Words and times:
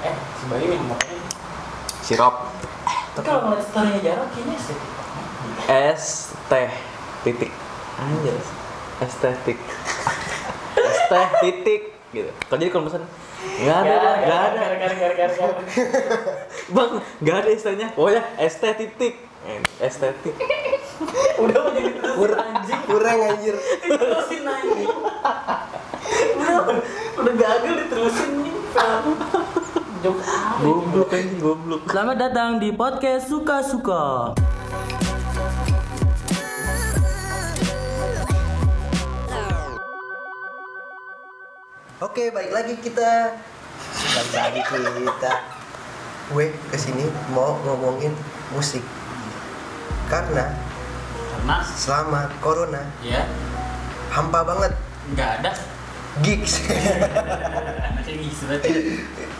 Eh, 0.00 0.16
si 0.16 0.44
Bayu? 0.48 0.72
Sirup. 2.00 2.34
Tapi 3.12 3.26
kalau 3.26 3.52
ngeliat 3.52 3.64
story-nya 3.68 4.00
Jarot 4.00 4.28
kayaknya 4.32 4.56
sih. 4.56 4.76
Es 5.68 6.04
teh 6.48 6.70
titik. 7.20 7.52
Anjir. 8.00 8.36
Estetik. 9.04 9.58
Es 10.78 10.98
teh 11.12 11.28
titik 11.44 11.82
gitu. 12.16 12.30
Kalau 12.48 12.58
jadi 12.58 12.70
kalau 12.72 12.84
pesan 12.88 13.04
nggak 13.60 13.76
ada, 13.76 13.94
nggak 14.24 14.40
ada. 14.40 14.66
Bang, 16.72 16.90
nggak 17.20 17.36
ada 17.44 17.50
istilahnya. 17.52 17.88
Oh 18.00 18.08
ya, 18.08 18.24
es 18.40 18.56
teh 18.56 18.72
titik. 18.72 19.20
Estetik. 19.80 20.36
Udah 21.40 21.60
mau 21.64 21.72
jadi 21.72 21.92
terus 21.96 22.16
Kur 22.16 22.32
anjing. 22.36 22.80
kurang 22.88 23.18
anjir. 23.24 23.56
Diterusin 23.56 24.42
anjing. 24.44 24.88
Udah, 26.40 26.56
udah 27.20 27.34
gagal 27.36 27.74
diterusin 27.84 28.30
nih. 28.44 28.54
Jok? 30.00 30.16
Goblok 30.64 31.12
anjing, 31.12 31.44
goblok. 31.44 31.84
Selamat 31.84 32.16
datang 32.16 32.56
di 32.56 32.72
podcast 32.72 33.28
suka-suka. 33.28 34.32
Oke, 42.00 42.32
balik 42.32 42.48
lagi 42.48 42.80
kita. 42.80 43.36
Balik 44.32 44.72
lagi 44.72 45.00
kita. 45.04 45.32
Gue 46.32 46.48
ke 46.72 46.80
sini 46.80 47.04
mau 47.36 47.60
ngomongin 47.68 48.16
musik. 48.56 48.80
Karena 50.08 50.48
Karena 51.36 51.60
selama 51.76 52.32
corona 52.40 52.88
ya 53.04 53.28
hampa 54.16 54.48
banget 54.48 54.72
nggak 55.12 55.44
ada 55.44 55.52
gigs. 56.24 56.64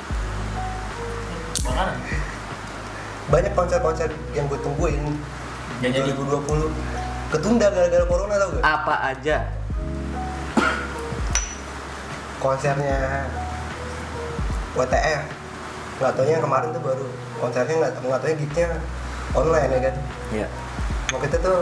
Bakaran. 1.65 1.97
Banyak 3.31 3.53
konser-konser 3.55 4.09
yang 4.35 4.51
gue 4.51 4.59
tungguin 4.59 5.05
jadi. 5.81 6.13
2020 6.13 6.69
ketunda 7.31 7.67
gara-gara 7.71 8.05
corona 8.11 8.35
tau 8.37 8.49
gak? 8.59 8.65
Apa 8.67 8.95
aja? 9.15 9.37
Konsernya 12.43 13.29
WTF. 14.75 15.23
Nggak 16.01 16.13
taunya 16.17 16.33
yang 16.41 16.45
kemarin 16.45 16.69
tuh 16.73 16.83
baru 16.83 17.07
konsernya 17.37 17.75
nggak 17.77 17.93
nggak 18.01 18.21
taunya 18.25 18.37
gigsnya 18.41 18.69
online 19.37 19.71
ya 19.71 19.81
kan. 19.85 19.95
Iya. 20.33 20.47
Mau 21.13 21.21
kita 21.21 21.37
tuh 21.39 21.59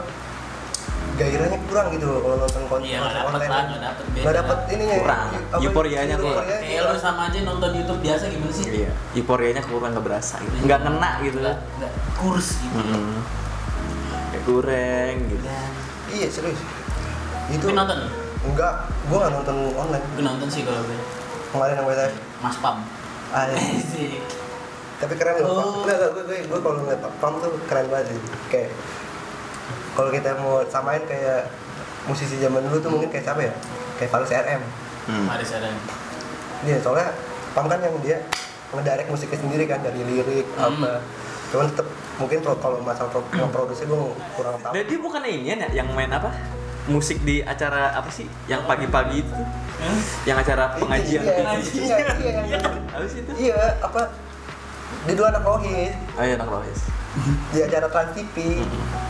gairahnya 1.18 1.58
kurang 1.64 1.86
gitu 1.90 2.06
loh 2.06 2.20
kalau 2.20 2.36
nonton 2.38 2.62
konser 2.64 2.86
Iya, 2.86 2.98
nggak 2.98 3.12
dapet 3.12 3.28
online. 3.28 3.50
lah, 3.50 3.62
nggak 3.64 3.82
dapet 3.82 4.04
beda. 4.06 4.22
Nggak 4.22 4.34
dapet 4.34 4.58
ininya. 4.68 4.96
Kurang. 4.96 5.26
apa, 5.28 5.56
Euforianya 5.58 6.16
kurang. 6.16 6.44
Kayak 6.46 6.82
lu 6.84 6.96
sama 6.96 7.22
aja 7.26 7.38
nonton 7.42 7.70
YouTube 7.74 8.00
biasa 8.00 8.24
gimana 8.28 8.52
sih? 8.52 8.64
Iya. 8.68 8.92
Euforianya 9.12 9.62
kurang 9.62 9.90
nggak 9.92 10.06
berasa 10.06 10.34
gitu. 10.38 10.54
Nggak 10.62 10.78
ngena 10.80 11.10
gitu. 11.20 11.38
Nggak, 11.38 11.56
nggak 11.76 11.92
kurs 12.14 12.48
gitu. 12.56 12.76
Mm-mm. 12.78 13.16
Kayak 14.28 14.42
goreng 14.44 15.16
gitu. 15.26 15.42
Dan 15.42 15.70
Iya 16.08 16.26
serius. 16.28 16.60
Itu 17.48 17.64
Tapi 17.64 17.74
nonton? 17.74 17.98
enggak, 18.44 18.72
gua 19.06 19.16
nggak 19.20 19.32
nonton 19.34 19.56
online. 19.74 20.04
Gue 20.12 20.24
nonton 20.24 20.48
sih 20.48 20.62
kalau 20.62 20.80
gue. 20.80 20.98
Kemarin 21.48 21.74
yang 21.74 21.86
WTF. 21.86 22.12
Mas 22.38 22.56
Pam. 22.56 22.76
Ah, 23.28 23.44
iya. 23.44 23.56
Sih. 23.82 24.20
tapi 24.98 25.14
keren 25.14 25.38
loh. 25.38 25.48
Oh. 25.48 25.62
Enggak, 25.80 25.94
enggak, 25.96 26.10
gue, 26.12 26.22
gue, 26.24 26.38
gue 26.44 26.58
kalau 26.58 26.76
ngeliat 26.78 27.00
Pam 27.18 27.34
tuh 27.38 27.50
keren 27.64 27.86
banget 27.86 28.10
sih. 28.10 28.18
Kayak 28.48 28.70
kalau 29.98 30.14
kita 30.14 30.30
mau 30.38 30.62
samain 30.70 31.02
kayak 31.02 31.50
musisi 32.06 32.38
zaman 32.38 32.62
dulu 32.62 32.78
tuh 32.78 32.90
mungkin 32.94 33.10
kayak 33.10 33.26
siapa 33.26 33.42
ya? 33.42 33.52
Kayak 33.98 34.10
Faris 34.14 34.30
RM. 34.30 34.62
Hmm. 35.10 35.26
Ada 35.26 35.44
ada. 35.58 35.68
Dia 36.62 36.78
soalnya 36.78 37.10
Pam 37.50 37.66
kan 37.66 37.82
yang 37.82 37.98
dia 37.98 38.22
ngedirect 38.70 39.10
musiknya 39.10 39.38
sendiri 39.42 39.64
kan 39.66 39.82
dari 39.82 39.98
lirik 39.98 40.46
Hmm. 40.54 40.78
apa. 40.78 41.02
Cuman 41.50 41.66
tetap 41.66 41.86
mungkin 42.14 42.38
kalau 42.38 42.78
masalah 42.78 43.10
pro, 43.10 43.26
ngeproduksi 43.26 43.90
gue 43.90 43.98
kurang 44.38 44.62
tahu. 44.62 44.70
Dan 44.70 44.86
dia 44.86 44.98
bukan 45.02 45.20
ini 45.26 45.50
ya 45.50 45.66
yang 45.74 45.90
main 45.90 46.14
apa? 46.14 46.30
Musik 46.86 47.18
di 47.26 47.42
acara 47.42 47.90
apa 47.90 48.06
sih? 48.08 48.30
Yang 48.46 48.70
pagi-pagi 48.70 49.26
itu. 49.26 49.34
Yang 50.22 50.46
acara 50.46 50.78
pengajian 50.78 51.22
Iya, 51.26 51.34
TV. 51.58 51.66
iya, 51.74 51.96
iya, 52.14 52.32
iya. 52.46 52.58
Apa 52.94 53.04
sih 53.10 53.18
itu? 53.26 53.32
Iya, 53.34 53.58
apa? 53.82 54.27
Dia 55.08 55.16
dua 55.16 55.32
anak 55.32 55.40
rohis 55.40 55.96
Oh 56.20 56.24
iya, 56.24 56.36
anak 56.36 56.52
rohis. 56.52 56.80
di 57.56 57.58
acara 57.64 57.88
Trans 57.88 58.12
TV. 58.12 58.60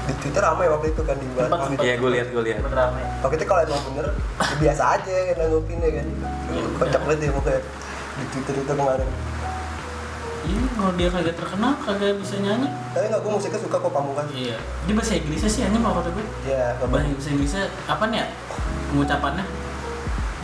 Di 0.06 0.12
Twitter 0.22 0.40
ramai 0.40 0.70
waktu 0.70 0.94
itu 0.94 1.02
kan 1.02 1.18
di 1.18 1.26
sempat. 1.26 1.82
Iya, 1.82 1.94
gue 1.98 2.10
lihat, 2.14 2.28
gue 2.30 2.42
lihat. 2.46 2.62
Waktu 3.20 3.34
itu 3.34 3.44
kalau 3.44 3.60
emang 3.66 3.82
bener 3.92 4.06
ya 4.38 4.54
biasa 4.62 4.82
aja 4.96 5.14
kan 5.34 5.36
nanggupinnya 5.42 5.88
kan. 5.90 6.06
Kocak 6.78 7.00
banget 7.04 7.18
ya 7.26 7.30
pokoknya 7.34 7.60
di 8.14 8.24
Twitter 8.30 8.54
itu 8.62 8.72
kemarin. 8.72 9.10
Iya, 10.48 10.64
kalau 10.78 10.92
dia 10.94 11.08
kagak 11.10 11.36
terkenal, 11.36 11.72
kagak 11.82 12.12
bisa 12.22 12.34
nyanyi. 12.40 12.68
Tapi 12.94 13.04
nggak 13.10 13.20
gue 13.20 13.32
musiknya 13.34 13.60
suka 13.60 13.76
kok 13.82 13.92
pamungkas. 13.92 14.26
Iya. 14.32 14.56
Dia 14.86 14.94
bahasa 14.94 15.12
Inggrisnya 15.18 15.50
sih 15.50 15.62
hanya 15.66 15.78
kata 15.82 16.10
gue. 16.14 16.24
Ya, 16.46 16.78
Bahasa 16.78 17.10
bahasa 17.10 17.28
Inggrisnya 17.34 17.62
apa 17.90 18.04
nih 18.08 18.18
ya? 18.22 18.26
Pengucapannya 18.94 19.44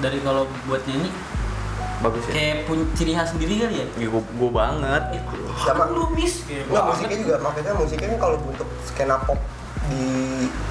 dari 0.02 0.18
kalau 0.20 0.50
buat 0.66 0.82
nyanyi 0.84 1.08
Bagus 2.04 2.22
ya. 2.24 2.32
kayak 2.32 2.56
punya 2.64 2.84
ciri 2.92 3.12
khas 3.12 3.28
sendiri 3.30 3.54
kali 3.58 3.74
ya. 3.74 3.86
Gue 4.06 4.20
gue 4.20 4.50
banget. 4.50 5.02
Sama- 5.58 5.88
lu 5.88 6.04
miss 6.12 6.44
Nggak 6.44 6.68
banget. 6.68 6.84
musiknya 6.86 7.18
juga 7.18 7.34
maksudnya 7.40 7.72
musiknya 7.74 8.08
kan 8.10 8.18
kalau 8.20 8.36
untuk 8.38 8.68
skena 8.84 9.16
pop 9.18 9.40
di 9.86 10.04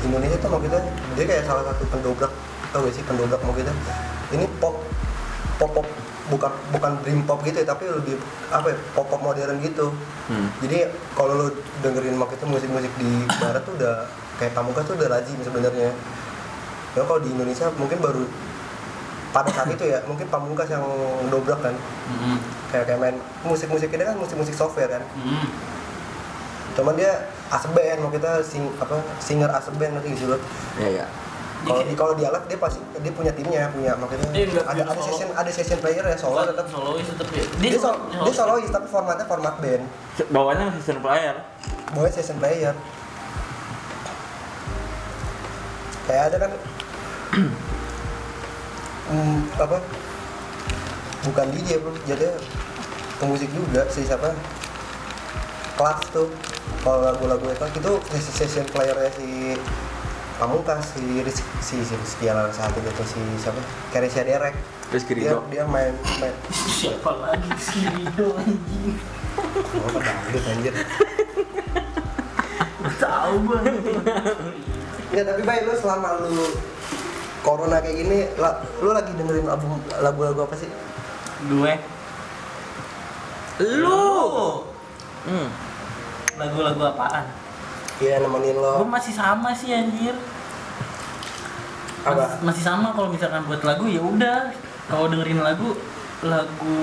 Indonesia 0.01 0.37
tuh 0.37 0.49
maksudnya 0.49 0.81
dia 1.13 1.25
kayak 1.25 1.43
salah 1.43 1.63
satu 1.63 1.85
pendobrak 1.87 2.33
tau 2.69 2.81
gak 2.81 2.93
sih 2.93 3.01
pendobrak 3.01 3.37
maksudnya 3.39 3.73
ini 4.29 4.45
pop 4.57 4.81
pop 5.55 5.69
pop 5.71 5.85
bukan 6.25 6.49
bukan 6.69 6.91
dream 7.01 7.21
pop 7.21 7.41
gitu 7.41 7.53
ya 7.55 7.67
tapi 7.67 7.85
lebih 7.85 8.17
apa 8.49 8.69
ya 8.69 8.77
pop 8.91 9.05
pop 9.05 9.21
modern 9.21 9.57
gitu 9.59 9.93
Hmm. 10.23 10.47
jadi 10.57 10.87
kalau 11.13 11.35
lo 11.35 11.47
dengerin 11.79 12.15
maksudnya 12.15 12.47
musik-musik 12.47 12.89
di 12.95 13.11
barat 13.37 13.59
tuh 13.61 13.75
udah 13.75 14.07
kayak 14.33 14.53
pamungkas 14.53 14.87
tuh 14.87 14.95
udah 14.95 15.11
lazim 15.11 15.35
sebenarnya 15.37 15.91
ya 16.91 17.03
kalau 17.03 17.19
di 17.19 17.29
Indonesia 17.29 17.67
mungkin 17.75 17.99
baru 17.99 18.23
pada 19.33 19.49
saat 19.49 19.65
itu 19.67 19.83
ya 19.83 19.97
mungkin 20.05 20.25
pamungkas 20.25 20.69
yang 20.69 20.85
dobrak 21.27 21.57
kan 21.59 21.73
Mm-mm. 21.73 22.37
kayak 22.69 22.85
kayak 22.85 22.99
main 22.99 23.15
musik-musik 23.41 23.89
ini 23.89 24.03
kan 24.03 24.13
musik-musik 24.15 24.53
software 24.53 24.87
kan 24.91 25.03
Mm-mm. 25.17 25.49
cuman 26.73 26.93
dia 26.93 27.11
as 27.49 27.65
band 27.67 27.97
mau 27.99 28.09
kita 28.09 28.41
sing 28.41 28.69
apa 28.77 28.93
singer 29.17 29.49
as 29.49 29.65
band 29.71 29.93
nanti 29.95 30.09
gitu 30.11 30.25
loh 30.27 30.41
Iya, 30.75 30.89
iya. 30.91 31.05
kalau 31.63 31.81
di 31.81 31.93
kalau 31.95 32.13
dia 32.13 32.27
live 32.27 32.45
dia 32.45 32.57
pasti 32.57 32.77
dia 32.93 33.09
punya 33.09 33.31
timnya 33.31 33.69
punya 33.69 33.95
makanya 33.95 34.25
Dia 34.31 34.45
ada 34.63 34.83
ada 34.83 34.93
solo. 34.93 35.05
session 35.07 35.27
ada 35.31 35.47
session 35.47 35.79
player 35.79 36.03
ya 36.03 36.13
solo 36.13 36.43
tetap 36.43 36.67
solois 36.67 37.07
tetap 37.07 37.27
ya. 37.29 37.45
dia, 37.57 37.79
so, 37.79 37.89
dia 38.11 38.33
solois 38.33 38.67
tapi 38.67 38.85
formatnya 38.85 39.23
format 39.23 39.55
band 39.57 39.83
Bawahnya 40.27 40.75
season 40.75 40.99
player. 40.99 41.35
boy 41.89 42.09
session 42.09 42.35
player 42.35 42.75
kayak 46.03 46.23
ada 46.29 46.37
kan 46.37 46.51
hmm, 49.09 49.39
apa? 49.59 49.77
Bukan 51.27 51.45
DJ 51.51 51.79
bro. 51.79 51.95
Jadi 52.07 52.27
pemusik 53.19 53.49
juga 53.51 53.87
si 53.91 54.03
siapa? 54.03 54.31
Kelas 55.73 55.99
tuh 56.13 56.29
kalau 56.85 57.01
lagu-lagu 57.03 57.43
itu 57.49 57.65
itu 57.79 57.91
sesi 58.13 58.31
session 58.45 58.65
playernya 58.69 59.09
si 59.15 59.57
Pamungkas 60.33 60.97
si 60.97 61.21
Rizky 61.21 61.45
si 61.61 61.75
si 61.85 61.93
Rizky 61.93 62.25
Alar 62.27 62.49
saat 62.51 62.73
itu 62.75 62.89
si 63.05 63.21
siapa? 63.39 63.61
Kerisha 63.93 64.25
Derek. 64.25 64.57
Rizky 64.91 65.17
dia 65.17 65.33
Ridho. 65.33 65.45
dia 65.49 65.63
main 65.65 65.93
main. 66.19 66.35
Siapa 66.51 67.11
lagi 67.21 67.53
si 67.57 67.85
Rido 67.87 68.35
anjing? 68.37 68.97
oh 69.77 69.99
dangdut 70.01 70.43
anjir. 70.49 70.73
Tahu 72.99 73.35
banget. 73.47 73.73
Ya 75.13 75.21
tapi 75.29 75.41
baik 75.45 75.69
lu 75.69 75.75
selama 75.77 76.17
lu 76.25 76.45
corona 77.43 77.77
kayak 77.77 77.97
gini, 77.97 78.17
la- 78.35 78.57
lu 78.79 78.89
lagi 78.89 79.11
dengerin 79.11 79.45
album 79.45 79.71
lagu-lagu 79.93 80.39
apa 80.41 80.55
sih? 80.55 80.71
Gue. 81.45 81.73
Lu. 83.59 84.63
Hmm. 85.23 85.47
Lagu-lagu 86.35 86.81
apaan? 86.85 87.25
Iya 87.99 88.19
nemenin 88.19 88.55
Gue 88.55 88.81
lo. 88.81 88.89
masih 88.89 89.13
sama 89.13 89.53
sih 89.53 89.69
anjir. 89.69 90.15
Apa? 92.03 92.15
Mas- 92.17 92.39
masih 92.43 92.63
sama 92.63 92.91
kalau 92.91 93.07
misalkan 93.07 93.43
buat 93.43 93.61
lagu 93.61 93.85
ya 93.85 93.99
udah. 93.99 94.51
Kalau 94.85 95.07
dengerin 95.07 95.39
lagu 95.39 95.77
lagu 96.21 96.75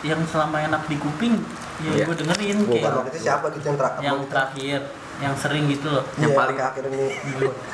yang 0.00 0.18
selama 0.24 0.58
enak 0.60 0.86
di 0.86 0.96
kuping 0.96 1.34
ya 1.80 1.90
Iya. 1.92 2.04
gue 2.04 2.16
dengerin 2.16 2.56
Bukan 2.62 2.70
kayak 2.72 2.94
waktu 2.94 3.10
itu 3.10 3.20
siapa 3.20 3.46
gitu 3.50 3.64
yang 3.64 3.74
terakhir? 3.76 4.02
yang 4.04 4.18
terakhir 4.24 4.78
yang 5.16 5.34
sering 5.34 5.64
gitu 5.66 5.86
loh 5.88 6.04
Yang 6.14 6.30
Iya, 6.30 6.38
paling- 6.38 6.58
akhir 6.60 6.84
ini. 6.86 7.06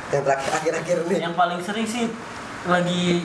yang 0.08 0.22
terakhir 0.24 0.50
akhir-akhir 0.54 0.96
ini. 1.04 1.14
yang 1.20 1.34
paling 1.34 1.60
sering 1.60 1.84
sih 1.84 2.08
lagi 2.62 3.24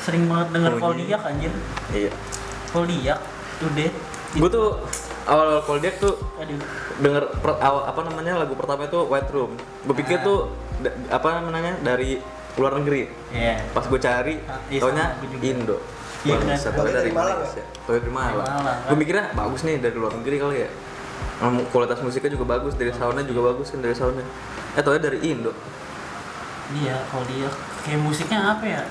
sering 0.00 0.24
banget 0.26 0.48
denger 0.54 0.72
Oh, 0.72 0.80
Koldiak 0.80 1.22
anjir 1.22 1.52
Iya. 1.90 2.12
Koldiak 2.70 3.18
udah 3.60 3.90
Gue 4.30 4.46
tuh 4.48 4.68
awal 5.24 5.58
Koldiak 5.60 5.98
tuh 5.98 6.14
aduh 6.36 6.56
denger 6.96 7.24
per- 7.36 7.58
awal 7.58 7.82
apa 7.84 8.00
namanya 8.06 8.38
lagu 8.38 8.54
pertama 8.54 8.84
itu 8.84 8.98
White 9.02 9.30
Room. 9.30 9.58
Gue 9.82 9.94
pikir 9.96 10.18
Ah. 10.18 10.24
tuh 10.24 10.38
da- 10.78 10.94
apa 11.10 11.40
namanya 11.40 11.74
dari 11.80 12.22
luar 12.54 12.78
negeri. 12.78 13.10
ya 13.30 13.58
Pas 13.70 13.84
gue 13.84 13.96
cari, 13.96 14.38
Ah, 14.44 14.58
iya, 14.68 14.80
taunya. 14.80 15.06
Indo. 15.40 15.76
Iya 16.20 16.36
kan? 16.36 16.56
Pokoknya 16.76 16.94
dari 16.96 17.10
Malang 17.10 17.36
Malaysia. 17.38 17.64
Pokoknya 17.80 18.00
dari 18.00 18.12
Malang. 18.12 18.34
Dari 18.36 18.46
Malang, 18.46 18.62
kan? 18.64 18.86
Gue 18.86 18.96
mikirnya 18.96 19.24
bagus 19.32 19.60
nih 19.64 19.76
dari 19.78 19.96
luar 19.96 20.12
negeri 20.14 20.36
kali 20.38 20.56
ya. 20.58 20.70
Kualitas 21.72 21.98
musiknya 22.00 22.30
juga 22.30 22.46
bagus, 22.52 22.72
dari 22.76 22.92
soundnya 22.92 23.24
juga 23.24 23.40
bagus 23.50 23.72
kan 23.72 23.80
dari 23.80 23.94
soundnya. 23.94 24.26
Eh 24.76 24.82
tau 24.84 24.92
dari 24.94 25.18
Indo. 25.24 25.50
Iya, 26.70 27.02
kalau 27.08 27.24
dia 27.26 27.48
kayak 27.80 28.00
musiknya 28.00 28.38
apa 28.50 28.64
ya? 28.64 28.82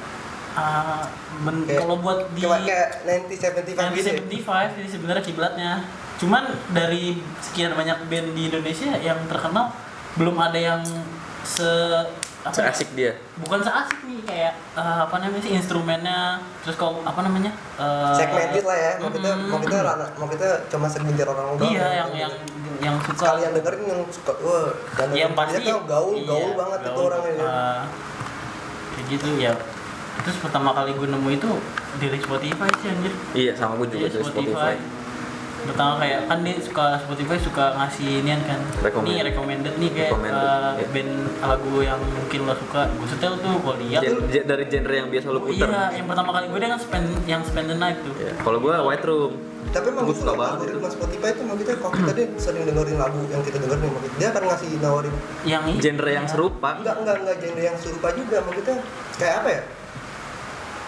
Ben- 1.40 1.64
Kayak- 1.64 1.82
kalau 1.82 1.96
buat 1.98 2.20
di 2.34 2.42
kayak 2.42 2.60
kayak 2.66 2.88
90 3.24 3.64
75 3.64 3.96
gitu 3.96 4.08
ya 4.08 4.14
1975 4.20 4.76
ini 4.76 4.88
sebenarnya 4.88 5.24
kiblatnya. 5.24 5.72
Cuman 6.18 6.44
dari 6.70 7.16
sekian 7.40 7.72
banyak 7.74 7.96
band 8.06 8.28
di 8.34 8.42
Indonesia 8.48 8.92
yang 9.00 9.20
terkenal 9.26 9.72
belum 10.16 10.36
ada 10.36 10.60
yang 10.60 10.82
se 11.42 11.64
apa 12.40 12.56
ya? 12.56 12.72
Seasik 12.72 12.90
dia. 12.94 13.12
bukan 13.38 13.60
seasik 13.60 14.00
nih 14.02 14.24
kayak 14.24 14.54
eh, 14.74 15.00
apa 15.02 15.16
namanya 15.18 15.44
sih 15.44 15.52
instrumennya 15.54 16.40
terus 16.62 16.76
kalau 16.76 17.04
apa 17.04 17.20
namanya 17.20 17.52
eh, 17.76 18.16
segmented 18.16 18.64
lah 18.64 18.76
ya 18.76 18.92
mau 18.96 19.12
kita 19.12 19.30
mm, 19.30 19.44
mau 19.46 19.60
kita 19.60 19.78
rana- 19.78 20.12
mau 20.16 20.28
kita 20.28 20.48
cuma 20.72 20.88
segelintir 20.88 21.28
orang 21.28 21.60
doang 21.60 21.68
iya 21.68 21.84
ya. 21.84 21.92
yang 22.00 22.10
yang 22.16 22.34
yang 22.80 22.96
suka 22.98 23.28
sekali 23.28 23.40
yang 23.44 23.54
dengerin 23.54 23.82
yang 23.86 24.02
suka 24.08 24.34
wah 24.40 24.72
dan 24.96 25.08
yang 25.12 25.32
pasti 25.36 25.60
dia 25.62 25.76
gaul 25.84 26.16
iya, 26.16 26.26
gaul 26.26 26.52
banget 26.56 26.80
itu 26.82 27.00
orangnya 27.02 27.36
kayak 29.00 29.08
gitu 29.10 29.30
ya 29.38 29.54
terus 30.20 30.36
pertama 30.38 30.70
kali 30.70 30.92
gue 30.92 31.08
nemu 31.08 31.30
itu 31.32 31.50
dari 31.98 32.20
Spotify 32.20 32.68
sih 32.76 32.88
anjir 32.90 33.14
Iya, 33.34 33.52
sama 33.56 33.74
gue 33.78 33.88
juga 33.90 34.04
Iya, 34.04 34.12
dari 34.12 34.26
Spotify. 34.26 34.76
pertama 35.62 35.94
kayak 35.96 36.20
kan 36.26 36.40
dia 36.40 36.56
suka 36.58 36.86
Spotify 37.00 37.36
suka 37.38 37.66
ngasih 37.74 38.08
inian 38.20 38.40
kan 38.42 38.60
Recommend. 38.80 39.08
nih 39.10 39.24
recommended 39.26 39.74
nih 39.76 39.90
kayak 39.90 40.10
Recommended, 40.10 40.40
eh, 40.42 40.72
iya. 40.74 40.88
band 40.90 41.12
lagu 41.42 41.74
yang 41.82 42.00
mungkin 42.02 42.40
lo 42.42 42.56
suka 42.58 42.82
gue 42.90 43.08
setel 43.08 43.34
tuh 43.38 43.54
gue 43.58 43.76
lihat 43.86 44.02
Gen- 44.02 44.44
dari 44.46 44.64
genre 44.66 44.96
yang 44.98 45.10
biasa 45.10 45.28
lu 45.30 45.40
puter. 45.42 45.68
iya 45.68 45.84
yang 45.94 46.06
pertama 46.06 46.30
kali 46.32 46.46
gue 46.48 46.60
dia 46.60 46.70
kan 46.70 46.80
spend 46.80 47.08
yang 47.24 47.42
spend 47.42 47.68
the 47.68 47.78
night 47.78 48.00
tuh 48.00 48.12
Iya. 48.14 48.34
Kalau 48.38 48.58
gue 48.58 48.72
White 48.74 49.04
Room. 49.04 49.32
Tapi 49.70 49.86
emang 49.88 50.04
Gua 50.04 50.12
gitu 50.12 50.20
suka 50.20 50.32
loh 50.32 50.38
banget 50.40 50.58
algoritma 50.58 50.90
Spotify 50.90 51.30
itu 51.30 51.42
kita 51.46 51.72
kalau 51.78 51.94
kita 51.94 52.12
dia 52.12 52.26
sering 52.36 52.64
dengerin 52.66 52.98
lagu 52.98 53.20
yang 53.28 53.42
kita 53.42 53.58
dengerin 53.60 53.82
mau 53.86 54.02
kita 54.02 54.16
dia 54.18 54.28
akan 54.30 54.44
ngasih 54.48 54.70
nawarin 54.80 55.14
yang 55.44 55.64
Genre 55.78 56.10
yang 56.10 56.26
serupa. 56.26 56.70
enggak 56.76 56.96
enggak 56.98 57.16
enggak. 57.20 57.36
Genre 57.38 57.62
yang 57.64 57.78
serupa 57.78 58.08
juga 58.12 58.38
mau 58.42 58.54
kita 58.54 58.72
kayak 59.16 59.36
apa 59.38 59.50
ya? 59.50 59.62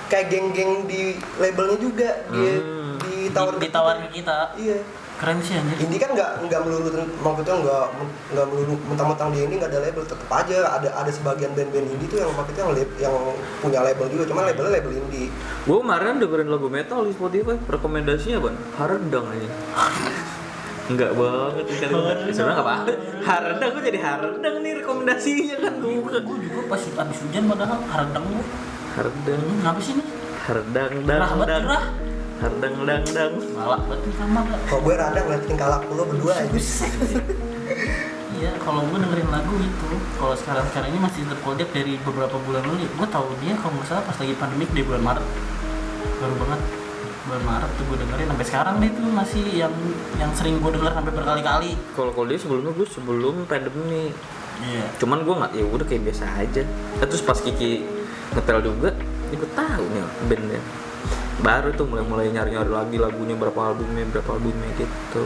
Kayak 0.08 0.26
geng-geng 0.28 0.72
di 0.86 1.02
labelnya 1.38 1.78
juga 1.78 2.10
dia 2.28 2.54
Hmm. 2.58 2.96
ditawarin 3.00 3.56
Di- 3.56 3.64
ditawarin 3.64 4.02
ke 4.04 4.12
kita. 4.18 4.38
Iya 4.58 4.78
keren 5.22 5.38
sih 5.46 5.54
anjir 5.54 5.78
Indie 5.86 6.02
kan 6.02 6.18
nggak 6.18 6.50
nggak 6.50 6.62
melulu 6.66 6.90
maksudnya 7.22 7.56
nggak 7.62 7.86
nggak 8.34 8.46
melulu 8.50 8.74
mentang-mentang 8.90 9.30
dia 9.30 9.44
ini 9.46 9.56
nggak 9.62 9.70
ada 9.70 9.80
label 9.86 10.04
tetap 10.04 10.30
aja 10.34 10.58
ada 10.82 10.90
ada 10.98 11.12
sebagian 11.14 11.54
band-band 11.54 11.88
indie 11.94 12.10
tuh 12.10 12.26
yang 12.26 12.34
maksudnya 12.34 12.64
yang, 12.66 12.90
yang 12.98 13.16
punya 13.62 13.80
label 13.86 14.06
juga 14.10 14.24
cuma 14.26 14.42
labelnya 14.50 14.74
label 14.82 14.94
indie 14.98 15.30
Gue 15.62 15.78
kemarin 15.78 16.18
dengerin 16.18 16.50
lagu 16.50 16.68
metal 16.74 17.06
di 17.06 17.14
Spotify. 17.14 17.54
Rekomendasinya 17.70 18.42
ban 18.42 18.58
Haredang 18.82 19.30
aja. 19.30 19.50
Enggak 20.92 21.14
banget 21.14 21.66
kan. 21.78 21.90
Sebenarnya 22.34 22.34
enggak 22.34 22.66
apa-apa. 22.66 22.92
Haredang 23.22 23.70
gue 23.78 23.84
jadi 23.86 24.00
Haredang 24.02 24.56
nih 24.66 24.74
rekomendasinya 24.82 25.56
kan 25.62 25.74
gue 25.80 25.94
buka. 26.02 26.18
gue 26.26 26.38
juga 26.50 26.62
pas 26.66 26.82
habis 26.82 27.18
hujan 27.22 27.44
padahal 27.46 27.80
haredang 27.94 28.26
gue 28.26 28.44
Haredang. 28.98 29.40
hmm, 29.40 29.58
ngapa 29.64 29.80
sih 29.80 29.94
nih 29.96 30.08
Haredang 30.42 30.92
dang 31.06 31.22
Gerah 31.22 31.32
banget, 31.38 31.48
dang. 31.48 32.11
Gerah. 32.42 32.50
Haredang 32.50 32.76
dang 32.90 33.06
dang. 33.14 33.34
galak 33.54 33.82
banget 33.86 34.12
kamar 34.18 34.44
gak 34.50 34.62
kalau 34.66 34.82
gue 34.82 34.96
rada 34.98 35.20
ngeliat 35.22 35.44
tingkah 35.46 35.68
laku 35.70 35.92
lo 35.94 36.04
berdua 36.10 36.34
aja 36.42 36.60
Iya, 38.42 38.58
kalau 38.58 38.82
gue 38.90 38.98
dengerin 38.98 39.30
lagu 39.30 39.54
itu, 39.62 39.90
kalau 40.18 40.34
sekarang 40.34 40.66
sekarang 40.74 40.90
ini 40.90 40.98
masih 40.98 41.22
terkodak 41.30 41.70
dari 41.78 41.94
beberapa 42.02 42.42
bulan 42.42 42.66
lalu. 42.66 42.90
Gue 42.98 43.06
tahu 43.06 43.38
dia 43.38 43.54
kalau 43.54 43.78
nggak 43.78 43.86
salah 43.86 44.02
pas 44.02 44.18
lagi 44.18 44.34
pandemik 44.34 44.66
di 44.74 44.82
bulan 44.82 45.06
Maret, 45.06 45.26
baru 46.18 46.36
banget 46.42 46.62
bulan 47.30 47.44
Maret 47.46 47.72
tuh 47.78 47.84
gue 47.86 47.98
dengerin 48.02 48.28
sampai 48.34 48.48
sekarang 48.50 48.76
dia 48.82 48.90
tuh 48.98 49.06
masih 49.14 49.44
yang 49.46 49.74
yang 50.18 50.32
sering 50.34 50.58
gue 50.58 50.74
denger 50.74 50.90
sampai 50.90 51.14
berkali-kali. 51.14 51.72
Kalau 51.94 52.12
kalau 52.18 52.28
dia 52.34 52.40
sebelumnya 52.42 52.72
gue 52.74 52.88
sebelum 52.90 53.36
pandemi. 53.46 54.10
Iya. 54.66 54.86
Cuman 54.98 55.22
gue 55.22 55.36
nggak 55.38 55.52
ya 55.62 55.66
udah 55.70 55.86
kayak 55.86 56.04
biasa 56.10 56.26
aja. 56.42 56.64
Eh, 56.98 57.06
terus 57.06 57.22
pas 57.22 57.38
Kiki 57.38 57.86
ngetel 58.34 58.58
juga, 58.66 58.90
ya 59.30 59.36
gue 59.38 59.52
tahu 59.54 59.84
nih 59.86 60.02
bandnya. 60.34 60.62
Baru 61.42 61.74
tuh 61.74 61.86
mulai 61.86 62.04
mulai 62.04 62.28
nyari 62.30 62.52
nyari 62.52 62.70
lagi 62.70 62.96
lagunya 62.96 63.34
berapa 63.34 63.60
albumnya 63.68 64.06
berapa 64.08 64.30
albumnya 64.32 64.70
gitu. 64.76 65.24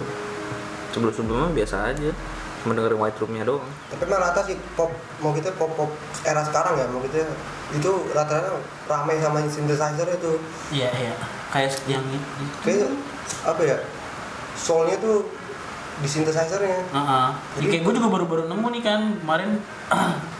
Sebelum 0.89 1.11
sebelumnya 1.11 1.51
biasa 1.53 1.91
aja. 1.91 2.11
Cuma 2.57 2.73
dengerin 2.73 2.97
White 2.97 3.19
Roomnya 3.19 3.45
doang. 3.45 3.61
tapi 3.85 4.01
emang 4.03 4.17
rata 4.19 4.41
sih 4.41 4.57
pop 4.73 4.89
mau 5.19 5.29
kita 5.29 5.53
pop 5.53 5.69
pop 5.71 5.85
era 6.23 6.41
sekarang 6.41 6.73
ya 6.73 6.89
mau 6.89 6.97
kita 6.97 7.21
itu 7.69 7.91
rata-rata 8.09 8.57
rame 8.85 9.21
sama 9.21 9.37
synthesizer 9.45 10.07
itu 10.09 10.31
Iya 10.73 10.89
iya. 10.89 11.13
Kayak 11.47 11.77
yang 11.85 12.01
itu. 12.01 12.25
kayak 12.65 12.89
apa 13.45 13.61
ya 13.61 13.77
soulnya 14.55 14.97
tuh 14.97 15.29
di 15.95 16.09
synthesizernya 16.09 16.89
Heeh. 16.89 17.27
Jadi- 17.55 17.69
kayak 17.69 17.83
gue 17.85 17.93
juga 17.93 18.09
baru-baru 18.09 18.49
nemu 18.49 18.67
nih 18.71 18.81
kan 18.81 19.01
kemarin 19.15 19.49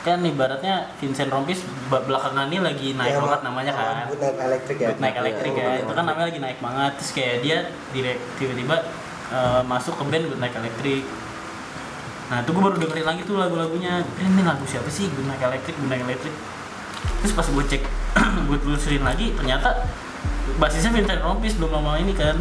kan 0.00 0.18
ibaratnya 0.24 0.88
Vincent 0.96 1.28
Rompis 1.28 1.60
belakangan 1.92 2.48
ini 2.48 2.58
lagi 2.64 2.88
naik 2.96 3.16
Kayak 3.16 3.24
banget 3.24 3.40
namanya 3.44 3.72
kan. 3.76 4.04
Night 4.08 4.38
Electric 4.40 4.76
ya. 4.80 4.88
Electric 4.96 5.52
Iya, 5.52 5.60
ya, 5.60 5.70
Good 5.76 5.84
itu 5.84 5.92
kan 5.92 6.04
namanya 6.08 6.26
lagi 6.32 6.40
naik 6.40 6.58
banget. 6.64 6.92
Terus 6.96 7.10
kayak 7.12 7.36
dia 7.44 7.58
direct 7.92 8.22
tiba-tiba 8.40 8.76
eh, 9.30 9.62
masuk 9.68 9.94
ke 10.00 10.04
band 10.08 10.24
Good 10.28 10.40
Night 10.40 10.56
Electric 10.56 11.04
nah 12.30 12.46
itu 12.46 12.54
gue 12.54 12.62
baru 12.62 12.78
dengerin 12.78 13.06
lagi 13.10 13.22
tuh 13.26 13.36
lagu-lagunya. 13.42 14.06
Ini 14.06 14.42
lagu 14.46 14.62
siapa 14.62 14.86
sih? 14.86 15.10
Good 15.10 15.26
Night 15.26 15.42
Electric 15.42 15.74
Good 15.74 15.90
Night 15.90 16.06
Electric 16.06 16.34
terus 17.20 17.32
pas 17.36 17.46
gue 17.48 17.64
cek 17.64 17.82
gue 18.48 18.58
telusurin 18.60 19.04
lagi 19.04 19.32
ternyata 19.36 19.84
basisnya 20.56 20.90
Vincent 20.90 21.20
Rompis 21.20 21.54
belum 21.54 21.70
lama 21.70 22.00
ini 22.00 22.12
kan. 22.16 22.34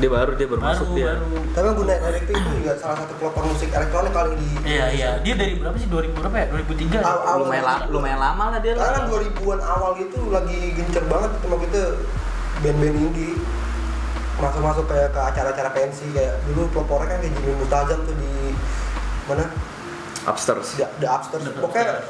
Dia 0.00 0.08
baru 0.08 0.32
dia 0.34 0.48
baru, 0.48 0.58
baru 0.58 0.72
masuk 0.72 0.88
dia. 0.96 1.12
baru. 1.14 1.28
Tapi 1.52 1.66
Night 1.84 2.02
Electric 2.02 2.36
itu 2.40 2.50
juga 2.64 2.72
salah 2.80 2.96
satu 2.96 3.12
pelopor 3.20 3.42
musik 3.44 3.68
elektronik 3.68 4.12
kali 4.16 4.30
di 4.40 4.48
iya 4.64 4.86
iya. 4.88 5.10
Dia 5.20 5.34
dari 5.36 5.60
berapa 5.60 5.76
sih? 5.76 5.86
2000 5.86 6.16
berapa 6.16 6.36
ya? 6.40 6.46
2003 6.48 6.96
Aw- 6.96 7.04
awal 7.04 7.38
Lumayan 7.44 7.64
lama, 7.68 7.84
lumayan 7.92 8.18
lama 8.18 8.44
lah 8.56 8.58
dia. 8.64 8.72
Karena 8.72 8.92
kan 8.96 9.04
2000-an 9.06 9.60
awal 9.60 9.92
itu 10.00 10.20
lagi 10.32 10.58
gencer 10.74 11.04
banget. 11.06 11.30
Itu 11.36 11.46
mau 11.46 11.60
kita 11.60 11.82
band-band 12.64 12.96
indie. 12.98 13.34
Masuk-masuk 14.40 14.84
kayak 14.88 15.12
ke 15.12 15.20
acara-acara 15.20 15.70
pensi 15.76 16.08
kayak 16.10 16.40
dulu 16.48 16.66
pelopornya 16.72 17.14
kan 17.14 17.18
kayak 17.20 17.32
Jimmy 17.36 17.52
Mutazam 17.60 18.00
tuh 18.08 18.16
di 18.16 18.32
mana? 19.28 19.44
Upstairs. 20.24 20.78
The, 20.80 20.86
the 21.02 21.08
Upstairs. 21.10 21.44
Pokoknya 21.52 22.00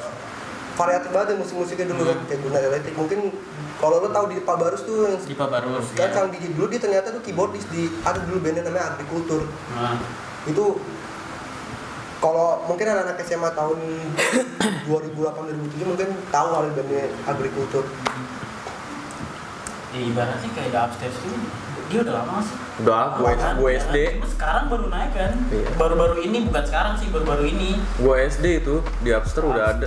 variatif 0.73 1.11
banget 1.13 1.29
ya 1.33 1.37
musik-musiknya 1.39 1.87
dulu 1.93 2.03
kan 2.09 2.19
kayak 2.29 2.41
Gunnar 2.43 2.63
Electric 2.65 2.95
mungkin 2.97 3.21
kalau 3.83 3.99
lo 3.99 4.09
tahu 4.15 4.31
di 4.31 4.39
Pak 4.41 4.57
Barus 4.57 4.83
tuh 4.87 5.11
yang 5.11 5.19
Dipa 5.19 5.47
Barus 5.51 5.87
kan 5.93 6.09
ya. 6.09 6.23
Didi 6.31 6.55
dulu 6.55 6.67
dia 6.71 6.81
ternyata 6.81 7.11
tuh 7.11 7.23
keyboardis 7.25 7.67
di 7.69 7.91
ada 8.07 8.23
dulu 8.23 8.39
bandnya 8.41 8.63
namanya 8.65 8.95
Agrikultur 8.95 9.43
Nah, 9.75 9.99
itu 10.47 10.65
kalau 12.23 12.63
mungkin 12.71 12.87
anak-anak 12.87 13.19
SMA 13.27 13.51
tahun 13.51 13.79
2008 14.87 15.83
2007 15.83 15.91
mungkin 15.91 16.09
tahu 16.31 16.49
kali 16.55 16.71
bandnya 16.79 17.05
Agrikultur 17.27 17.85
ya 19.93 20.01
ibaratnya 20.01 20.49
kayak 20.57 20.89
Upstairs 20.89 21.17
tuh 21.21 21.37
dia 21.93 22.01
udah 22.01 22.15
lama 22.17 22.41
sih 22.41 22.57
Udah, 22.81 23.05
gue 23.15 23.31
Kan? 23.35 23.53
gue 23.55 23.69
Ya 23.69 23.77
kan? 23.77 23.85
SD. 23.85 23.97
Cuma 24.17 24.29
sekarang 24.33 24.65
baru 24.67 24.87
naik 24.89 25.11
kan 25.13 25.33
Iya. 25.47 25.69
baru-baru 25.77 26.15
ini 26.23 26.39
bukan 26.43 26.65
sekarang 26.65 26.95
sih 26.97 27.07
baru-baru 27.07 27.45
ini 27.47 27.71
Gue 27.95 28.15
SD 28.25 28.47
itu 28.59 28.75
di 28.99 29.11
Upstairs 29.13 29.45
udah 29.47 29.65
ada. 29.71 29.85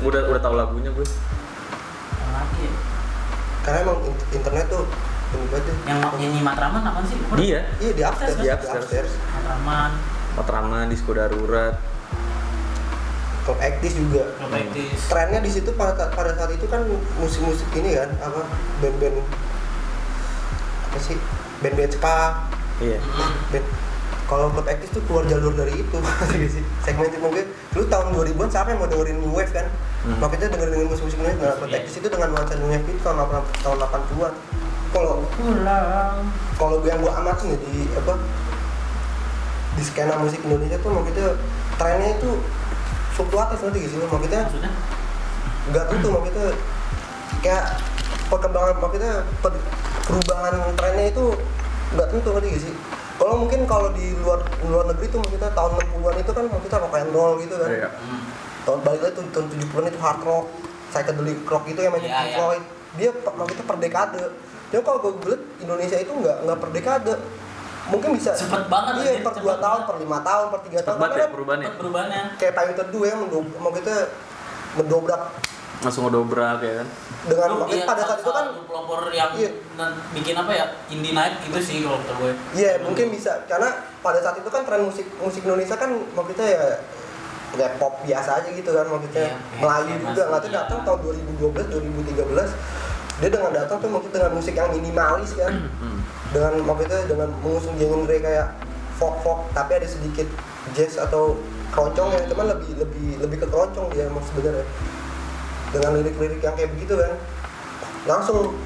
Udah 0.00 0.20
udah 0.28 0.40
tahu 0.40 0.54
lagunya 0.54 0.90
gue. 0.90 1.02
yang 1.02 2.30
lagi 2.32 2.62
ya? 2.62 2.72
karena 3.60 3.78
emang 3.82 3.98
in- 4.00 4.22
internet 4.32 4.66
tuh 4.68 4.84
deh. 5.28 5.76
yang 5.84 5.98
nyanyi 6.14 6.40
Matraman 6.40 6.80
apa 6.80 7.04
sih 7.04 7.18
Dia. 7.36 7.60
iya 7.76 7.92
di 7.92 8.02
upstairs 8.02 8.32
di 8.34 8.46
kan? 8.46 8.78
upstairs 8.78 9.12
Matraman 9.34 9.90
Matraman, 10.34 10.84
Disco 10.86 11.10
Darurat. 11.10 11.74
Club 13.42 13.58
Actis 13.58 13.92
juga 13.92 14.28
Protektis 14.36 15.08
trennya 15.08 15.40
di 15.40 15.48
situ 15.48 15.72
pada 15.72 16.08
pada 16.08 16.32
saat 16.32 16.52
itu 16.52 16.64
kan 16.64 16.84
musik-musik 17.16 17.64
ini 17.74 17.92
kan 17.92 18.12
apa 18.20 18.44
band-band 18.78 19.24
apa 20.98 21.06
sih? 21.06 21.18
Band-band 21.62 21.94
ska 21.94 22.16
Iya. 22.78 22.98
band 23.50 23.66
kalau 24.28 24.52
Club 24.52 24.68
Actis 24.68 24.92
tuh 24.92 25.00
keluar 25.06 25.24
jalur 25.24 25.54
dari 25.54 25.72
itu 25.72 25.96
sih. 26.50 26.62
Segmen 26.82 27.06
itu 27.06 27.16
mungkin 27.16 27.46
dulu 27.70 27.86
tahun 27.86 28.06
2000-an 28.12 28.50
siapa 28.50 28.68
yang 28.70 28.82
mau 28.82 28.90
dengerin 28.90 29.22
new 29.22 29.30
wave 29.32 29.50
kan? 29.50 29.70
Hmm. 29.98 30.14
makanya 30.18 30.46
dengerin 30.48 30.74
dengerin 30.74 30.90
musik-musik 30.90 31.16
new 31.16 31.26
wave. 31.26 31.38
Nah 31.38 31.54
Iya. 31.64 31.76
Actis 31.78 31.94
itu 31.96 32.08
dengan 32.08 32.28
nuansa 32.30 32.54
new 32.54 32.68
wave 32.68 32.82
itu 32.84 33.00
tahun 33.00 33.16
80 33.16 33.62
tahun 33.62 33.76
80-an 33.80 34.34
kalau 34.88 35.14
pulang. 35.32 36.16
kalau 36.56 36.80
gue 36.80 36.88
yang 36.88 36.98
gue 36.98 37.12
amatin 37.12 37.46
ya 37.46 37.58
di 37.60 37.74
apa 37.92 38.12
di 39.76 39.82
skena 39.84 40.16
musik 40.16 40.40
Indonesia 40.42 40.80
tuh 40.80 40.90
mau 40.90 41.04
kita 41.04 41.36
trennya 41.76 42.16
itu 42.16 42.30
fluktuatif 43.12 43.58
nanti 43.60 43.78
gitu 43.84 44.00
mau 44.02 44.18
kita 44.18 44.36
maksudnya 44.42 44.72
nggak 45.68 45.84
tentu 45.86 46.08
mau 46.08 46.24
kita 46.24 46.44
kayak 47.38 47.64
perkembangan 48.26 48.74
mau 48.76 48.88
kita 48.88 49.08
per- 49.38 49.60
perubahan 50.08 50.54
trennya 50.74 51.06
itu 51.06 51.24
nggak 51.92 52.08
tentu 52.08 52.28
gak 52.32 52.44
sih? 52.58 52.74
Kalau 53.18 53.34
mungkin 53.36 53.66
kalau 53.66 53.90
di 53.92 54.14
luar 54.16 54.40
luar 54.64 54.88
negeri 54.88 55.06
tuh 55.08 55.18
mau 55.18 55.28
kita 55.28 55.50
tahun 55.50 55.70
60-an 55.76 56.16
itu 56.18 56.32
kan 56.32 56.44
mau 56.46 56.60
kita 56.62 56.76
rock 56.78 56.94
and 56.96 57.10
roll 57.10 57.32
gitu 57.36 57.54
kan? 57.54 57.68
Iya. 57.68 57.90
hmm. 57.90 58.22
tahun 58.62 58.78
balik 58.84 59.00
lagi 59.00 59.14
tuh 59.14 59.24
tahun 59.30 59.46
70-an 59.50 59.84
itu 59.86 59.98
hard 59.98 60.20
rock 60.22 60.46
psychedelic 60.88 61.38
rock 61.44 61.64
itu 61.66 61.78
yang 61.78 61.92
main 61.92 62.00
Iya, 62.00 62.12
Pink 62.14 62.24
iya. 62.24 62.36
Floyd. 62.36 62.64
Dia 62.94 63.10
pe- 63.12 63.34
mau 63.34 63.44
kita 63.44 63.62
per 63.62 63.76
dekade. 63.76 64.24
Cuma 64.68 64.80
kalau 64.82 64.98
gue 65.02 65.12
lihat 65.26 65.42
Indonesia 65.58 65.96
itu 65.96 66.12
nggak 66.14 66.36
nggak 66.44 66.58
per 66.58 66.70
dekade. 66.70 67.14
Mungkin 67.88 68.08
bisa 68.12 68.36
Cepet 68.36 68.68
banget, 68.68 68.92
iya 69.00 69.10
per 69.18 69.32
cepet 69.32 69.40
dua 69.40 69.56
tahun 69.56 69.80
per 69.82 69.96
lima 69.96 70.18
tahun 70.20 70.46
per 70.52 70.60
tiga 70.62 70.78
Cepet 70.78 70.86
tahun. 70.86 71.00
banget 71.00 71.16
ya 71.16 71.28
perubahannya. 71.32 71.66
Cepet 71.66 71.78
perubahannya. 71.80 72.22
kayak 72.36 72.52
payung 72.54 72.76
teduh 72.76 73.02
ya 73.02 73.14
mau 73.58 73.72
kita 73.72 73.94
mendobrak 74.76 75.22
langsung 75.78 76.02
ngedobrak 76.04 76.58
ya 76.58 76.82
kan? 76.82 76.88
Dengan 77.24 77.48
Lu, 77.48 77.56
iya, 77.68 77.84
pada 77.84 78.02
saat 78.02 78.18
itu 78.18 78.28
kan 78.28 78.46
pelopor 78.66 79.00
yang 79.10 79.30
Iya. 79.32 79.50
bikin 80.10 80.34
apa 80.34 80.50
ya? 80.50 80.66
Indie 80.88 81.12
night 81.12 81.38
itu 81.40 81.58
sih 81.58 81.76
kalau 81.80 82.02
kata 82.02 82.12
gue. 82.16 82.32
Iya 82.52 82.82
mungkin 82.82 83.06
bisa. 83.08 83.46
Karena 83.46 83.70
pada 83.98 84.18
saat 84.18 84.36
itu 84.36 84.46
kan 84.46 84.62
tren 84.62 84.82
musik 84.82 85.06
musik 85.16 85.42
Indonesia 85.42 85.74
kan 85.74 85.90
mau 86.12 86.22
kita 86.22 86.42
ya 86.42 86.64
ya 87.54 87.64
pop 87.76 88.02
biasa 88.02 88.42
aja 88.42 88.48
gitu 88.50 88.68
kan 88.68 88.84
mau 88.84 88.98
kita 89.00 89.18
Iya, 89.20 89.32
kayak- 89.32 89.58
Melayu 89.58 89.86
kayak 89.88 90.00
juga. 90.04 90.22
Nggak 90.24 90.40
tuh 90.40 90.50
iya. 90.50 90.58
datang 90.58 90.80
tahun 90.82 90.98
2012 91.00 91.66
2013 91.68 92.50
dia 93.18 93.28
dengan 93.28 93.50
datang 93.52 93.76
tuh 93.78 93.88
mungkin 93.88 94.10
dengan 94.10 94.30
musik 94.30 94.54
yang 94.54 94.70
minimalis 94.70 95.32
kan. 95.34 95.52
Hmm. 95.78 95.98
dengan 96.28 96.52
mau 96.60 96.76
kita 96.76 97.08
dengan 97.08 97.32
mengusung 97.40 97.72
genre 97.74 98.12
kayak 98.12 98.52
folk 98.94 99.16
folk 99.22 99.48
tapi 99.50 99.74
ada 99.74 99.88
sedikit 99.88 100.28
jazz 100.70 101.00
atau 101.00 101.40
keroncong 101.70 102.12
yang 102.12 102.24
cuman 102.26 102.52
lebih 102.52 102.76
lebih 102.76 103.16
lebih 103.18 103.36
ke 103.38 103.46
keroncong 103.46 103.88
dia 103.88 104.04
emang 104.04 104.20
sebenarnya 104.22 104.60
dengan 105.74 105.90
lirik-lirik 106.00 106.40
yang 106.40 106.54
kayak 106.56 106.70
begitu 106.76 106.94
kan. 106.96 107.12
Langsung 108.08 108.56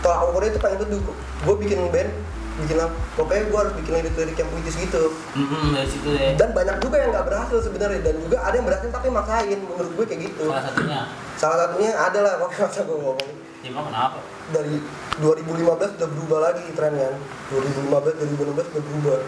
setelah 0.00 0.16
aku 0.28 0.38
itu 0.44 0.60
pengen 0.60 0.78
teduh. 0.84 1.02
Gue 1.44 1.56
bikin 1.60 1.88
band 1.88 2.10
bikin 2.54 2.78
apa 2.78 2.94
pokoknya 3.18 3.50
gue 3.50 3.58
harus 3.58 3.74
bikin 3.82 3.92
lirik-lirik 3.98 4.36
yang 4.38 4.46
puitis 4.46 4.76
gitu. 4.78 5.10
Mm-mm, 5.34 5.74
dari 5.74 5.90
situ 5.90 6.06
deh 6.14 6.38
dan 6.38 6.54
banyak 6.54 6.76
juga 6.78 6.96
yang 7.02 7.10
nggak 7.10 7.26
berhasil 7.26 7.58
sebenarnya 7.66 7.98
dan 8.06 8.14
juga 8.22 8.46
ada 8.46 8.54
yang 8.54 8.66
berhasil 8.66 8.88
tapi 8.94 9.10
maksain 9.10 9.58
menurut 9.58 9.92
gue 9.98 10.04
kayak 10.06 10.20
gitu. 10.30 10.44
Salah 10.46 10.62
satunya? 10.62 11.00
Salah 11.34 11.58
satunya 11.66 11.90
adalah 11.98 12.32
pokoknya 12.38 12.62
masa 12.70 12.80
gue 12.86 12.94
ngomong 12.94 13.28
ya 13.64 13.68
emang 13.72 13.84
kenapa? 13.90 14.18
Dari 14.54 14.76
2015 15.18 15.98
udah 15.98 16.08
berubah 16.14 16.38
lagi 16.52 16.64
trennya. 16.76 17.10
2015 17.50 18.22
2016 18.22 18.70
udah 18.70 18.82
berubah. 18.86 19.18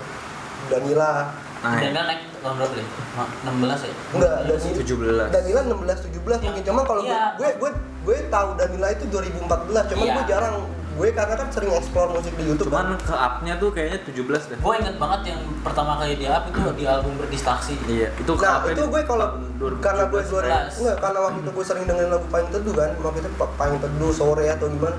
Danila 0.67 1.11
nah 1.59 1.73
ya. 1.75 1.91
naik 1.91 2.21
tahun 2.37 2.55
berapa 2.57 2.75
deh 2.75 2.87
Ma- 3.13 3.31
16 3.43 3.81
ya 3.83 3.95
enggak 4.13 4.33
Danila 4.39 4.77
17 4.77 5.35
Danila 5.35 5.61
16 5.65 6.09
17 6.13 6.45
mungkin 6.45 6.63
cuma 6.63 6.81
kalau 6.83 7.03
gue, 7.03 7.17
gue 7.35 7.51
gue 7.57 7.71
gue 8.03 8.17
tahu 8.29 8.49
Danila 8.55 8.89
itu 8.89 9.05
2014 9.07 9.47
cuman 9.89 10.05
Iya. 10.05 10.15
gue 10.15 10.25
jarang 10.27 10.57
gue 10.97 11.13
karena 11.13 11.35
kan 11.35 11.49
sering 11.51 11.69
explore 11.71 12.09
musik 12.09 12.33
di 12.35 12.45
YouTube 12.47 12.69
kan. 12.69 12.89
cuman 12.89 12.97
ke 12.99 13.13
up-nya 13.15 13.55
tuh 13.57 13.69
kayaknya 13.69 13.99
17 14.03 14.17
deh 14.47 14.57
gue 14.57 14.75
inget 14.79 14.97
banget 14.97 15.21
yang 15.27 15.41
pertama 15.61 15.93
kali 15.95 16.15
dia 16.15 16.29
up 16.31 16.45
itu 16.47 16.61
di 16.73 16.85
album 16.85 17.13
berdistraksi 17.17 17.75
iya 17.87 18.09
itu 18.15 18.33
ke 18.33 18.41
Nah 18.43 18.65
itu 18.65 18.81
di 18.81 18.89
gue 18.89 19.03
kalau 19.05 19.27
tahun 19.57 19.77
2017. 19.77 19.85
karena 19.85 20.03
gue 20.07 20.21
dua 20.23 20.41
11. 20.41 20.81
enggak 20.81 20.97
karena 20.99 21.19
waktu 21.21 21.39
itu 21.39 21.51
gue 21.53 21.65
sering 21.65 21.85
dengerin 21.85 22.11
lagu 22.11 22.27
paling 22.27 22.49
teduh 22.49 22.75
kan 22.75 22.91
waktu 22.99 23.19
itu 23.19 23.31
Pa- 23.35 23.55
paling 23.57 23.77
teduh 23.79 24.11
sore 24.11 24.45
atau 24.47 24.67
gimana 24.69 24.97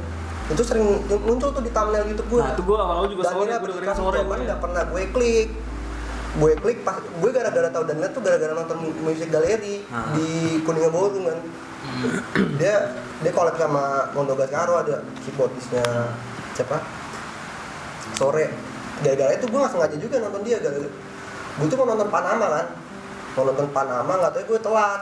itu 0.48 0.64
sering 0.64 0.86
muncul 1.20 1.50
tuh 1.50 1.60
di 1.60 1.72
thumbnail 1.72 2.06
YouTube 2.06 2.30
gue. 2.30 2.40
nah 2.40 2.52
itu 2.52 2.62
gue 2.62 2.78
awal 2.80 3.06
juga 3.08 3.24
sore 3.26 3.34
Danila 3.44 3.58
gue 3.58 3.70
dengerin 3.72 3.90
sore 3.96 4.18
cuman 4.20 4.28
gue 4.32 4.46
nggak 4.46 4.60
pernah 4.60 4.82
gue 4.86 5.02
klik 5.12 5.48
gue 6.38 6.52
klik 6.56 6.80
pas 6.82 6.98
gue 6.98 7.32
gara-gara 7.32 7.66
tahu 7.68 7.84
Danila 7.84 8.08
tuh 8.08 8.22
gara-gara 8.22 8.54
nonton 8.54 8.78
mu- 8.80 8.98
musik 9.04 9.28
galeri 9.28 9.82
Ah. 9.88 10.14
di 10.14 10.28
Kuningan 10.62 10.90
Ballroom 10.90 11.26
kan. 11.26 11.40
Hmm. 11.78 12.58
dia 12.58 12.94
dia 13.20 13.32
collab 13.32 13.56
sama 13.56 13.84
Mondo 14.12 14.34
Gascaro 14.34 14.78
ada 14.78 15.02
keyboardisnya 15.20 15.86
siapa? 16.54 16.78
Sore. 18.14 18.54
Gara-gara 19.00 19.34
itu 19.34 19.46
gue 19.46 19.58
nggak 19.58 19.72
sengaja 19.72 19.96
juga 19.96 20.16
nonton 20.20 20.42
dia 20.42 20.58
gara-gara 20.58 20.90
gue 21.58 21.66
tuh 21.66 21.76
mau 21.76 21.88
nonton 21.88 22.08
Panama 22.08 22.46
kan. 22.52 22.66
Mau 23.34 23.44
nonton 23.46 23.68
Panama 23.72 24.12
nggak 24.16 24.32
tahu 24.32 24.44
gue 24.48 24.60
telat 24.60 25.02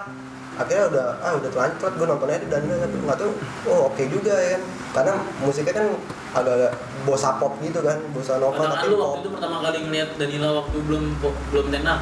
akhirnya 0.56 0.86
udah 0.88 1.06
ah 1.20 1.32
udah 1.36 1.50
telanjut 1.52 1.92
gue 1.94 2.08
nontonnya 2.08 2.40
di 2.40 2.48
Danila 2.48 2.76
tapi 2.80 2.96
nggak 2.96 3.18
tahu 3.20 3.32
oh 3.68 3.80
oke 3.92 4.04
juga 4.08 4.34
ya 4.34 4.50
kan 4.56 4.62
karena 4.96 5.14
musiknya 5.44 5.74
kan 5.76 5.88
agak-agak 6.32 6.72
bossa 7.04 7.30
pop 7.36 7.54
gitu 7.60 7.80
kan 7.80 7.98
bossa 8.12 8.40
nova 8.40 8.64
tapi 8.72 8.88
lu 8.88 8.98
waktu 8.98 9.18
itu 9.24 9.30
pertama 9.36 9.58
kali 9.60 9.78
ngeliat 9.84 10.10
Danila 10.16 10.50
waktu 10.64 10.78
belum 10.84 11.04
belum 11.52 11.66
tenar 11.70 12.00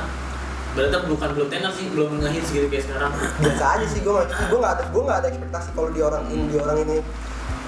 berarti 0.73 0.97
bukan 1.05 1.29
belum 1.37 1.47
tenar 1.53 1.69
sih 1.69 1.85
belum 1.93 2.17
ngehits 2.17 2.49
gitu 2.49 2.65
kayak 2.65 2.81
sekarang. 2.89 3.13
Biasa 3.37 3.65
aja 3.77 3.85
sih 3.85 4.01
gue 4.01 4.09
nggak 4.09 4.25
gue 4.49 4.57
nggak 4.57 4.73
ada 4.73 4.83
gue 4.89 5.01
nggak 5.05 5.19
ada 5.21 5.27
ekspektasi 5.29 5.67
kalau 5.77 5.89
di 5.93 6.01
orang 6.01 6.23
ini 6.33 6.43
di 6.49 6.57
orang 6.57 6.77
ini 6.81 6.97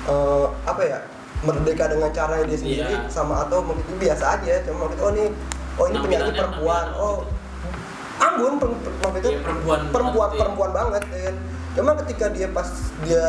eh, 0.09 0.45
apa 0.65 0.81
ya 0.81 0.97
merdeka 1.45 1.85
dengan 1.85 2.09
caranya 2.09 2.45
dia 2.49 2.57
sendiri 2.57 2.81
Iya. 2.89 3.05
sama 3.05 3.45
atau 3.45 3.61
mungkin 3.61 3.85
biasa 4.01 4.41
aja. 4.41 4.57
Cuma 4.65 4.89
kita 4.89 5.01
oh 5.05 5.11
ini 5.13 5.25
oh 5.77 5.85
ini 5.85 5.97
penyanyi 6.01 6.33
Nampilannya, 6.33 6.33
perempuan 6.33 6.85
nampilan 6.89 7.05
oh 7.05 7.15
Per, 8.15 8.69
maksud 8.71 9.19
itu 9.19 9.29
Iya, 9.29 9.39
perempuan 9.43 9.79
perempuan 9.91 10.15
banget, 10.15 10.31
iya. 10.31 10.39
perempuan 10.39 10.71
banget 10.71 11.03
ya 11.11 11.21
kan 11.27 11.35
cuma 11.75 11.91
ketika 11.99 12.25
dia 12.31 12.47
pas 12.55 12.69
dia 13.03 13.27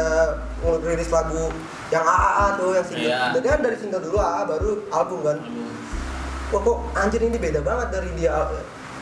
ngerilis 0.62 1.10
lagu 1.10 1.50
yang 1.90 2.04
AAA 2.06 2.46
tuh 2.54 2.70
yang 2.78 2.86
single. 2.86 3.10
Iya. 3.10 3.20
jadi 3.34 3.46
kan 3.50 3.60
dari 3.66 3.76
single 3.82 4.02
dulu 4.02 4.16
AA 4.22 4.40
baru 4.46 4.70
album 4.88 5.18
kan. 5.26 5.38
Album. 5.42 5.66
wah 6.46 6.60
kok 6.62 6.78
anjir 6.94 7.20
ini 7.26 7.38
beda 7.42 7.58
banget 7.58 7.88
dari 7.90 8.10
dia 8.14 8.30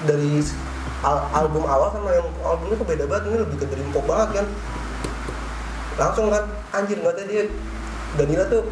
dari 0.09 0.41
al- 1.05 1.29
album 1.37 1.69
awal 1.69 1.93
sama 1.93 2.09
yang 2.17 2.29
albumnya 2.41 2.76
kok 2.81 2.88
beda 2.88 3.05
banget. 3.05 3.25
Ini 3.29 3.37
lebih 3.45 3.57
ke 3.61 3.67
dream 3.69 3.88
pop 3.93 4.05
banget 4.09 4.29
kan. 4.41 4.47
Langsung 6.00 6.33
kan 6.33 6.45
anjir 6.73 6.97
nggak 7.05 7.29
dia 7.29 7.45
Danila 8.17 8.45
tuh 8.49 8.62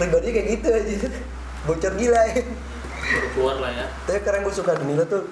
pribadinya 0.00 0.32
kayak 0.32 0.48
gitu 0.48 0.66
aja 0.72 1.08
bocor 1.68 1.92
gila 1.94 2.20
ya 2.32 2.40
keluar 3.34 3.56
lah 3.60 3.70
ya. 3.72 3.86
Tapi 4.08 4.18
keren 4.24 4.40
gue 4.44 4.54
suka 4.54 4.72
Danila 4.76 5.04
tuh 5.06 5.22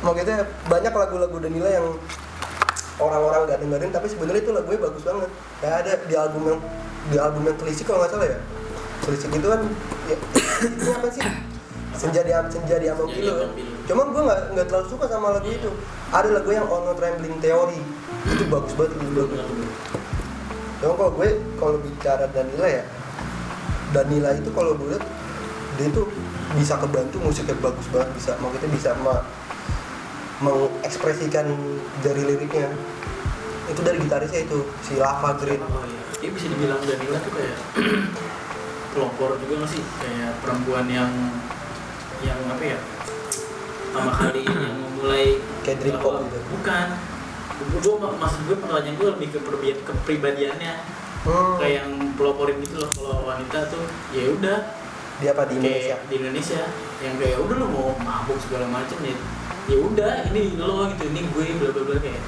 mau 0.00 0.12
kita 0.14 0.46
banyak 0.70 0.92
lagu-lagu 0.92 1.36
Danila 1.40 1.70
yang 1.70 1.86
orang-orang 3.02 3.40
nggak 3.50 3.60
dengerin 3.60 3.90
tapi 3.90 4.06
sebenarnya 4.06 4.42
itu 4.42 4.52
lagunya 4.54 4.80
bagus 4.80 5.02
banget. 5.02 5.30
Kayak 5.62 5.76
ada 5.84 5.92
di 6.06 6.14
album 6.14 6.42
yang 6.46 6.60
di 7.10 7.16
album 7.20 7.42
yang 7.46 7.56
telisik 7.58 7.84
kalau 7.88 7.98
nggak 8.04 8.12
salah 8.12 8.28
ya. 8.28 8.38
Telisik 9.04 9.30
itu 9.34 9.46
kan 9.50 9.60
ya, 10.08 10.16
ini 10.80 10.90
apa 10.94 11.08
sih? 11.10 11.22
Senja 11.94 12.20
di 12.26 12.32
senja 12.50 12.76
di 12.82 12.86
pilu 12.90 13.32
kan 13.38 13.46
Ambang 13.46 13.54
Pilu. 13.54 13.70
cuman 13.86 14.06
gue 14.10 14.22
nggak 14.26 14.40
nggak 14.58 14.66
terlalu 14.66 14.86
suka 14.90 15.04
sama 15.06 15.34
lagu 15.34 15.48
itu. 15.50 15.70
Ada 16.10 16.28
lagu 16.40 16.50
yang 16.50 16.66
Ono 16.66 16.92
Trembling 16.98 17.38
Theory. 17.38 17.80
Itu 18.24 18.44
bagus 18.50 18.72
banget 18.74 18.98
itu 18.98 19.12
lagu 19.14 19.36
Cuma 20.84 20.92
kalau 21.00 21.12
gue 21.16 21.28
kalau 21.56 21.76
bicara 21.80 22.28
Danila 22.28 22.68
ya 22.68 22.84
Danila 23.94 24.30
itu 24.36 24.50
kalau 24.52 24.76
gue 24.76 24.92
lihat 24.92 25.04
dia 25.78 25.88
tuh 25.94 26.06
bisa 26.54 26.78
kebantu 26.78 27.16
musiknya 27.20 27.56
bagus 27.58 27.86
banget 27.90 28.10
bisa 28.14 28.32
maksudnya 28.38 28.70
bisa 28.70 28.90
ma- 29.00 29.26
mengekspresikan 30.40 31.46
dari 32.02 32.22
liriknya. 32.22 32.68
Itu 33.64 33.80
dari 33.80 33.96
gitarisnya 33.96 34.44
itu 34.44 34.66
si 34.82 34.94
Lava 34.94 35.38
Green. 35.38 35.62
Oh 35.62 35.82
iya. 35.82 36.02
Kayak 36.20 36.32
bisa 36.36 36.46
dibilang 36.48 36.80
Danila 36.82 37.18
tuh 37.20 37.32
kayak 37.32 37.56
pelopor 38.92 39.40
juga 39.40 39.54
nggak 39.62 39.70
sih? 39.70 39.82
Kayak 40.00 40.32
perempuan 40.40 40.86
yang 40.86 41.10
yang 42.20 42.38
apa 42.44 42.64
ya? 42.64 42.78
Pertama 43.88 44.12
kali 44.12 44.42
yang 44.50 44.74
memulai 44.78 45.38
Kayak 45.62 45.78
dream 45.80 45.96
pop 45.98 46.20
gitu. 46.20 46.38
bukan. 46.50 46.86
Gue 47.54 47.94
maksud 48.18 48.40
gue 48.44 48.56
pertanyaan 48.58 48.96
gue 48.98 49.08
lebih 49.16 49.28
ke 49.32 49.38
kepribadiannya. 49.86 50.74
Hmm, 51.24 51.56
kayak 51.56 51.74
yang 51.80 51.90
peloporin 52.20 52.60
gitu 52.60 52.84
loh 52.84 52.90
kalau 52.92 53.24
wanita 53.24 53.72
tuh 53.72 53.80
ya 54.12 54.28
udah 54.28 54.58
dia 55.22 55.30
apa 55.30 55.42
di 55.46 55.54
Indonesia? 55.58 55.94
kayak 55.94 56.10
di 56.10 56.14
Indonesia 56.18 56.62
yang 56.98 57.14
kayak 57.20 57.36
udah 57.38 57.56
lu 57.60 57.66
mau 57.70 57.88
mabuk 58.02 58.38
segala 58.42 58.66
macem 58.66 58.98
ya 59.04 59.14
ya 59.64 59.76
udah 59.80 60.12
ini 60.28 60.58
lo 60.60 60.90
gitu 60.92 61.04
ini 61.08 61.20
gue 61.30 61.44
bla 61.56 61.70
bla 61.72 61.82
bla 61.86 61.96
kayak 62.02 62.22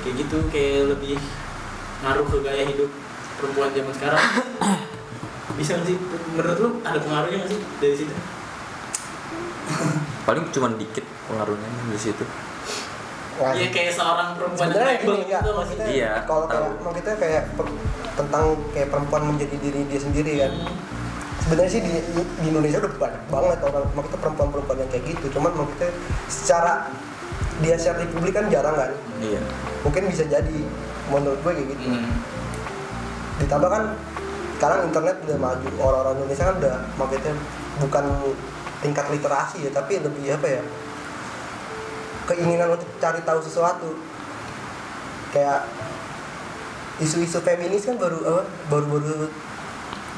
kayak 0.00 0.14
gitu 0.16 0.36
kayak 0.48 0.94
lebih 0.96 1.18
ngaruh 2.00 2.24
ke 2.24 2.38
gaya 2.40 2.64
hidup 2.64 2.90
perempuan 3.36 3.68
zaman 3.72 3.92
sekarang. 3.92 4.24
Bisa 5.60 5.76
nggak 5.76 5.86
sih? 5.92 5.96
Menurut 6.32 6.56
lu 6.56 6.68
ada 6.80 6.96
pengaruhnya 6.96 7.36
nggak 7.44 7.50
sih 7.52 7.60
dari 7.76 7.96
situ? 7.96 8.14
Paling 10.26 10.44
cuma 10.52 10.68
dikit 10.72 11.04
pengaruhnya 11.28 11.68
di 11.88 12.00
situ. 12.00 12.24
Iya 13.40 13.68
kayak 13.72 13.92
seorang 13.96 14.36
perempuan 14.36 14.68
sebenarnya 14.68 14.96
gini 15.00 15.16
enggak 15.24 15.40
gitu 15.40 15.48
sih 15.48 15.56
maksudnya 15.56 15.86
Iya, 15.88 16.12
kalau 16.28 16.44
kayak 16.44 16.76
mau 16.84 16.92
kita 16.92 17.12
kayak 17.16 17.42
per- 17.56 17.76
tentang 18.12 18.44
kayak 18.76 18.88
perempuan 18.92 19.22
menjadi 19.32 19.56
diri 19.56 19.80
dia 19.88 20.00
sendiri 20.00 20.32
kan 20.44 20.52
sebenarnya 21.50 21.72
sih 21.74 21.82
di, 21.82 21.98
di 22.14 22.46
Indonesia 22.46 22.78
udah 22.78 22.94
banyak 22.94 23.22
banget 23.26 23.58
orang 23.66 23.82
mau 23.98 24.06
kita 24.06 24.22
perempuan-perempuan 24.22 24.86
yang 24.86 24.90
kayak 24.94 25.04
gitu. 25.10 25.26
Cuman 25.34 25.50
mau 25.58 25.66
kita 25.74 25.90
secara 26.30 26.86
dia 27.58 27.74
share 27.74 27.98
di 27.98 28.06
publik 28.06 28.38
kan 28.38 28.46
jarang 28.46 28.78
kan? 28.78 28.94
Iya. 29.18 29.42
Mungkin 29.82 30.14
bisa 30.14 30.30
jadi 30.30 30.58
menurut 31.10 31.42
gue 31.42 31.52
kayak 31.58 31.68
gitu. 31.74 31.90
Hmm. 31.90 32.14
ditambah 33.40 33.72
kan 33.72 33.96
sekarang 34.60 34.92
internet 34.92 35.16
udah 35.24 35.38
maju 35.40 35.68
orang-orang 35.80 36.14
Indonesia 36.20 36.44
kan 36.44 36.56
udah 36.60 36.76
makanya 37.00 37.32
bukan 37.80 38.04
tingkat 38.84 39.06
literasi 39.08 39.64
ya 39.64 39.70
tapi 39.72 39.96
lebih 39.96 40.36
apa 40.36 40.60
ya 40.60 40.62
keinginan 42.30 42.78
untuk 42.78 42.86
cari 43.02 43.26
tahu 43.26 43.42
sesuatu. 43.42 43.90
Kayak 45.34 45.66
isu-isu 47.02 47.42
feminis 47.42 47.90
kan 47.90 47.98
baru 47.98 48.22
apa 48.22 48.42
baru-baru 48.70 49.26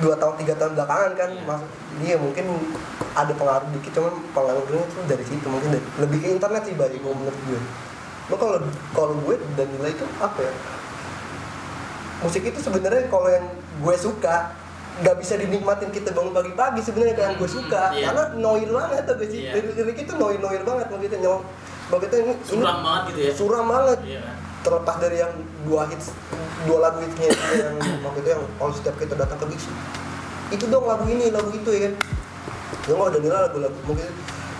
dua 0.01 0.15
tahun 0.17 0.35
tiga 0.41 0.55
tahun 0.57 0.73
belakangan 0.73 1.13
kan 1.13 1.31
Iya. 1.31 1.45
masuk 1.45 1.69
dia 2.01 2.17
mungkin 2.17 2.45
ada 3.13 3.33
pengaruh 3.37 3.69
dikit 3.77 3.93
cuman 3.93 4.15
pengaruhnya 4.33 4.87
tuh 4.89 5.05
dari 5.05 5.21
situ 5.21 5.45
mungkin 5.45 5.69
dari, 5.69 5.85
lebih 6.01 6.19
ke 6.19 6.29
internet 6.33 6.63
sih 6.65 6.73
bagi 6.73 6.97
gue 6.97 7.13
menurut 7.13 7.41
gue. 7.45 7.61
Lo 8.33 8.37
kalau 8.41 8.57
kalau 8.97 9.15
gue 9.21 9.37
dan 9.53 9.69
nilai 9.69 9.93
itu 9.93 10.07
apa 10.17 10.41
ya? 10.41 10.53
Musik 12.23 12.43
itu 12.47 12.57
sebenarnya 12.57 13.11
kalau 13.11 13.29
yang 13.29 13.45
gue 13.83 13.97
suka 13.99 14.55
nggak 14.93 15.17
bisa 15.19 15.35
dinikmatin 15.37 15.89
kita 15.89 16.13
bangun 16.13 16.33
pagi-pagi 16.33 16.81
sebenarnya 16.81 17.15
yang 17.19 17.37
gue 17.37 17.51
suka. 17.51 17.93
Iya. 17.93 18.09
karena 18.09 18.25
noir 18.39 18.69
banget 18.71 19.05
tuh 19.05 19.17
sih 19.27 19.41
Iya. 19.45 19.53
lirik 19.77 19.99
itu 19.99 20.13
noir 20.17 20.41
noir 20.41 20.63
banget 20.65 20.87
maksudnya. 20.89 21.19
Nyong 21.21 21.41
maksudnya 21.91 22.19
ini 22.19 22.33
ini 22.33 22.45
suram 22.49 22.79
banget 22.81 23.03
gitu 23.11 23.21
ya. 23.21 23.33
suram 23.37 23.65
banget. 23.69 23.99
Iya 24.09 24.21
kan 24.25 24.37
terlepas 24.63 24.97
dari 25.03 25.19
yang 25.19 25.33
dua 25.67 25.91
hits 25.91 26.15
dua 26.67 26.79
lagu 26.89 27.03
hitsnya 27.03 27.35
itu 27.35 27.45
yang 27.59 27.75
waktu 28.07 28.19
itu 28.23 28.31
yang 28.31 28.43
kalau 28.59 28.73
setiap 28.73 28.95
kita 28.99 29.15
datang 29.19 29.39
ke 29.39 29.47
Show, 29.59 29.75
itu 30.55 30.65
dong 30.71 30.87
lagu 30.87 31.05
ini 31.11 31.35
lagu 31.35 31.51
itu 31.51 31.71
ya 31.75 31.81
kan? 31.91 31.95
Ya 32.89 32.93
nggak 32.99 33.09
udah 33.15 33.21
nilai 33.21 33.41
lagu-lagu 33.51 33.79
mungkin 33.87 34.09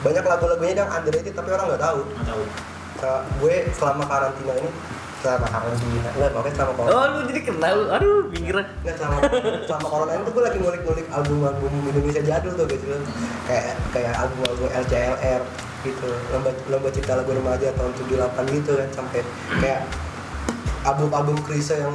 banyak 0.03 0.25
lagu-lagunya 0.27 0.75
yang 0.83 0.91
underrated 0.91 1.35
tapi 1.35 1.49
orang 1.55 1.67
nggak 1.75 1.83
tahu. 1.83 2.01
Nggak 2.03 2.27
tahu. 2.29 2.43
Nah, 3.03 3.21
gue 3.43 3.55
selama 3.75 4.05
karantina 4.07 4.53
ini 4.59 4.71
selama 5.23 5.47
karantina 5.47 6.11
nggak 6.19 6.31
makanya 6.35 6.55
selama 6.59 6.73
corona. 6.75 6.93
Oh 6.93 7.05
lu 7.07 7.21
jadi 7.31 7.41
kenal 7.47 7.73
lu. 7.79 7.85
Aduh, 7.95 8.19
pinggir. 8.31 8.57
nggak 8.59 8.97
selama 8.99 9.19
selama 9.67 9.87
corona 9.87 10.11
ini 10.19 10.23
tuh 10.27 10.33
gue 10.35 10.43
lagi 10.43 10.59
ngulik-ngulik 10.59 11.07
album-album 11.15 11.71
Indonesia 11.87 12.23
jadul 12.27 12.53
tuh 12.59 12.67
gitu 12.67 12.87
kayak 13.47 13.79
kayak 13.95 14.13
album-album 14.19 14.69
LCLR 14.71 15.43
gitu. 15.83 16.09
Lomba 16.31 16.51
lomba 16.71 16.89
cipta 16.91 17.19
lagu 17.19 17.31
remaja 17.35 17.75
tahun 17.75 17.93
78 17.95 18.57
gitu 18.57 18.73
kan 18.79 18.89
sampai 18.95 19.21
kayak 19.59 19.81
album-album 20.83 21.39
Krisa 21.47 21.79
yang 21.79 21.95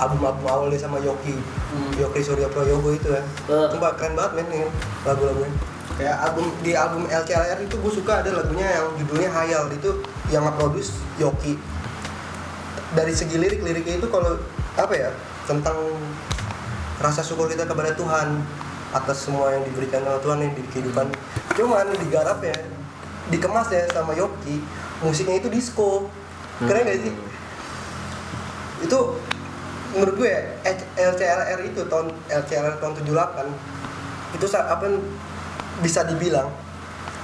album-album 0.00 0.44
awalnya 0.48 0.78
sama 0.80 0.98
Yoki 1.00 1.36
Hmm. 1.74 1.90
Yoki 1.98 2.22
Surya 2.22 2.46
Prayogo 2.54 2.94
itu 2.94 3.10
kan. 3.10 3.24
Sumpah 3.50 3.98
keren 3.98 4.14
banget 4.14 4.38
men 4.38 4.46
ini 4.54 4.62
lagu-lagunya. 5.02 5.50
Kayak 5.98 6.16
album 6.22 6.46
di 6.62 6.72
album 6.78 7.02
LCLR 7.10 7.58
itu 7.66 7.74
gue 7.82 7.92
suka 7.98 8.22
ada 8.22 8.30
lagunya 8.30 8.78
yang 8.78 8.94
judulnya 8.94 9.26
Hayal. 9.34 9.66
Itu 9.74 9.98
yang 10.30 10.46
nge-produce 10.46 10.94
Yoki. 11.18 11.58
Dari 12.94 13.10
segi 13.10 13.42
lirik 13.42 13.66
liriknya 13.66 13.98
itu 13.98 14.06
kalau 14.06 14.38
apa 14.78 14.94
ya 14.94 15.10
tentang 15.50 15.74
rasa 17.02 17.26
syukur 17.26 17.50
kita 17.50 17.66
kepada 17.66 17.90
Tuhan 17.98 18.38
atas 18.94 19.26
semua 19.26 19.50
yang 19.50 19.66
diberikan 19.66 20.06
sama 20.06 20.22
Tuhan 20.22 20.38
yang 20.46 20.52
di 20.54 20.62
kehidupan. 20.70 21.10
Cuman 21.58 21.90
digarap 21.98 22.38
ya 22.40 22.54
dikemas 23.28 23.68
ya 23.74 23.88
sama 23.90 24.14
Yoki 24.14 24.62
musiknya 25.02 25.42
itu 25.42 25.50
disco. 25.50 26.06
Keren 26.62 26.86
gak 26.86 27.02
sih? 27.02 27.14
Itu 28.86 29.18
menurut 29.90 30.14
gue 30.18 30.30
ya, 30.30 30.42
LCLR 30.94 31.60
itu 31.66 31.82
tahun 31.90 32.14
LCLR 32.30 32.78
tahun 32.78 32.94
78 33.02 34.38
itu 34.38 34.46
apa 34.54 34.86
bisa 35.82 36.02
dibilang 36.06 36.50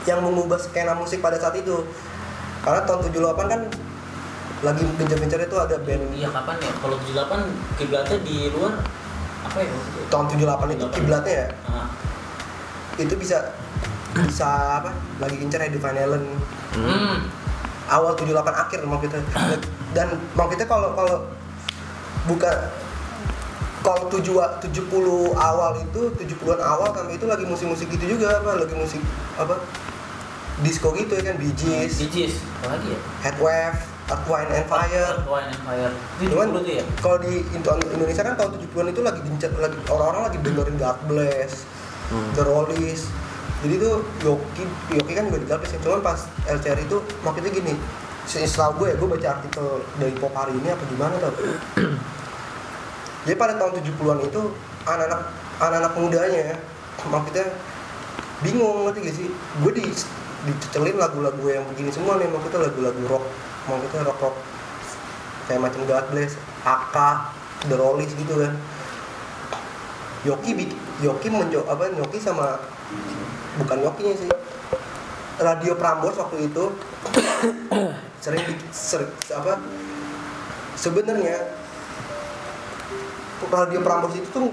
yang 0.06 0.22
mengubah 0.22 0.58
skena 0.58 0.98
musik 0.98 1.22
pada 1.22 1.38
saat 1.38 1.54
itu. 1.54 1.86
Karena 2.66 2.82
tahun 2.84 3.06
78 3.08 3.52
kan 3.52 3.62
lagi 4.60 4.84
gencar-gencar 5.00 5.40
itu 5.40 5.56
ada 5.56 5.76
band 5.80 6.04
iya 6.12 6.28
kapan 6.28 6.60
ya? 6.60 6.72
Kalau 6.84 6.96
78 7.00 7.80
kiblatnya 7.80 8.18
di 8.20 8.36
luar 8.52 8.76
tahun 10.10 10.26
78 10.30 10.76
itu 10.76 10.86
kiblatnya 10.94 11.34
ya? 11.34 11.46
Itu 13.00 13.14
bisa 13.18 13.50
bisa 14.14 14.48
apa? 14.82 14.90
Lagi 15.22 15.36
gencar 15.38 15.62
ya 15.62 15.70
Van 15.78 15.96
Halen. 15.96 16.24
Hmm. 16.70 17.18
awal 17.90 18.14
78 18.14 18.30
akhir 18.54 18.86
mau 18.86 19.02
kita 19.02 19.18
dan 19.90 20.14
mau 20.38 20.46
kita 20.46 20.62
kalau 20.62 20.94
kalau 20.94 21.26
bukan 22.30 22.54
kalau 23.82 24.06
tujuh 24.06 24.38
70 24.38 24.86
awal 25.34 25.74
itu 25.82 26.00
70-an 26.14 26.62
awal 26.62 26.94
kami 26.94 27.18
itu 27.18 27.26
lagi 27.26 27.42
musik-musik 27.50 27.90
gitu 27.90 28.14
juga 28.14 28.38
apa? 28.38 28.62
Lagi 28.62 28.78
musik 28.78 29.02
apa? 29.34 29.58
Disco 30.62 30.94
gitu 30.94 31.18
ya 31.18 31.32
kan 31.32 31.36
Bee 31.40 31.50
Gees, 31.56 31.98
Bee 31.98 32.12
Gees 32.12 32.34
apa 32.62 32.78
lagi 32.78 32.94
ya? 32.94 33.00
Headwave, 33.26 33.80
Earth, 34.10 34.26
Wind 34.26 34.50
and 34.50 34.66
Fire 34.66 34.90
Earth, 34.90 35.22
and 35.22 35.62
Fire 35.62 35.92
itu 36.18 36.28
Cuman 36.28 36.46
70 36.50 36.56
tuh 36.58 36.72
ya 36.72 36.84
kalau 36.98 37.18
di 37.18 37.32
Indo- 37.48 37.88
Indonesia 37.88 38.22
kan 38.22 38.34
tahun 38.34 38.50
70-an 38.58 38.86
itu 38.88 39.00
lagi 39.00 39.20
gencar 39.22 39.50
lagi 39.56 39.78
orang-orang 39.86 40.22
lagi 40.26 40.38
dengerin 40.40 40.76
God 40.76 40.98
Bless, 41.06 41.52
Hmm. 42.06 42.26
The 42.34 42.42
Rollies. 42.42 43.06
Jadi 43.60 43.78
tuh 43.78 43.94
Yoki 44.20 44.64
Yoki 44.90 45.12
kan 45.12 45.24
juga 45.24 45.38
di 45.38 45.46
God 45.46 45.58
Bless 45.58 45.72
ya. 45.72 45.80
Cuman 45.80 46.00
pas 46.00 46.18
LCR 46.44 46.78
itu 46.80 46.96
maksudnya 47.20 47.52
gini, 47.52 47.72
se- 48.24 48.42
setahu 48.42 48.82
gue 48.82 48.86
ya 48.90 48.96
gue 48.96 49.08
baca 49.08 49.26
artikel 49.32 49.66
dari 49.94 50.12
Pop 50.12 50.32
hari 50.32 50.52
ini 50.52 50.68
apa 50.68 50.82
gimana 50.84 51.14
tau. 51.16 51.30
Jadi 53.20 53.36
pada 53.36 53.54
tahun 53.54 53.78
70-an 53.78 54.18
itu 54.24 54.40
anak-anak 54.82 55.20
anak-anak 55.58 55.92
mudanya 55.94 56.40
ya, 56.46 56.56
maksudnya 57.04 57.46
bingung 58.40 58.88
ngerti 58.88 58.98
gak 59.02 59.14
sih? 59.14 59.28
Gue 59.60 59.72
di 59.72 59.84
dicecelin 60.40 60.96
lagu-lagu 60.96 61.44
yang 61.44 61.62
begini 61.68 61.92
semua 61.92 62.16
nih, 62.16 62.26
maksudnya 62.26 62.64
lagu-lagu 62.64 63.02
rock, 63.06 63.24
maksudnya 63.66 64.00
rock 64.04 64.20
rock 64.20 64.36
kayak 65.44 65.60
macam 65.60 65.82
God 65.82 66.06
Bless, 66.10 66.32
Aka, 66.62 67.34
The 67.66 67.74
Rollies 67.74 68.14
gitu 68.14 68.38
kan. 68.38 68.54
Yoki 70.20 70.52
bik- 70.52 70.78
Yoki 71.00 71.28
mencoba 71.28 71.64
apa 71.72 71.84
Yoki 71.90 72.16
sama 72.16 72.60
bukan 73.56 73.78
Yokinya 73.82 74.14
sih. 74.14 74.28
Radio 75.40 75.72
Prambors 75.74 76.20
waktu 76.20 76.52
itu 76.52 76.64
sering 78.24 78.44
di, 78.44 78.54
ser- 78.70 79.08
apa 79.32 79.56
sebenarnya 80.76 81.48
radio 83.48 83.80
Prambors 83.80 84.12
itu 84.14 84.28
tuh 84.28 84.52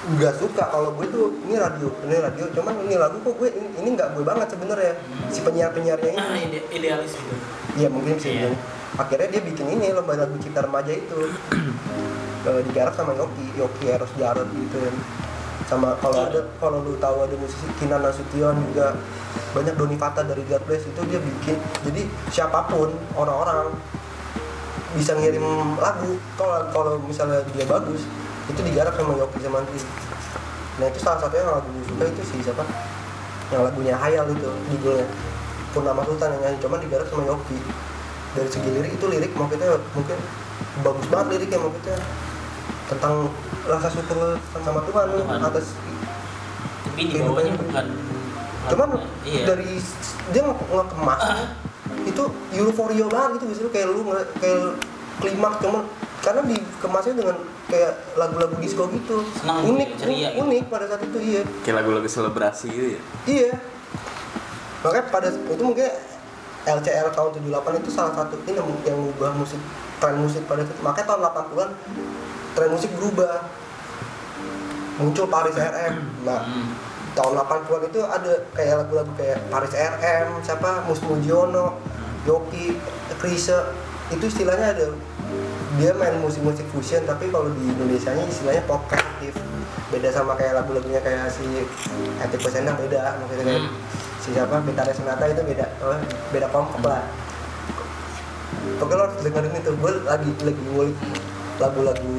nggak 0.00 0.32
suka 0.34 0.64
kalau 0.66 0.96
gue 0.96 1.06
tuh 1.06 1.28
ini 1.44 1.54
radio 1.54 1.92
ini 2.02 2.16
radio 2.16 2.48
cuman 2.50 2.72
ini 2.82 2.96
lagu 2.96 3.20
kok 3.20 3.36
gue 3.36 3.52
ini, 3.52 3.88
nggak 3.92 4.16
gue 4.16 4.24
banget 4.24 4.48
sebenarnya 4.48 4.96
si 5.28 5.40
penyiar 5.40 5.70
penyiarnya 5.70 6.10
ini 6.10 6.20
Ah, 6.22 6.38
ide- 6.38 6.68
idealis 6.70 7.12
gitu 7.12 7.34
Iya 7.70 7.86
mungkin 7.86 8.18
sih. 8.18 8.34
Iya. 8.34 8.50
Akhirnya 8.96 9.30
dia 9.30 9.42
bikin 9.44 9.62
ini 9.70 9.94
lomba 9.94 10.18
lagu 10.18 10.34
cipta 10.36 10.58
remaja 10.60 10.90
itu. 10.90 11.20
Eh, 12.40 12.64
digarap 12.64 12.96
sama 12.96 13.12
Yoki, 13.12 13.52
Yoki 13.54 13.84
Eros 13.86 14.08
Jarod 14.16 14.48
gitu. 14.50 14.80
Sama 15.68 15.92
kalau 16.00 16.24
ada 16.24 16.40
kalau 16.56 16.80
lu 16.80 16.96
tahu 16.96 17.20
ada 17.20 17.36
musisi 17.36 17.68
Kinan 17.76 18.00
Nasution 18.00 18.56
juga 18.64 18.96
banyak 19.52 19.76
Doni 19.76 19.94
Fata 19.94 20.24
dari 20.24 20.40
God 20.42 20.64
Bless 20.64 20.82
itu 20.82 21.00
dia 21.04 21.20
bikin. 21.20 21.60
Jadi 21.84 22.02
siapa 22.26 22.64
pun 22.64 22.88
orang-orang 23.12 23.76
bisa 24.90 25.12
ngirim 25.14 25.44
lagu 25.76 26.16
kalau 26.34 26.58
kalau 26.72 26.92
misalnya 26.98 27.44
dia 27.52 27.62
bagus 27.62 28.08
itu 28.48 28.60
digarap 28.64 28.94
sama 28.96 29.12
Yoki 29.18 29.38
Zamantri. 29.44 29.80
Nah 30.80 30.86
itu 30.88 30.98
salah 31.02 31.18
satunya 31.20 31.44
yang 31.44 31.54
lagu 31.60 31.68
gue 31.68 31.84
suka 31.92 32.04
itu 32.08 32.22
sih 32.24 32.38
siapa? 32.40 32.64
Yang 33.52 33.62
lagunya 33.68 33.94
Hayal 33.98 34.24
itu 34.32 34.48
judulnya. 34.76 35.06
Purnama 35.70 36.02
Sultan 36.02 36.34
yang 36.34 36.42
nyanyi 36.48 36.58
cuman 36.64 36.78
digarap 36.80 37.06
sama 37.12 37.22
Yoki. 37.28 37.58
Dari 38.38 38.48
segi 38.48 38.70
lirik 38.70 38.92
itu 38.94 39.06
lirik 39.10 39.32
maksudnya 39.34 39.76
mungkin 39.92 40.18
bagus 40.86 41.06
banget 41.10 41.26
liriknya 41.36 41.58
maksudnya. 41.60 41.98
Tentang 42.90 43.14
rasa 43.68 43.88
syukur 43.92 44.38
sama 44.64 44.80
Tuhan 44.88 45.06
Tuhan. 45.14 45.38
atas 45.46 45.66
tapi 47.00 47.16
di 47.16 47.22
bawahnya 47.22 47.52
bukan 47.56 47.86
cuman 48.60 48.88
iya. 49.24 49.44
dari 49.48 49.80
dia 50.36 50.42
nge- 50.44 50.68
ngekemasnya 50.68 51.44
itu 52.04 52.22
euforia 52.60 53.06
banget 53.08 53.40
gitu 53.40 53.44
misalnya 53.48 53.72
kayak 53.72 53.88
lu 53.88 54.00
kayak 54.36 54.60
klimaks 55.20 55.58
cuman 55.64 55.82
karena 56.20 56.40
dikemasnya 56.44 57.14
dengan 57.16 57.36
kayak 57.70 57.92
lagu-lagu 58.14 58.54
disco 58.58 58.90
gitu 58.90 59.22
Senang 59.38 59.62
unik 59.64 59.88
gitu, 59.88 60.00
ceria 60.02 60.28
gitu. 60.34 60.42
unik 60.42 60.64
pada 60.66 60.84
saat 60.86 61.02
itu 61.02 61.18
iya 61.18 61.42
Kayak 61.62 61.76
lagu-lagu 61.80 62.06
selebrasi 62.06 62.66
gitu 62.68 62.86
ya. 62.92 63.00
Iya. 63.24 63.50
Makanya 64.80 65.04
pada 65.08 65.28
itu 65.30 65.62
mungkin 65.62 65.88
LCR 66.60 67.08
tahun 67.10 67.30
78 67.40 67.80
itu 67.80 67.90
salah 67.90 68.12
satu 68.12 68.36
ini 68.42 68.52
yang 68.52 68.68
yang 68.84 68.96
mengubah 68.98 69.32
musik 69.32 69.60
tren 69.96 70.16
musik 70.18 70.42
pada 70.44 70.60
itu. 70.60 70.72
Makanya 70.80 71.06
tahun 71.08 71.20
80-an 71.24 71.70
tren 72.52 72.70
musik 72.70 72.90
berubah. 72.92 73.48
Muncul 74.98 75.26
Paris 75.26 75.56
RM. 75.56 75.94
Nah, 76.22 76.44
Hmm. 76.44 76.76
tahun 77.10 77.32
80-an 77.38 77.82
itu 77.86 78.00
ada 78.04 78.32
kayak 78.52 78.74
lagu-lagu 78.84 79.12
kayak 79.16 79.48
Paris 79.48 79.72
RM, 79.72 80.26
siapa 80.40 80.84
Mus 80.84 81.00
Mujiono, 81.00 81.80
Yoki, 82.22 82.76
Krisa. 83.16 83.72
Itu 84.08 84.28
istilahnya 84.28 84.76
ada 84.76 84.92
dia 85.78 85.94
main 85.94 86.18
musik-musik 86.18 86.66
fusion 86.74 87.02
tapi 87.06 87.30
kalau 87.30 87.48
di 87.54 87.62
Indonesia 87.62 88.10
nya 88.12 88.24
istilahnya 88.26 88.62
pop 88.66 88.82
kreatif 88.90 89.34
beda 89.90 90.08
sama 90.10 90.34
kayak 90.38 90.58
lagu-lagunya 90.62 91.02
kayak 91.02 91.30
si 91.30 91.66
Etik 92.22 92.40
Pesendang 92.42 92.78
beda 92.78 93.18
maksudnya 93.22 93.44
kayak 93.46 93.62
Hmm. 93.66 93.76
si 94.22 94.28
siapa 94.36 94.60
Betara 94.62 94.92
Sonata 94.92 95.24
itu 95.26 95.42
beda 95.42 95.66
oh, 95.82 95.98
beda 96.30 96.46
kelompok 96.52 96.82
lah 96.86 97.02
pokoknya 98.76 98.98
lo 98.98 99.02
harus 99.08 99.16
dengerin 99.24 99.54
itu 99.56 99.70
gue 99.72 99.92
lagi 100.04 100.30
lagi 100.44 100.62
ngulik 100.70 100.96
lagu-lagu 101.60 102.16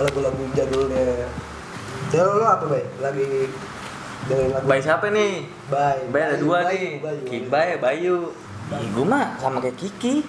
lagu-lagu 0.00 0.42
jadulnya 0.56 1.28
ya 2.10 2.22
lo, 2.24 2.44
apa 2.48 2.64
bay 2.66 2.84
lagi 2.98 3.52
dengerin 4.28 4.50
lagu 4.56 4.66
Bay 4.68 4.80
siapa 4.80 5.06
nih? 5.12 5.46
Bay 5.70 5.98
Bay 6.12 6.22
ada 6.28 6.36
dua 6.36 6.64
Bayu, 6.64 6.76
nih. 6.76 6.90
Bayu. 7.00 7.20
Kibay, 7.24 7.68
Bayu. 7.80 8.16
Ih, 8.70 8.88
gue 8.92 9.02
mah 9.02 9.34
sama 9.36 9.58
kayak 9.58 9.76
Kiki. 9.76 10.22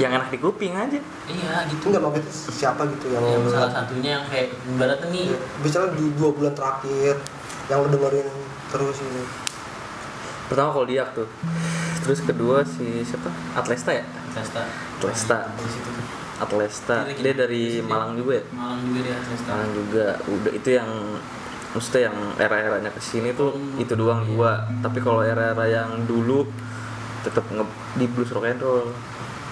Yang 0.00 0.10
enak 0.16 0.28
di 0.32 0.38
kuping 0.38 0.72
aja. 0.72 0.98
iya 1.26 1.66
itu 1.66 1.76
gitu 1.76 1.84
nggak 1.90 2.02
mau 2.02 2.14
gitu 2.14 2.30
siapa 2.48 2.86
gitu 2.86 3.10
yang, 3.10 3.20
yang 3.20 3.42
salah 3.50 3.68
satunya 3.68 4.10
yang 4.16 4.24
kayak 4.30 4.48
ibaratnya 4.64 5.08
nih 5.10 5.24
Iya. 5.28 5.38
misalnya 5.58 5.90
di 5.98 6.04
dua 6.14 6.30
bulan 6.32 6.54
terakhir 6.54 7.14
yang 7.66 7.78
lo 7.82 7.88
dengerin 7.90 8.28
terus 8.70 8.96
ini 9.02 9.22
Pertama 10.46 10.70
kalau 10.70 10.86
dia 10.86 11.02
tuh. 11.10 11.26
Terus 12.06 12.22
kedua 12.22 12.62
si 12.62 13.02
siapa? 13.02 13.26
Atlesta 13.58 13.90
ya? 13.90 14.06
Di 15.58 15.66
situ 15.66 15.88
tuh. 15.90 16.06
Atlesta 16.36 16.96
Dia 17.08 17.34
dari 17.34 17.80
Malang 17.82 18.14
juga 18.14 18.38
ya 18.38 18.44
Malang 18.54 18.78
juga 18.86 18.98
dia 19.02 19.14
Atlesta. 19.18 19.48
Malang 19.50 19.72
juga 19.74 20.06
udah 20.22 20.52
itu 20.54 20.68
yang 20.70 20.90
maksudnya 21.74 22.00
yang 22.08 22.16
era-eranya 22.38 22.90
ke 22.92 23.00
sini 23.02 23.34
tuh 23.34 23.52
itu 23.76 23.92
doang 23.92 24.22
dua 24.24 24.64
tapi 24.80 25.00
kalau 25.00 25.20
era-era 25.20 25.66
yang 25.66 26.06
dulu 26.06 26.46
tetap 27.26 27.44
nge 27.48 27.64
di 27.94 28.06
blues 28.06 28.30
rock 28.30 28.46
and 28.46 28.60
roll. 28.60 28.88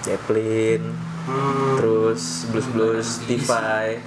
Zeppelin 0.01 0.83
Hmm. 1.25 1.73
terus 1.75 2.45
blues 2.47 2.69
blues 2.69 3.07
Stevie 3.17 3.97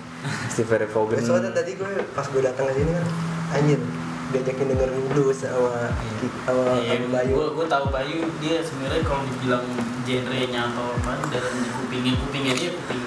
Stevie 0.46 0.76
Ray 0.76 0.86
Vaughan. 0.86 1.18
Soalnya 1.18 1.50
tadi 1.50 1.74
gue 1.74 1.90
pas 2.08 2.22
gue 2.22 2.38
datang 2.38 2.64
ke 2.64 2.74
sini 2.74 2.94
kan 2.94 3.06
anjir 3.52 3.80
diajakin 4.28 4.66
dengerin 4.68 5.02
blues 5.10 5.38
sama 5.40 5.90
sama 6.44 6.78
Iya, 6.78 6.94
sama 6.96 7.06
Bayu. 7.10 7.32
gue 7.32 7.46
gue 7.54 7.66
tahu 7.66 7.84
Bayu 7.90 8.18
dia 8.38 8.62
sebenarnya 8.62 9.02
kalau 9.02 9.26
dibilang 9.26 9.64
genre-nya 10.04 10.60
atau 10.68 10.86
apa 10.94 11.10
dalam 11.26 11.52
di 11.58 11.68
kupingnya 11.74 12.12
kupingnya 12.14 12.54
dia 12.54 12.70
kuping 12.70 13.02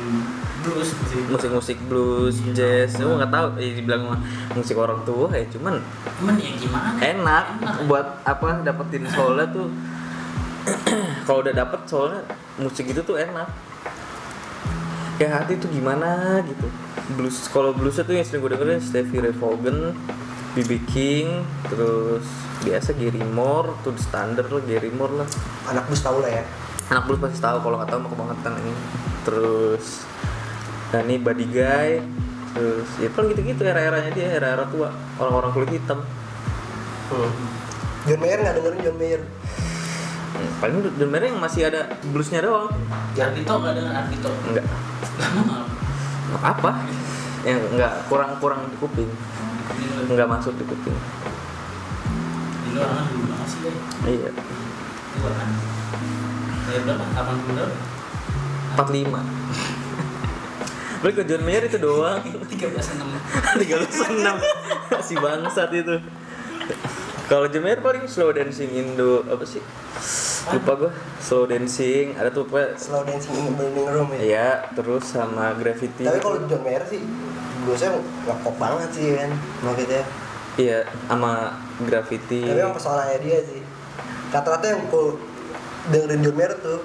blues 0.62 0.90
musik-musik 1.30 1.78
blues 1.88 2.36
jazz 2.52 2.92
gue 2.94 3.08
nggak 3.08 3.32
tahu 3.32 3.48
ya 3.56 3.72
dibilang 3.74 4.04
musik 4.52 4.76
orang 4.76 5.00
tua 5.02 5.32
ya 5.32 5.48
cuman 5.48 5.80
Cuman 6.20 6.36
ya 6.36 6.52
gimana? 6.52 7.00
enak 7.00 7.46
buat 7.88 8.08
apa 8.22 8.60
dapetin 8.62 9.08
soalnya 9.08 9.48
tuh 9.48 9.72
kalau 11.28 11.40
udah 11.46 11.54
dapet 11.56 11.80
soalnya 11.90 12.22
musik 12.62 12.90
itu 12.90 13.02
tuh 13.02 13.18
enak 13.18 13.50
kayak 15.18 15.46
hati 15.46 15.54
tuh 15.62 15.70
gimana 15.70 16.42
gitu 16.46 16.68
blues 17.14 17.46
kalau 17.54 17.74
bluesnya 17.74 18.06
tuh 18.06 18.18
yang 18.18 18.26
sering 18.26 18.42
gue 18.42 18.52
dengerin 18.58 18.82
Stevie 18.82 19.22
Ray 19.22 19.36
Vaughan 19.36 19.94
B.B. 20.52 20.84
King 20.90 21.46
terus 21.70 22.26
biasa 22.62 22.94
Gary 22.98 23.24
Moore 23.24 23.78
tuh 23.86 23.96
standar 23.98 24.50
lah 24.50 24.62
Gary 24.66 24.92
Moore 24.92 25.24
lah 25.24 25.28
Anak 25.72 25.88
blues 25.88 26.02
tau 26.04 26.20
lah 26.20 26.30
ya. 26.30 26.44
anak 26.92 27.08
blues 27.08 27.24
pasti 27.24 27.40
tahu 27.40 27.64
kalau 27.64 27.80
nggak 27.80 27.88
tahu 27.88 28.00
mau 28.04 28.12
kebangetan 28.12 28.54
ini 28.60 28.74
terus 29.24 30.04
nah 30.92 31.00
ini 31.08 31.16
Buddy 31.24 31.48
Guy 31.48 31.90
terus 32.52 32.90
ya 33.00 33.08
paling 33.16 33.32
gitu-gitu 33.32 33.64
era-eranya 33.64 34.12
dia 34.12 34.28
era-era 34.36 34.68
tua 34.68 34.92
orang-orang 35.16 35.56
kulit 35.56 35.72
hitam 35.72 36.04
John 38.08 38.20
Mayer 38.20 38.40
nggak 38.42 38.56
dengerin 38.58 38.80
John 38.82 38.98
Mayer. 38.98 39.22
Hmm, 40.32 40.52
paling 40.64 40.76
Mayer 41.12 41.28
yang 41.36 41.40
masih 41.44 41.68
ada 41.68 41.82
bluesnya 42.08 42.40
doang 42.40 42.72
Ardito 43.20 43.54
nggak 43.60 43.74
dengan 43.76 43.94
Ardito. 44.00 44.32
enggak 44.48 44.66
Lama 45.20 45.58
apa 46.40 46.72
yang 47.44 47.60
enggak 47.76 47.94
kurang-kurang 48.08 48.64
di 48.72 48.76
kuping 48.80 49.12
enggak 50.08 50.28
masuk 50.32 50.56
di 50.56 50.64
kuping 50.64 50.96
Dulu 52.72 52.80
orang 52.80 53.04
dulu 53.12 53.24
banget 53.28 53.48
sih 53.52 53.60
deh. 53.68 53.76
iya 54.08 54.32
Dulu 54.32 55.28
kan. 55.36 55.50
Saya 56.64 56.80
berapa? 56.88 57.04
80 57.04 57.52
berapa? 57.52 57.76
45 58.80 59.20
Balik 61.02 61.16
ke 61.18 61.24
John 61.28 61.44
Mayer 61.44 61.64
itu 61.68 61.76
doang 61.76 62.22
13 62.24 62.48
6. 62.48 63.68
36 63.68 65.04
si 65.04 65.20
bangsat 65.20 65.70
itu 65.76 65.96
kalau 67.32 67.48
Mayer 67.64 67.80
paling 67.80 68.04
slow 68.12 68.36
dancing 68.36 68.68
Indo 68.76 69.24
apa 69.24 69.48
sih 69.48 69.64
lupa 70.52 70.72
gua 70.76 70.92
slow 71.24 71.48
dancing 71.48 72.12
ada 72.20 72.28
tuh 72.28 72.44
apa 72.44 72.76
Slow 72.76 73.08
dancing 73.08 73.32
in 73.40 73.56
the 73.56 73.72
burning 73.72 73.88
room 73.88 74.12
ya. 74.12 74.20
Iya, 74.20 74.50
terus 74.76 75.08
sama 75.08 75.56
graffiti. 75.56 76.04
Tapi 76.04 76.20
kalau 76.20 76.44
John 76.44 76.60
Mayer 76.68 76.84
sih 76.84 77.00
bluesnya 77.64 77.96
ngepop 78.28 78.56
banget 78.60 78.90
sih 78.92 79.16
kan 79.16 79.32
maksudnya. 79.64 80.04
iya 80.60 80.84
sama 81.08 81.56
graffiti. 81.88 82.44
Tapi 82.44 82.60
yang 82.60 82.76
persoalannya 82.76 83.18
dia 83.24 83.40
sih. 83.48 83.64
Rata-rata 84.36 84.66
yang 84.68 84.84
kalau 84.92 85.16
dengerin 85.88 86.20
John 86.28 86.36
Mayer 86.36 86.54
tuh 86.60 86.84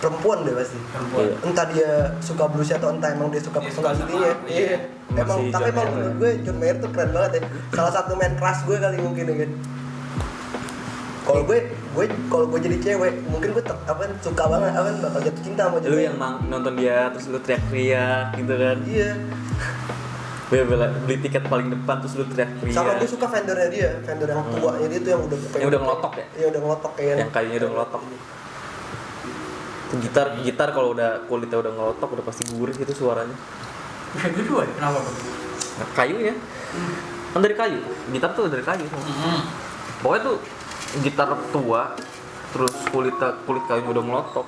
perempuan 0.00 0.38
deh 0.42 0.54
pasti. 0.54 0.78
Perempuan. 0.90 1.22
Iya. 1.24 1.34
Entah 1.46 1.66
dia 1.70 1.90
suka 2.18 2.44
bluesnya 2.50 2.76
atau 2.80 2.90
entah 2.94 3.10
emang 3.14 3.28
dia 3.30 3.42
suka 3.42 3.58
Dia 3.60 3.66
personalitinya. 3.70 4.30
Iya. 4.46 4.66
iya. 4.66 4.78
Emang 5.14 5.38
Masih 5.38 5.52
tapi 5.54 5.68
John 5.70 5.74
emang 5.76 5.88
menurut 5.94 6.14
gue 6.18 6.30
John 6.42 6.56
Mayer 6.58 6.76
tuh 6.82 6.90
keren 6.90 7.10
banget 7.14 7.30
ya. 7.36 7.40
Salah 7.72 7.92
satu 7.92 8.12
main 8.18 8.34
keras 8.34 8.58
gue 8.66 8.76
kali 8.76 8.96
mungkin 8.98 9.24
ya 9.30 9.36
kan. 9.46 9.50
Kalau 11.24 11.42
gue 11.48 11.58
gue 11.72 12.06
kalau 12.28 12.46
gue 12.52 12.60
jadi 12.60 12.76
cewek 12.82 13.14
mungkin 13.32 13.48
gue 13.56 13.64
apa 13.64 14.02
suka 14.20 14.42
banget 14.44 14.72
apa 14.76 14.88
bakal 15.08 15.20
jatuh 15.24 15.42
cinta 15.46 15.62
sama 15.70 15.76
John 15.80 15.90
Lu 15.94 16.00
yang 16.02 16.16
mang 16.20 16.36
nonton 16.52 16.74
dia 16.76 17.08
terus 17.14 17.26
lu 17.32 17.38
teriak-teriak 17.40 18.26
gitu 18.36 18.54
kan. 18.58 18.76
Iya. 18.84 19.10
Bela 20.54 20.86
beli 21.02 21.18
tiket 21.18 21.50
paling 21.50 21.66
depan 21.72 21.98
terus 22.04 22.14
lu 22.14 22.28
teriak-teriak. 22.28 22.76
Sama 22.76 22.94
gue 23.00 23.08
suka 23.08 23.26
vendornya 23.26 23.68
dia, 23.72 23.90
vendor 24.04 24.28
yang 24.28 24.44
tua. 24.52 24.72
Jadi 24.78 24.94
itu 25.00 25.08
yang 25.08 25.22
udah 25.24 25.38
Hmm. 25.38 25.58
Yang 25.58 25.68
udah 25.72 25.80
ngelotok 25.80 26.12
ya? 26.14 26.26
Iya 26.36 26.46
udah 26.52 26.60
ngelotok 26.60 26.92
kayak 26.94 27.14
Yang 27.16 27.32
kayunya 27.32 27.56
udah 27.58 27.70
ngelotok. 27.72 28.02
Gitar 30.00 30.26
gitar 30.40 30.68
kalau 30.70 30.90
udah 30.90 31.22
kulitnya 31.24 31.58
udah 31.58 31.70
ngelotok 31.70 32.08
udah 32.12 32.24
pasti 32.24 32.42
gurih 32.48 32.72
gitu 32.72 32.90
suaranya. 32.90 33.36
Yang 34.16 34.34
kedua 34.40 34.60
ya? 34.64 34.72
Kenapa? 34.72 34.98
Nah, 35.74 35.88
kayunya 35.92 36.34
kan 37.30 37.40
dari 37.40 37.54
kayu. 37.54 37.78
Gitar 38.10 38.30
tuh 38.32 38.46
dari 38.46 38.62
kayu. 38.62 38.86
Hmm. 38.86 39.40
Pokoknya 40.00 40.22
tuh 40.24 40.36
gitar 41.00 41.28
tua 41.50 41.94
terus 42.50 42.70
kulitnya 42.86 43.34
kulit 43.42 43.66
kayunya 43.66 43.90
udah 43.90 44.04
melotok 44.04 44.46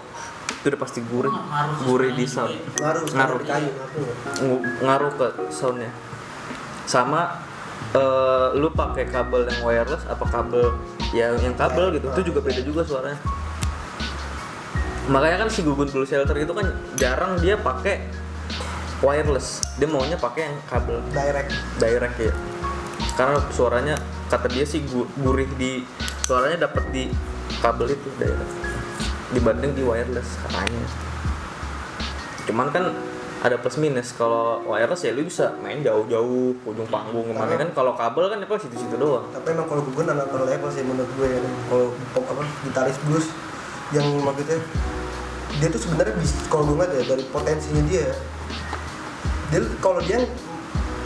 itu 0.57 0.67
udah 0.71 0.79
pasti 0.79 1.03
gurih 1.03 1.27
Ngaruh 1.27 1.77
gurih 1.83 2.11
di 2.15 2.23
sound 2.23 2.55
ngaruh 2.77 3.03
Ngaruh. 3.03 3.03
ngaruh 3.11 3.39
kayu 3.43 3.71
ngaruh. 3.75 4.15
Ng- 4.47 4.65
ngaruh 4.79 5.11
ke 5.13 5.27
soundnya 5.51 5.91
sama 6.87 7.43
eh, 7.91 8.49
lu 8.55 8.71
pakai 8.71 9.11
kabel 9.11 9.43
yang 9.43 9.59
wireless 9.61 10.07
apa 10.07 10.23
kabel 10.23 10.71
ya 11.11 11.35
yang 11.35 11.55
kabel 11.55 11.91
gitu 11.93 12.07
itu 12.09 12.31
juga 12.31 12.39
beda 12.41 12.63
juga 12.63 12.83
suaranya 12.83 13.19
makanya 15.07 15.47
kan 15.47 15.49
si 15.49 15.63
Gugun 15.63 15.87
Blue 15.87 16.03
Shelter 16.03 16.35
itu 16.35 16.51
kan 16.51 16.67
jarang 16.99 17.39
dia 17.39 17.55
pakai 17.55 18.03
wireless. 19.01 19.63
Dia 19.77 19.87
maunya 19.87 20.17
pakai 20.17 20.51
yang 20.51 20.57
kabel. 20.67 20.99
Direct. 21.13 21.51
direct 21.79 22.17
ya. 22.19 22.33
Karena 23.15 23.39
suaranya 23.49 23.95
kata 24.27 24.51
dia 24.51 24.65
sih 24.65 24.83
gu- 24.83 25.09
gurih 25.17 25.49
di 25.55 25.85
suaranya 26.25 26.67
dapat 26.69 26.91
di 26.91 27.09
kabel 27.61 27.93
itu 27.93 28.09
direct. 28.17 28.53
Dibanding 29.31 29.73
di 29.77 29.83
wireless 29.85 30.41
katanya. 30.43 30.83
Cuman 32.47 32.69
kan 32.73 32.85
ada 33.45 33.57
plus 33.61 33.77
minus. 33.77 34.11
Kalau 34.11 34.65
wireless 34.65 35.05
ya 35.05 35.13
lu 35.13 35.23
bisa 35.23 35.55
main 35.61 35.85
jauh-jauh 35.85 36.57
ujung 36.57 36.89
panggung 36.89 37.31
ke 37.31 37.33
mana. 37.37 37.55
Kan 37.55 37.71
kalau 37.77 37.93
kabel 37.95 38.27
kan 38.27 38.39
apa 38.41 38.57
situ-situ 38.59 38.97
doang. 38.97 39.29
Tapi 39.31 39.55
emang 39.55 39.69
kalau 39.69 39.85
gue 39.85 40.03
kalau 40.03 40.47
level 40.49 40.71
sih 40.73 40.83
menurut 40.83 41.11
gue 41.15 41.27
ya. 41.31 41.39
Kalau 41.69 41.87
apa 42.17 42.43
gitaris 42.65 42.99
blues 43.05 43.29
yang 43.95 44.03
maksudnya 44.19 44.59
dia 45.57 45.69
tuh 45.73 45.81
sebenarnya 45.81 46.15
bisa 46.21 46.37
kalau 46.53 46.69
gue 46.69 46.85
ya 46.85 47.05
dari 47.09 47.25
potensinya 47.33 47.83
dia 47.89 48.07
dia 49.49 49.61
kalau 49.81 50.01
dia 50.03 50.27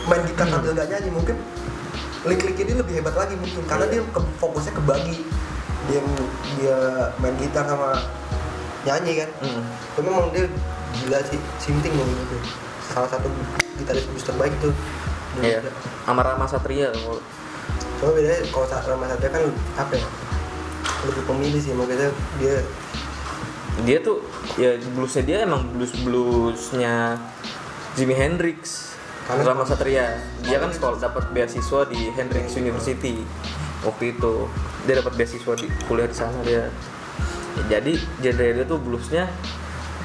main 0.09 0.23
gitar 0.27 0.49
sambil 0.49 0.73
nggak 0.75 0.89
nyanyi 0.91 1.11
mungkin 1.13 1.37
lik-liknya 2.25 2.65
dia 2.73 2.77
lebih 2.83 2.95
hebat 3.01 3.15
lagi 3.17 3.35
mungkin 3.37 3.63
karena 3.65 3.87
dia 3.89 4.01
ke- 4.05 4.33
fokusnya 4.41 4.73
kebagi 4.77 5.25
dia 5.89 6.01
dia 6.61 6.77
main 7.23 7.37
gitar 7.41 7.65
sama 7.65 7.97
nyanyi 8.81 9.25
kan. 9.25 9.31
Mm. 9.45 9.63
tapi 9.93 10.07
memang 10.09 10.29
dia 10.33 10.45
gila 11.01 11.21
sih 11.29 11.39
sinting 11.61 11.93
loh 11.97 12.05
gitu 12.09 12.37
salah 12.91 13.09
satu 13.13 13.29
gitaris 13.79 14.05
blues 14.09 14.25
terbaik 14.27 14.53
tuh. 14.59 14.75
Iya. 15.39 15.63
Sama 16.03 16.27
Rama 16.27 16.43
Satria 16.49 16.91
kalau 16.91 17.23
cuma 18.03 18.11
bedanya 18.17 18.41
kalau 18.51 18.67
Rama 18.67 19.07
Satria 19.07 19.31
kan 19.31 19.43
apa 19.79 19.93
ya 19.95 20.09
lebih 21.07 21.23
pemilih 21.25 21.61
sih 21.61 21.73
makanya 21.73 22.11
dia 22.43 22.65
dia 23.85 23.99
tuh 24.03 24.21
ya 24.61 24.77
bluesnya 24.93 25.23
dia 25.25 25.37
emang 25.47 25.65
blues 25.73 25.93
bluesnya 26.05 27.17
Jimi 27.97 28.15
Hendrix 28.15 28.93
Karena- 29.27 29.55
Rama 29.55 29.65
Satria. 29.67 30.19
Dia 30.43 30.59
kan 30.59 30.71
sekolah 30.75 30.99
dapat 30.99 31.31
beasiswa 31.31 31.87
di 31.87 32.11
Hendrix 32.15 32.55
University 32.59 33.23
waktu 33.87 34.19
itu. 34.19 34.35
Dia 34.87 34.95
dapat 34.99 35.15
beasiswa 35.15 35.53
di 35.55 35.67
kuliah 35.87 36.09
di 36.11 36.17
sana 36.17 36.39
dia. 36.43 36.67
Ya, 37.59 37.79
jadi 37.79 37.99
genre 38.23 38.47
dia 38.63 38.65
tuh 38.67 38.79
bluesnya 38.79 39.27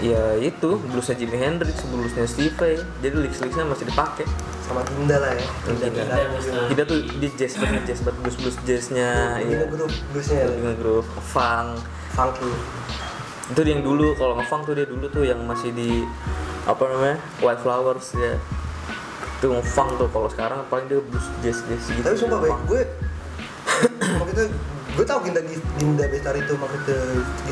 ya 0.04 0.36
itu 0.36 0.75
bluesnya 0.91 1.15
Jimi 1.15 1.39
Hendrix 1.39 1.88
bluesnya 1.88 2.28
Steve 2.28 2.51
jadi 2.99 3.15
lirik 3.15 3.34
liriknya 3.34 3.65
masih 3.65 3.86
dipakai. 3.89 4.25
Sama 4.65 4.82
Dinda 4.82 5.17
lah 5.21 5.32
ya. 5.34 5.47
Dinda 5.69 5.88
Dinda. 5.93 6.15
Dinda 6.69 6.84
tuh 6.89 6.99
di 7.06 7.28
jazz 7.38 7.54
banget 7.62 7.82
jazz 7.86 8.01
banget 8.01 8.17
blues 8.21 8.38
blues 8.41 8.58
jazznya 8.65 9.39
iya. 9.45 9.65
grup 9.69 9.93
bluesnya 10.10 10.38
ya? 10.41 10.47
Nge-groove 10.54 11.10
funk. 11.21 11.82
Funky 12.13 12.49
itu 13.45 13.62
yang 13.62 13.86
dulu 13.86 14.17
kalau 14.17 14.34
ngefunk 14.39 14.65
tuh 14.65 14.73
dia 14.73 14.88
dulu 14.89 15.05
tuh 15.12 15.23
yang 15.27 15.38
masih 15.45 15.69
di 15.75 16.01
apa 16.65 16.81
namanya 16.89 17.17
white 17.43 17.62
flowers 17.62 18.17
ya. 18.17 18.41
Itu 19.38 19.53
ngefunk 19.53 20.01
tuh 20.01 20.10
kalau 20.10 20.29
sekarang 20.31 20.65
paling 20.71 20.89
dia 20.89 21.01
blues 21.01 21.27
jazz 21.45 21.62
jazz 21.69 21.86
gitu. 21.89 22.01
Tapi 22.01 22.17
sumpah 22.17 22.39
baik 22.41 22.60
gue 22.65 22.81
maksudnya 24.21 24.47
gue 24.95 25.05
tau 25.05 25.19
Dinda 25.19 25.41
Dinda 25.75 26.05
Bestari 26.08 26.39
itu 26.39 26.55
maksudnya 26.55 26.99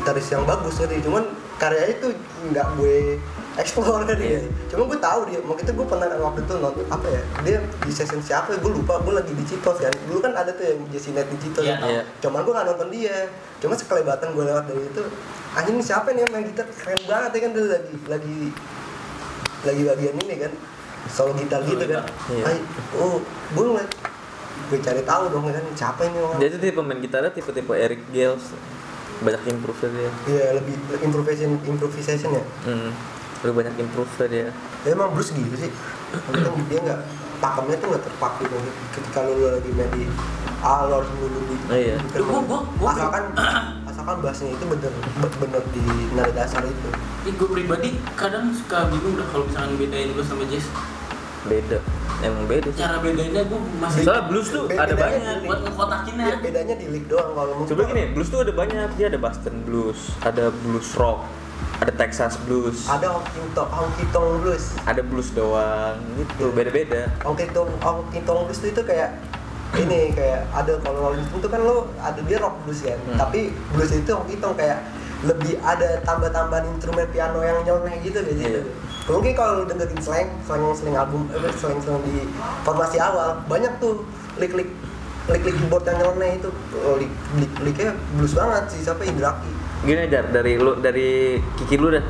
gitaris 0.00 0.26
yang 0.32 0.42
bagus 0.48 0.80
tadi 0.80 0.96
cuman 1.04 1.28
karyanya 1.60 1.94
tuh 2.00 2.10
nggak 2.50 2.66
gue 2.80 3.20
explore 3.54 4.02
tadi 4.02 4.34
Iya. 4.34 4.40
cuma 4.66 4.82
gue 4.90 4.98
tahu 4.98 5.20
dia 5.30 5.38
maksudnya 5.38 5.74
gue 5.74 5.86
pernah 5.86 6.08
waktu 6.18 6.40
itu 6.42 6.52
nonton 6.58 6.84
apa 6.90 7.06
ya 7.06 7.22
dia 7.46 7.56
di 7.62 7.92
session 7.92 8.18
siapa 8.18 8.58
gue 8.58 8.72
lupa 8.72 8.98
gue 8.98 9.14
lagi 9.14 9.30
di 9.30 9.44
Citos 9.46 9.78
kan 9.78 9.94
dulu 10.10 10.18
kan 10.18 10.34
ada 10.34 10.50
tuh 10.50 10.66
yang 10.66 10.80
Jesse 10.90 11.14
Net 11.14 11.30
di 11.30 11.38
Citos 11.38 11.62
tahu. 11.62 11.78
Iya. 11.86 12.02
cuman 12.18 12.42
gue 12.42 12.52
nggak 12.52 12.66
nonton 12.66 12.88
dia 12.90 13.16
cuma 13.62 13.74
sekelebatan 13.74 14.28
gue 14.34 14.44
lewat 14.44 14.64
dari 14.66 14.82
itu 14.82 15.02
anjing 15.54 15.78
siapa 15.78 16.10
nih 16.10 16.26
yang 16.26 16.32
main 16.34 16.44
gitar 16.50 16.66
keren 16.66 17.00
banget 17.06 17.30
ya 17.30 17.40
kan 17.40 17.50
dia 17.54 17.64
lagi 17.70 17.94
lagi 18.10 18.38
lagi 19.64 19.82
bagian 19.86 20.14
ini 20.18 20.34
kan 20.36 20.52
solo 21.04 21.32
gitar 21.36 21.60
gitu 21.62 21.84
kan. 21.84 22.00
Iya. 22.32 22.44
Ay, 22.48 22.56
oh 22.96 23.20
gue 23.54 23.64
ngeliat 23.64 23.90
gue 24.72 24.78
cari 24.80 25.02
tahu 25.04 25.22
dong 25.30 25.44
kan 25.46 25.64
siapa 25.76 26.00
ini 26.08 26.16
orang 26.18 26.38
Dia 26.40 26.48
tuh 26.48 26.60
tipe 26.60 26.74
pemain 26.74 26.96
gitarnya 26.96 27.30
tipe-tipe 27.30 27.72
Eric 27.76 28.00
Gales. 28.10 28.50
Banyak 29.22 29.46
improve 29.46 29.78
dia. 29.94 30.10
Iya 30.26 30.46
lebih 30.58 30.74
improvisation 31.00 31.60
improvisation 31.64 32.30
ya. 32.34 32.44
Hmm. 32.66 32.90
Lebih 33.44 33.54
banyak 33.54 33.74
improve 33.78 34.10
dia. 34.24 34.48
Ya, 34.82 34.88
emang 34.88 35.12
Bruce 35.12 35.30
gitu 35.30 35.52
sih. 35.54 35.70
Dia 36.66 36.80
nggak 36.80 37.00
pakemnya 37.38 37.76
tuh 37.76 37.86
nggak 37.92 38.02
terpaku 38.02 38.40
gitu. 38.42 38.56
Ketika 38.90 39.18
lu 39.22 39.44
lagi 39.44 39.70
main 39.70 39.90
di 39.92 40.04
A 40.58 40.88
lu 40.88 40.92
harus 40.96 41.10
dulu 41.12 41.38
di. 41.44 41.56
Oh, 41.62 41.76
iya. 41.76 41.96
di- 42.00 42.16
Lu, 42.16 42.24
gua- 42.24 42.40
gua- 42.42 42.64
gua- 42.80 42.90
asalkan 42.90 43.24
asalkan 43.90 44.16
bassnya 44.18 44.48
itu 44.50 44.64
bener 44.64 44.92
bener 45.38 45.62
di 45.70 45.82
nada 46.12 46.32
dasar 46.32 46.64
itu. 46.64 46.88
Ih, 47.24 47.32
gue 47.34 47.48
pribadi 47.50 47.88
kadang 48.14 48.48
suka 48.50 48.88
bingung 48.88 49.14
dah 49.14 49.28
kalau 49.28 49.44
misalkan 49.44 49.76
bedain 49.76 50.08
blues 50.12 50.24
sama 50.24 50.44
jazz. 50.48 50.64
Beda. 51.44 51.76
Emang 52.24 52.48
beda 52.48 52.72
sih. 52.72 52.80
Cara 52.80 52.96
bedainnya 52.96 53.44
gue 53.44 53.60
masih 53.76 54.00
Soalnya 54.02 54.24
blues 54.24 54.48
tuh 54.48 54.64
Be- 54.64 54.80
ada 54.80 54.88
bedanya 54.88 55.12
banyak. 55.20 55.36
di- 55.36 55.44
buat 55.44 55.60
ngekotakinnya. 55.62 56.26
Be- 56.26 56.40
bedanya 56.42 56.74
di 56.74 56.86
lick 56.88 57.04
doang 57.04 57.30
kalau. 57.34 57.54
Coba 57.68 57.82
gini, 57.84 58.02
blues 58.16 58.28
tuh 58.32 58.40
ada 58.40 58.52
banyak. 58.54 58.88
Dia 58.96 59.06
ada 59.12 59.18
Boston 59.20 59.54
Blues, 59.62 60.00
ada 60.22 60.44
blues 60.54 60.88
rock, 60.96 61.20
ada 61.76 61.92
Texas 61.92 62.38
Blues, 62.40 62.86
Ada 62.86 63.10
honky 63.10 64.04
tonk 64.06 64.30
blues. 64.40 64.64
ada 64.82 65.00
blues 65.00 65.28
doang 65.30 65.98
gitu. 66.14 66.50
Beda-beda. 66.50 67.10
Honky 67.20 67.46
tonk 67.50 67.70
honky 67.78 68.20
tonk 68.22 68.46
blues 68.46 68.60
itu 68.60 68.82
kayak 68.82 69.18
ini 69.74 70.14
kayak 70.14 70.46
ada 70.50 70.78
kalau 70.78 71.10
Rolling 71.10 71.26
Stone 71.26 71.40
itu 71.40 71.50
kan 71.50 71.60
lo 71.60 71.90
ada 71.98 72.20
dia 72.20 72.38
rock 72.38 72.62
blues 72.62 72.78
kan 72.80 72.94
Hmm. 72.94 73.18
tapi 73.18 73.40
blues 73.70 73.90
itu 73.90 74.06
honky 74.06 74.38
tonk 74.38 74.54
kayak 74.54 74.78
lebih 75.24 75.58
ada 75.58 75.98
tambah-tambahan 76.02 76.68
instrumen 76.70 77.10
piano 77.10 77.40
yang 77.40 77.58
nyeleneh 77.64 77.98
gitu 78.00 78.22
kayak 78.22 78.38
gitu 78.38 78.60
Iya. 78.60 79.10
mungkin 79.10 79.32
kalau 79.34 79.66
dengerin 79.66 79.98
slang 79.98 80.28
slang 80.44 80.62
slang 80.72 80.94
album 80.94 81.26
eh, 81.28 81.50
slang 81.52 81.80
slang 81.80 81.98
di 82.02 82.22
formasi 82.62 82.96
awal 82.98 83.42
banyak 83.44 83.72
tuh 83.76 84.06
lick-lick 84.36 84.70
lick-lick 85.26 85.56
keyboard 85.56 85.82
yang 85.84 85.98
nyeleneh 85.98 86.38
itu 86.38 86.48
oh, 86.78 86.94
lick, 86.94 87.10
licknya 87.58 87.90
blues 88.14 88.30
banget 88.32 88.62
sih 88.70 88.80
siapa 88.80 89.02
Indraki 89.02 89.50
Gini 89.82 90.00
aja 90.06 90.22
dari 90.22 90.54
lu 90.54 90.78
dari 90.78 91.42
Kiki 91.58 91.74
lu 91.74 91.90
dah. 91.90 92.04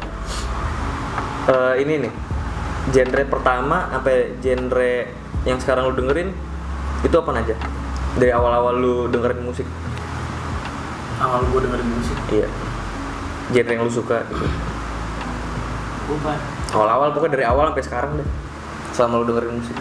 Eh, 1.49 1.75
ini 1.81 2.05
nih. 2.05 2.13
Genre 2.93 3.23
pertama 3.25 3.89
sampai 3.89 4.37
genre 4.45 4.93
yang 5.49 5.57
sekarang 5.57 5.89
lu 5.89 5.97
dengerin 5.97 6.29
itu 7.01 7.17
apa 7.17 7.31
aja? 7.33 7.57
Dari 8.21 8.31
awal-awal 8.33 8.77
lu 8.77 8.95
dengerin 9.09 9.41
musik. 9.41 9.65
Awal 11.21 11.47
gue 11.49 11.61
dengerin 11.65 11.89
musik, 11.89 12.19
Iya. 12.29 12.49
Genre 13.53 13.73
yang 13.73 13.85
lu 13.89 13.93
suka 13.93 14.25
gitu. 14.29 14.47
Awal-awal 16.75 17.17
pokoknya 17.17 17.41
dari 17.41 17.45
awal 17.49 17.73
sampai 17.73 17.85
sekarang 17.87 18.11
deh. 18.21 18.29
Selama 18.93 19.23
lu 19.23 19.25
dengerin 19.33 19.53
musik. 19.57 19.77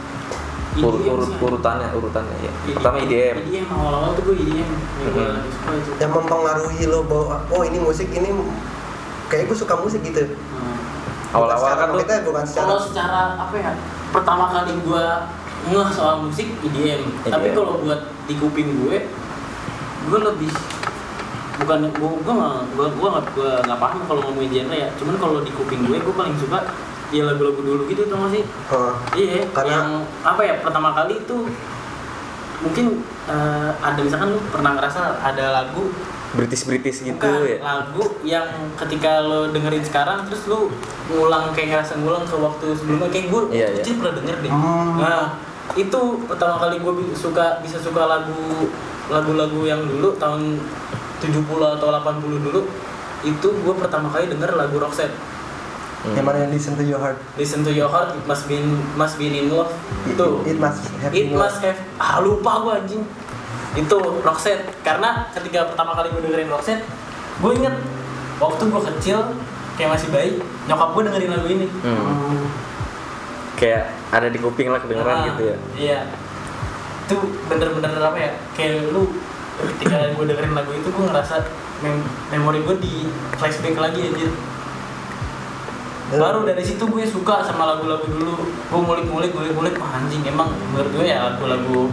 EDM 0.75 1.05
urut 1.07 1.31
urutannya, 1.37 1.89
urutannya 1.91 2.35
ya. 2.39 2.51
Pertama 2.71 2.97
IDM. 2.99 3.35
IDM 3.43 3.67
awal-awal 3.69 4.09
tuh 4.13 4.23
gue 4.25 4.35
IDM 4.37 4.65
yang 4.65 5.11
gue 5.11 5.25
lagi 5.29 5.49
suka 5.51 5.69
itu. 5.71 5.91
yang 5.97 6.11
mempengaruhi 6.11 6.83
lo 6.85 6.99
bahwa 7.03 7.35
oh 7.47 7.61
ini 7.61 7.77
musik 7.77 8.09
ini 8.09 8.29
kayak 9.27 9.45
gue 9.45 9.57
suka 9.57 9.75
musik 9.75 10.01
gitu 10.01 10.23
Hmm. 10.23 10.77
Awal-awal 11.31 11.65
kan 11.67 11.77
secara- 11.77 11.89
tuh 11.89 11.99
kita 11.99 12.13
bukan 12.23 12.43
secara 12.43 12.63
Kalau 12.63 12.77
secara 12.79 13.19
apa 13.39 13.55
ya? 13.55 13.71
Pertama 14.09 14.43
kali 14.47 14.73
gue 14.79 15.05
ngeh 15.65 15.89
soal 15.89 16.15
musik 16.19 16.47
IDM. 16.59 17.01
Tapi 17.23 17.31
IDM. 17.43 17.55
kalau 17.55 17.73
buat 17.79 18.01
di 18.23 18.33
kuping 18.37 18.69
gue, 18.79 18.97
gue 20.03 20.19
lebih 20.21 20.51
bukan 21.55 21.79
gue 21.87 22.09
gue 22.19 22.33
nggak 22.33 22.55
gue 22.71 22.85
gue 22.91 23.07
nggak 23.09 23.25
gue 23.31 23.49
nggak 23.63 23.79
paham 23.79 23.99
kalau 24.05 24.21
ngomongin 24.23 24.49
genre 24.51 24.75
ya. 24.75 24.89
Cuman 24.93 25.15
kalau 25.17 25.39
di 25.39 25.51
kuping 25.51 25.81
gue, 25.83 25.97
gue 25.97 26.13
paling 26.13 26.33
suka 26.35 26.59
ya 27.13 27.23
lagu-lagu 27.23 27.61
dulu 27.61 27.85
gitu 27.85 28.09
tau 28.09 28.25
gak 28.25 28.33
sih? 28.33 28.43
Oh. 28.67 28.97
Iya, 29.13 29.45
Karena- 29.51 29.69
yang 29.71 29.87
apa 30.23 30.41
ya 30.41 30.53
pertama 30.59 30.89
kali 30.91 31.13
itu 31.15 31.37
mungkin 32.59 32.85
eh, 33.25 33.69
ada 33.77 33.99
misalkan 33.99 34.31
lu 34.31 34.39
pernah 34.47 34.73
ngerasa 34.73 35.19
ada 35.19 35.45
lagu 35.53 35.91
British 36.33 36.65
British 36.65 37.03
gitu 37.03 37.13
Bukan, 37.13 37.45
ya. 37.45 37.59
lagu 37.61 38.03
yang 38.23 38.47
ketika 38.73 39.21
lo 39.21 39.47
dengerin 39.47 39.79
sekarang 39.81 40.25
terus 40.25 40.47
lu 40.47 40.71
ngulang 41.07 41.51
kayak 41.51 41.77
ngerasa 41.77 41.99
ngulang 41.99 42.23
ke 42.23 42.33
waktu 42.33 42.73
sebelumnya 42.73 43.05
kayak 43.07 43.27
gue 43.29 43.41
Iya, 43.53 43.67
iya. 43.69 43.77
kecil 43.77 43.93
pernah 43.99 44.13
denger 44.17 44.37
deh 44.39 44.49
Hmm. 44.49 44.97
nah 44.97 45.37
itu 45.73 45.99
pertama 46.25 46.55
kali 46.57 46.75
gue 46.77 46.93
suka 47.13 47.59
bisa 47.59 47.77
suka 47.77 48.01
lagu 48.03 48.67
lagu-lagu 49.05 49.61
yang 49.61 49.83
dulu 49.83 50.15
tahun 50.15 50.57
70 51.19 51.43
atau 51.77 51.87
80 51.91 52.19
dulu 52.41 52.61
itu 53.21 53.47
gue 53.49 53.73
pertama 53.75 54.07
kali 54.07 54.27
denger 54.27 54.51
lagu 54.53 54.75
Roxette 54.75 55.13
Hmm. 56.03 56.13
yang 56.13 56.25
mana 56.25 56.37
yang 56.41 56.51
listen 56.51 56.73
to 56.73 56.83
your 56.83 56.99
heart 56.99 57.15
Listen 57.33 57.63
to 57.63 57.71
your 57.71 57.87
heart 57.87 58.11
it 58.11 58.23
must 58.23 58.43
be 58.43 58.59
must 58.93 59.15
be 59.15 59.31
in 59.31 59.47
love 59.47 59.71
itu 60.03 60.27
it 60.43 60.57
must 60.57 60.83
have 60.99 61.11
It 61.11 61.31
must 61.31 61.59
have 61.59 61.79
ah 61.95 62.19
lupa 62.19 62.59
gue 62.59 62.73
anjing 62.77 63.03
itu 63.73 63.97
Roxette 64.19 64.67
karena 64.81 65.31
ketika 65.31 65.65
pertama 65.65 65.91
kali 65.93 66.11
gue 66.11 66.21
dengerin 66.21 66.47
Roxette 66.47 66.83
gue 67.39 67.51
inget 67.53 67.71
waktu 68.35 68.63
gue 68.65 68.81
kecil 68.91 69.17
kayak 69.73 69.89
masih 69.91 70.07
bayi 70.09 70.31
nyokap 70.65 70.91
gue 70.91 71.03
dengerin 71.05 71.29
lagu 71.31 71.47
ini 71.47 71.67
Hmm. 71.81 71.95
Hmm. 71.95 72.43
Kayak 73.53 73.83
ada 74.09 74.27
di 74.27 74.37
kuping 74.37 74.67
lah 74.67 74.77
kedengeran 74.77 75.15
Ah, 75.15 75.25
gitu 75.29 75.43
ya. 75.45 75.57
iya 75.73 75.99
itu 77.03 77.15
bener-bener 77.45 77.95
apa 77.97 78.17
ya 78.17 78.31
kayak 78.53 78.91
lu 78.91 79.07
ketika 79.55 80.11
gue 80.11 80.25
dengerin 80.25 80.51
lagu 80.51 80.71
itu 80.71 80.83
gue 80.85 81.05
ngerasa 81.05 81.35
mem- 81.79 82.03
memori 82.29 82.59
gue 82.61 82.75
di 82.77 82.93
flashback 83.33 83.75
lagi 83.77 84.09
aja 84.09 84.27
baru 86.17 86.39
dari 86.43 86.63
situ 86.63 86.83
gue 86.83 87.03
suka 87.05 87.41
sama 87.41 87.63
lagu-lagu 87.65 88.05
dulu. 88.05 88.33
Gue 88.43 88.79
ngulik-ngulik 88.81 89.31
ngulik-ngulik 89.31 89.75
wah 89.79 89.97
anjing 89.97 90.21
emang 90.25 90.51
menurut 90.71 90.91
gue 90.91 91.05
ya 91.07 91.33
lagu-lagu 91.33 91.89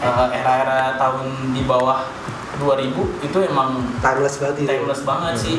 eh, 0.00 0.28
era-era 0.32 0.94
tahun 0.96 1.52
di 1.56 1.62
bawah 1.64 2.06
2000 2.60 3.26
itu 3.26 3.38
emang 3.44 3.82
timeless 3.98 4.38
banget 4.38 4.56
itu. 4.62 4.68
timeless 4.70 5.02
banget 5.02 5.34
sih. 5.36 5.56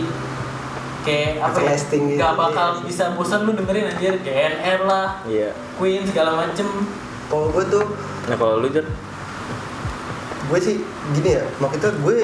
Kayak 1.05 1.53
apa 1.53 1.57
ya? 1.61 1.77
Gitu. 1.77 2.17
gak 2.17 2.33
bakal 2.33 2.67
Iya. 2.77 2.81
bisa 2.81 3.03
bosan 3.13 3.45
lu 3.45 3.53
dengerin 3.53 3.93
anjir. 3.93 4.15
GNR 4.25 4.79
lah 4.89 5.21
Iya. 5.27 5.53
Queen 5.77 6.01
segala 6.07 6.33
macem. 6.39 6.65
Kalau 7.29 7.49
gue 7.53 7.63
tuh 7.67 7.85
Nah 8.25 8.33
kalau 8.37 8.57
lu 8.57 8.69
Jar, 8.73 8.81
gue 10.45 10.59
sih 10.61 10.81
gini 11.13 11.37
ya 11.37 11.45
maksudnya 11.57 11.93
gue 12.01 12.17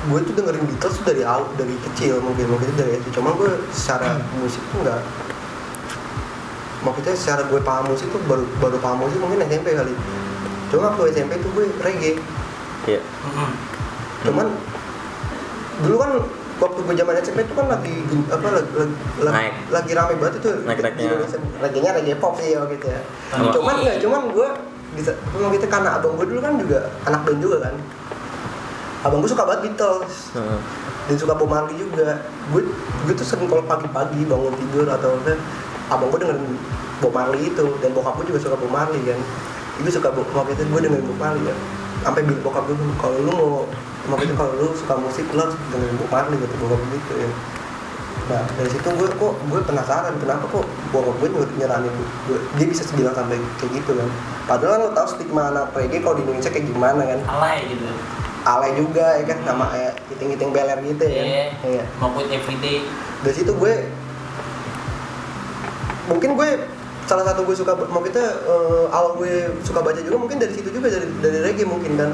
gue 0.00 0.20
tuh 0.24 0.32
dengerin 0.32 0.64
Beatles 0.64 0.94
tuh 0.96 1.04
dari 1.04 1.22
awal 1.26 1.44
dari 1.60 1.76
kecil 1.90 2.24
mungkin 2.24 2.48
mungkin 2.48 2.72
dari 2.78 2.96
SD 2.98 3.12
cuma 3.20 3.36
gue 3.36 3.52
secara 3.68 4.16
musik 4.40 4.62
tuh 4.72 4.80
enggak 4.80 5.02
maksudnya 6.80 7.14
secara 7.16 7.42
gue 7.44 7.60
paham 7.60 7.92
musik 7.92 8.08
tuh 8.08 8.20
baru 8.24 8.44
baru 8.60 8.76
paham 8.80 9.04
musik 9.04 9.20
mungkin 9.20 9.44
SMP 9.44 9.76
kali. 9.76 9.92
Cuma 10.72 10.92
waktu 10.92 11.12
SMP 11.12 11.36
tuh 11.40 11.50
gue 11.52 11.64
reggae. 11.84 12.16
Iya. 12.88 13.00
Mhm. 13.04 13.52
cuman 14.20 14.52
dulu 15.80 15.96
kan 15.96 16.10
waktu 16.60 16.80
gue 16.84 16.94
zaman 16.96 17.14
SMP 17.24 17.40
itu 17.48 17.54
kan 17.56 17.72
lagi 17.72 18.04
apa 18.28 18.48
lagi 18.52 18.72
lagi, 18.76 18.94
lagi, 19.24 19.32
Naik. 19.32 19.52
lagi 19.72 19.90
rame 19.96 20.14
banget 20.20 20.34
itu 20.44 20.50
Indonesia. 21.08 21.38
Reggae-nya 21.60 21.90
reggae 21.96 22.16
pop 22.20 22.36
sih 22.36 22.52
ya 22.52 22.60
gitu 22.68 22.86
ya. 22.88 23.00
Cuman 23.52 23.74
enggak 23.80 23.96
cuman 24.04 24.20
gue 24.32 24.48
bisa 24.90 25.12
gitu 25.28 25.66
karena 25.70 26.00
abang 26.00 26.18
gue 26.18 26.26
dulu 26.28 26.40
kan 26.42 26.52
juga 26.58 26.78
anak 27.06 27.20
band 27.22 27.40
juga 27.40 27.56
kan 27.68 27.74
abang 29.00 29.18
gue 29.24 29.30
suka 29.32 29.44
banget 29.48 29.72
Beatles. 29.72 30.36
Heeh. 30.36 30.60
dan 31.08 31.16
suka 31.18 31.34
Bob 31.34 31.50
Marley 31.50 31.74
juga. 31.74 32.22
Gue 32.54 32.62
gue 33.08 33.14
tuh 33.18 33.26
sering 33.26 33.50
kalau 33.50 33.64
pagi-pagi 33.66 34.22
bangun 34.30 34.54
tidur 34.54 34.86
atau 34.86 35.18
apa 35.18 35.34
abang 35.90 36.08
gue 36.14 36.20
dengerin 36.22 36.46
Bob 37.02 37.12
Marley 37.16 37.50
itu. 37.50 37.66
Dan 37.82 37.90
bokap 37.96 38.14
gue 38.20 38.30
juga 38.30 38.40
suka 38.46 38.56
Bob 38.60 38.70
Marley 38.70 39.00
kan. 39.02 39.18
Gue 39.80 39.92
suka 39.92 40.12
Bob 40.12 40.28
waktu 40.30 40.54
itu 40.54 40.62
gue 40.68 40.80
dengerin 40.86 41.06
Bob 41.08 41.18
Marley 41.18 41.48
ya 41.48 41.56
sampai 42.00 42.24
bilang 42.24 42.40
bokap 42.40 42.64
gue 42.64 42.76
kalau 42.96 43.18
lu 43.20 43.38
mau 44.08 44.16
waktu 44.16 44.32
itu 44.32 44.34
kalau 44.36 44.52
lu 44.56 44.72
suka 44.72 44.94
musik 44.96 45.26
lu 45.36 45.40
harus 45.44 45.56
dengerin 45.72 45.96
Bob 46.00 46.10
Marley 46.12 46.36
gitu 46.40 46.54
bokap 46.60 46.80
gue 46.80 46.96
gitu 46.96 47.14
ya. 47.16 47.30
Nah 48.30 48.42
dari 48.56 48.70
situ 48.70 48.88
gue 48.88 49.08
kok 49.10 49.34
gue 49.50 49.60
penasaran 49.66 50.14
kenapa 50.16 50.44
kok 50.48 50.64
bokap 50.94 51.14
gue 51.20 51.28
nyuruh 51.28 51.50
nyaranin 51.60 51.92
gue 52.28 52.38
dia 52.56 52.66
bisa 52.68 52.88
bilang 52.96 53.12
sampai 53.12 53.36
kayak 53.60 53.72
gitu 53.82 53.92
kan. 53.96 54.08
Padahal 54.48 54.70
kan 54.72 54.80
lo 54.80 54.90
tau 54.96 55.06
stigma 55.08 55.52
anak 55.52 55.74
reggae 55.76 56.00
kalau 56.00 56.16
di 56.16 56.22
Indonesia 56.24 56.50
kayak 56.52 56.66
gimana 56.72 57.02
kan. 57.04 57.20
Alay 57.28 57.68
gitu 57.68 57.84
alay 58.42 58.72
juga 58.74 59.16
ya 59.16 59.24
kan 59.24 59.38
sama 59.42 59.68
kayak 59.68 59.92
hiting-hiting 60.08 60.50
beler 60.50 60.78
gitu 60.80 61.04
ya 61.04 61.22
Iya. 61.22 61.44
iya. 61.62 61.84
Mau 61.96 62.08
quit 62.10 62.28
everyday 62.28 62.84
dari 63.20 63.34
situ 63.34 63.52
gue 63.52 63.72
mungkin 66.06 66.34
gue 66.34 66.48
salah 67.04 67.24
satu 67.24 67.42
gue 67.42 67.52
suka 67.52 67.74
mau 67.86 68.00
kita 68.00 68.22
eh, 68.40 68.84
awal 68.88 69.14
gue 69.16 69.32
suka 69.60 69.80
baca 69.80 69.98
juga 69.98 70.16
mungkin 70.16 70.38
dari 70.38 70.50
situ 70.50 70.70
juga 70.70 70.88
dari 70.88 71.06
dari 71.18 71.38
reggae 71.42 71.66
mungkin 71.66 71.94
kan. 71.96 72.10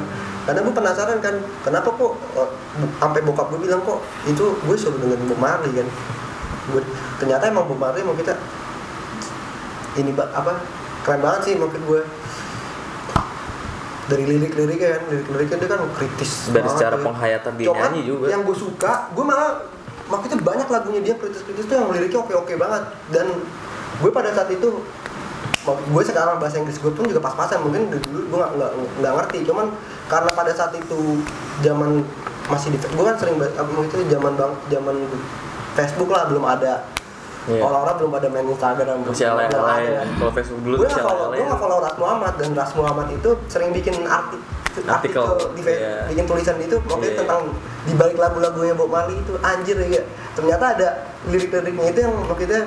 Karena 0.46 0.62
gue 0.62 0.72
penasaran 0.72 1.18
kan 1.18 1.34
kenapa 1.60 1.88
kok 1.90 2.12
eh, 2.34 2.48
bu- 2.76 2.94
sampai 2.98 3.20
bokap 3.20 3.46
gue 3.50 3.60
bilang 3.60 3.82
kok 3.82 3.98
itu 4.24 4.44
gue 4.56 4.76
suruh 4.76 4.96
dengerin 4.96 5.26
Bob 5.26 5.38
Marley 5.38 5.72
kan? 5.74 5.88
Gue 6.68 6.82
ternyata 7.16 7.46
emang 7.46 7.66
Bob 7.66 7.78
Marley 7.78 8.02
mau 8.02 8.14
kita 8.14 8.34
ini 9.96 10.12
apa 10.12 10.60
keren 11.02 11.20
banget 11.20 11.40
sih 11.42 11.54
mungkin 11.54 11.80
gue 11.82 12.00
dari 14.06 14.24
lirik-liriknya 14.26 14.88
kan 14.98 15.02
lirik-liriknya 15.10 15.56
dia 15.58 15.68
kan 15.74 15.80
kritis 15.98 16.32
Dari 16.54 16.68
secara 16.70 16.96
ya. 16.98 17.02
penghayatan 17.02 17.52
dia 17.58 17.66
Cuman 17.70 17.82
nyanyi 17.90 18.02
juga. 18.06 18.26
yang 18.30 18.42
gue 18.46 18.56
suka 18.56 18.92
gue 19.10 19.24
malah 19.26 19.66
maksudnya 20.06 20.38
banyak 20.38 20.68
lagunya 20.70 21.00
dia 21.02 21.14
kritis-kritis 21.18 21.66
tuh 21.66 21.74
yang 21.74 21.90
liriknya 21.90 22.22
oke-oke 22.22 22.54
banget 22.54 22.82
dan 23.10 23.26
gue 23.98 24.10
pada 24.14 24.30
saat 24.30 24.50
itu 24.54 24.68
gue 25.66 26.02
sekarang 26.06 26.38
bahasa 26.38 26.62
Inggris 26.62 26.78
gue 26.78 26.92
pun 26.94 27.10
juga 27.10 27.18
pas-pasan 27.18 27.58
mungkin 27.66 27.90
dulu 27.90 28.30
gue 28.30 28.38
nggak 28.38 28.72
nggak 29.02 29.12
ngerti 29.18 29.38
cuman 29.50 29.66
karena 30.06 30.30
pada 30.30 30.54
saat 30.54 30.70
itu 30.78 31.18
zaman 31.66 32.06
masih 32.46 32.70
di 32.70 32.78
gue 32.78 33.04
kan 33.04 33.16
sering 33.18 33.34
apa 33.42 33.66
itu 33.82 34.06
zaman 34.06 34.32
bang 34.38 34.52
zaman 34.70 34.96
Facebook 35.74 36.14
lah 36.14 36.30
belum 36.30 36.46
ada 36.46 36.86
Iya. 37.46 37.62
orang-orang 37.62 37.94
belum 37.96 38.10
pada 38.10 38.28
main 38.28 38.46
Instagram 38.48 38.96
masih 39.00 39.14
belum 39.22 39.32
alay 39.32 39.46
ada. 39.46 39.58
alay 39.60 39.84
kalau 40.12 40.32
Facebook 40.32 40.60
dulu 40.60 40.74
gue 40.76 40.88
nggak 40.88 40.98
follow 41.00 41.26
gue 41.30 41.44
nggak 41.44 41.60
follow 41.60 41.78
Ras 41.78 41.96
Muhammad 41.96 42.32
dan 42.36 42.48
Ras 42.52 42.72
Muhammad 42.74 43.06
itu 43.08 43.30
sering 43.46 43.70
bikin 43.70 43.94
arti 44.02 44.38
Artikel, 44.76 45.24
artikel 45.24 45.56
di 45.56 45.62
iya. 45.64 46.04
bikin 46.04 46.24
tulisan 46.26 46.56
itu 46.58 46.76
pokoknya 46.80 47.08
Iya. 47.08 47.18
tentang 47.18 47.40
di 47.82 47.94
balik 47.94 48.16
lagu-lagunya 48.16 48.74
Bob 48.74 48.90
Marley 48.90 49.16
itu 49.16 49.32
anjir 49.40 49.78
ya 49.80 50.02
ternyata 50.34 50.64
ada 50.70 50.88
lirik-liriknya 51.24 51.86
itu 51.88 52.00
yang 52.02 52.12
maksudnya 52.20 52.60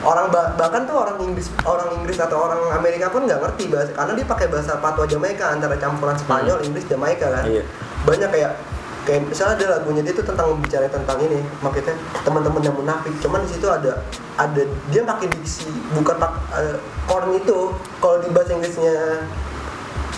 orang 0.00 0.30
ba- 0.30 0.54
bahkan 0.54 0.86
tuh 0.86 0.96
orang 0.96 1.18
Inggris 1.20 1.50
orang 1.64 1.90
Inggris 1.96 2.16
atau 2.16 2.38
orang 2.38 2.70
Amerika 2.72 3.10
pun 3.10 3.26
nggak 3.26 3.40
ngerti 3.40 3.66
bahasa 3.66 3.90
karena 3.92 4.12
dia 4.14 4.24
pakai 4.24 4.46
bahasa 4.46 4.72
patwa 4.78 5.04
Jamaika 5.04 5.50
antara 5.50 5.74
campuran 5.74 6.14
Spanyol 6.14 6.62
Inggris 6.62 6.86
Jamaika 6.86 7.26
kan 7.28 7.44
Iya. 7.44 7.62
banyak 8.04 8.30
kayak 8.30 8.52
kayak 9.06 9.30
misalnya 9.30 9.54
ada 9.54 9.66
lagunya 9.78 10.02
dia 10.02 10.10
tuh 10.12 10.26
tentang 10.26 10.58
bicara 10.58 10.90
tentang 10.90 11.16
ini 11.22 11.38
maksudnya 11.62 11.94
teman-teman 12.26 12.58
yang 12.60 12.74
munafik. 12.74 13.14
Cuman 13.22 13.46
di 13.46 13.54
situ 13.54 13.70
ada 13.70 14.02
ada 14.34 14.62
dia 14.90 15.00
pakai 15.06 15.30
diksi 15.30 15.70
bukan 15.94 16.18
pak 16.18 16.32
korn 17.06 17.30
itu. 17.32 17.70
Kalau 18.02 18.16
di 18.18 18.28
bahasa 18.34 18.58
Inggrisnya 18.58 19.22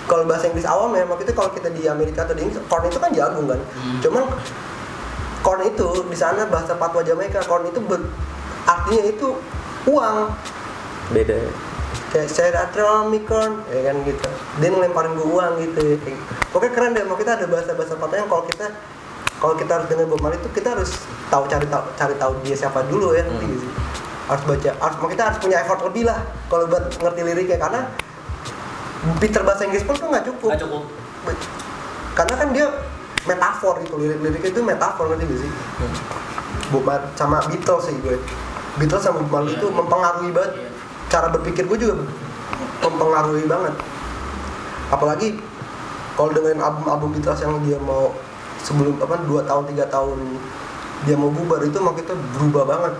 kalau 0.08 0.24
bahasa 0.24 0.48
Inggris 0.48 0.64
awam 0.64 0.96
ya 0.96 1.04
maksudnya 1.04 1.36
kalau 1.36 1.52
kita 1.52 1.68
di 1.68 1.84
Amerika 1.84 2.24
atau 2.24 2.32
di 2.32 2.48
Inggris 2.48 2.64
korn 2.64 2.88
itu 2.88 2.96
kan 2.96 3.12
jagung 3.12 3.44
kan. 3.44 3.60
Hmm. 3.60 4.00
cuman 4.00 4.24
korn 5.44 5.60
itu 5.68 5.88
di 6.08 6.16
sana 6.16 6.48
bahasa 6.48 6.72
patwa 6.74 7.04
Jamaika 7.04 7.44
korn 7.44 7.68
itu 7.68 7.78
ber- 7.84 8.08
artinya 8.64 9.04
itu 9.04 9.36
uang. 9.84 10.32
Beda 11.12 11.36
kayak 12.08 12.28
saya 12.32 12.50
me 13.08 13.20
corn 13.24 13.62
ya 13.68 13.92
kan 13.92 13.96
gitu. 14.04 14.28
Dia 14.60 14.68
ngelemparin 14.72 15.12
gue 15.16 15.28
uang 15.28 15.52
gitu 15.60 15.80
ya 15.84 15.96
kayak 16.00 16.20
pokoknya 16.52 16.72
keren 16.72 16.90
deh 16.96 17.04
mau 17.04 17.16
kita 17.20 17.36
ada 17.36 17.46
bahasa 17.46 17.72
bahasa 17.76 17.94
patah 17.96 18.16
yang 18.16 18.28
kalau 18.28 18.44
kita 18.48 18.66
kalau 19.38 19.54
kita 19.54 19.70
harus 19.78 19.86
dengar 19.86 20.06
Bob 20.10 20.20
Marley 20.24 20.40
itu 20.42 20.50
kita 20.50 20.74
harus 20.74 20.90
tahu 21.30 21.46
cari 21.46 21.66
tahu 21.70 21.84
cari 21.94 22.14
tahu 22.16 22.32
dia 22.42 22.56
siapa 22.56 22.80
dulu 22.88 23.12
ya. 23.12 23.22
Nggak 23.22 23.60
sih? 23.60 23.72
harus 24.28 24.44
baca 24.44 24.70
harus 24.76 24.96
mau 25.00 25.08
kita 25.08 25.22
harus 25.24 25.38
punya 25.40 25.56
effort 25.64 25.80
lebih 25.88 26.04
lah 26.04 26.20
kalau 26.52 26.68
buat 26.68 26.84
ngerti 27.00 27.20
liriknya 27.24 27.56
karena 27.56 27.80
pinter 29.16 29.40
bahasa 29.40 29.64
Inggris 29.64 29.84
pun 29.88 29.96
tuh 29.96 30.08
nggak 30.12 30.24
cukup. 30.28 30.48
Nggak 30.52 30.62
cukup. 30.68 30.82
karena 32.12 32.34
kan 32.34 32.48
dia 32.50 32.66
metafor 33.24 33.78
gitu 33.84 33.94
lirik-liriknya 33.96 34.50
itu 34.52 34.60
metafor 34.64 35.04
ngerti 35.12 35.24
gak 35.28 35.40
sih? 35.44 35.50
Bob 36.68 36.84
Mar- 36.84 37.08
sama 37.16 37.40
Beatles 37.48 37.88
sih 37.88 37.96
gue. 38.04 38.16
Beatles 38.76 39.00
sama 39.00 39.24
Bob 39.24 39.32
Marley 39.32 39.56
itu 39.56 39.66
iya. 39.68 39.76
mempengaruhi 39.76 40.30
banget. 40.34 40.52
Iya. 40.54 40.68
Cara 41.08 41.32
berpikir 41.32 41.64
gue 41.64 41.78
juga 41.80 42.04
mempengaruhi 42.84 43.44
banget 43.48 43.74
apalagi 44.88 45.40
kalau 46.16 46.32
dengan 46.32 46.64
album-album 46.68 47.14
Beatles 47.16 47.40
yang 47.44 47.60
dia 47.64 47.78
mau 47.80 48.12
sebelum 48.64 48.98
apa 48.98 49.22
dua 49.24 49.44
tahun 49.46 49.70
tiga 49.70 49.86
tahun 49.88 50.18
dia 51.06 51.14
mau 51.14 51.30
bubar 51.30 51.62
itu 51.62 51.78
mau 51.78 51.94
kita 51.94 52.12
berubah 52.36 52.64
banget 52.66 52.94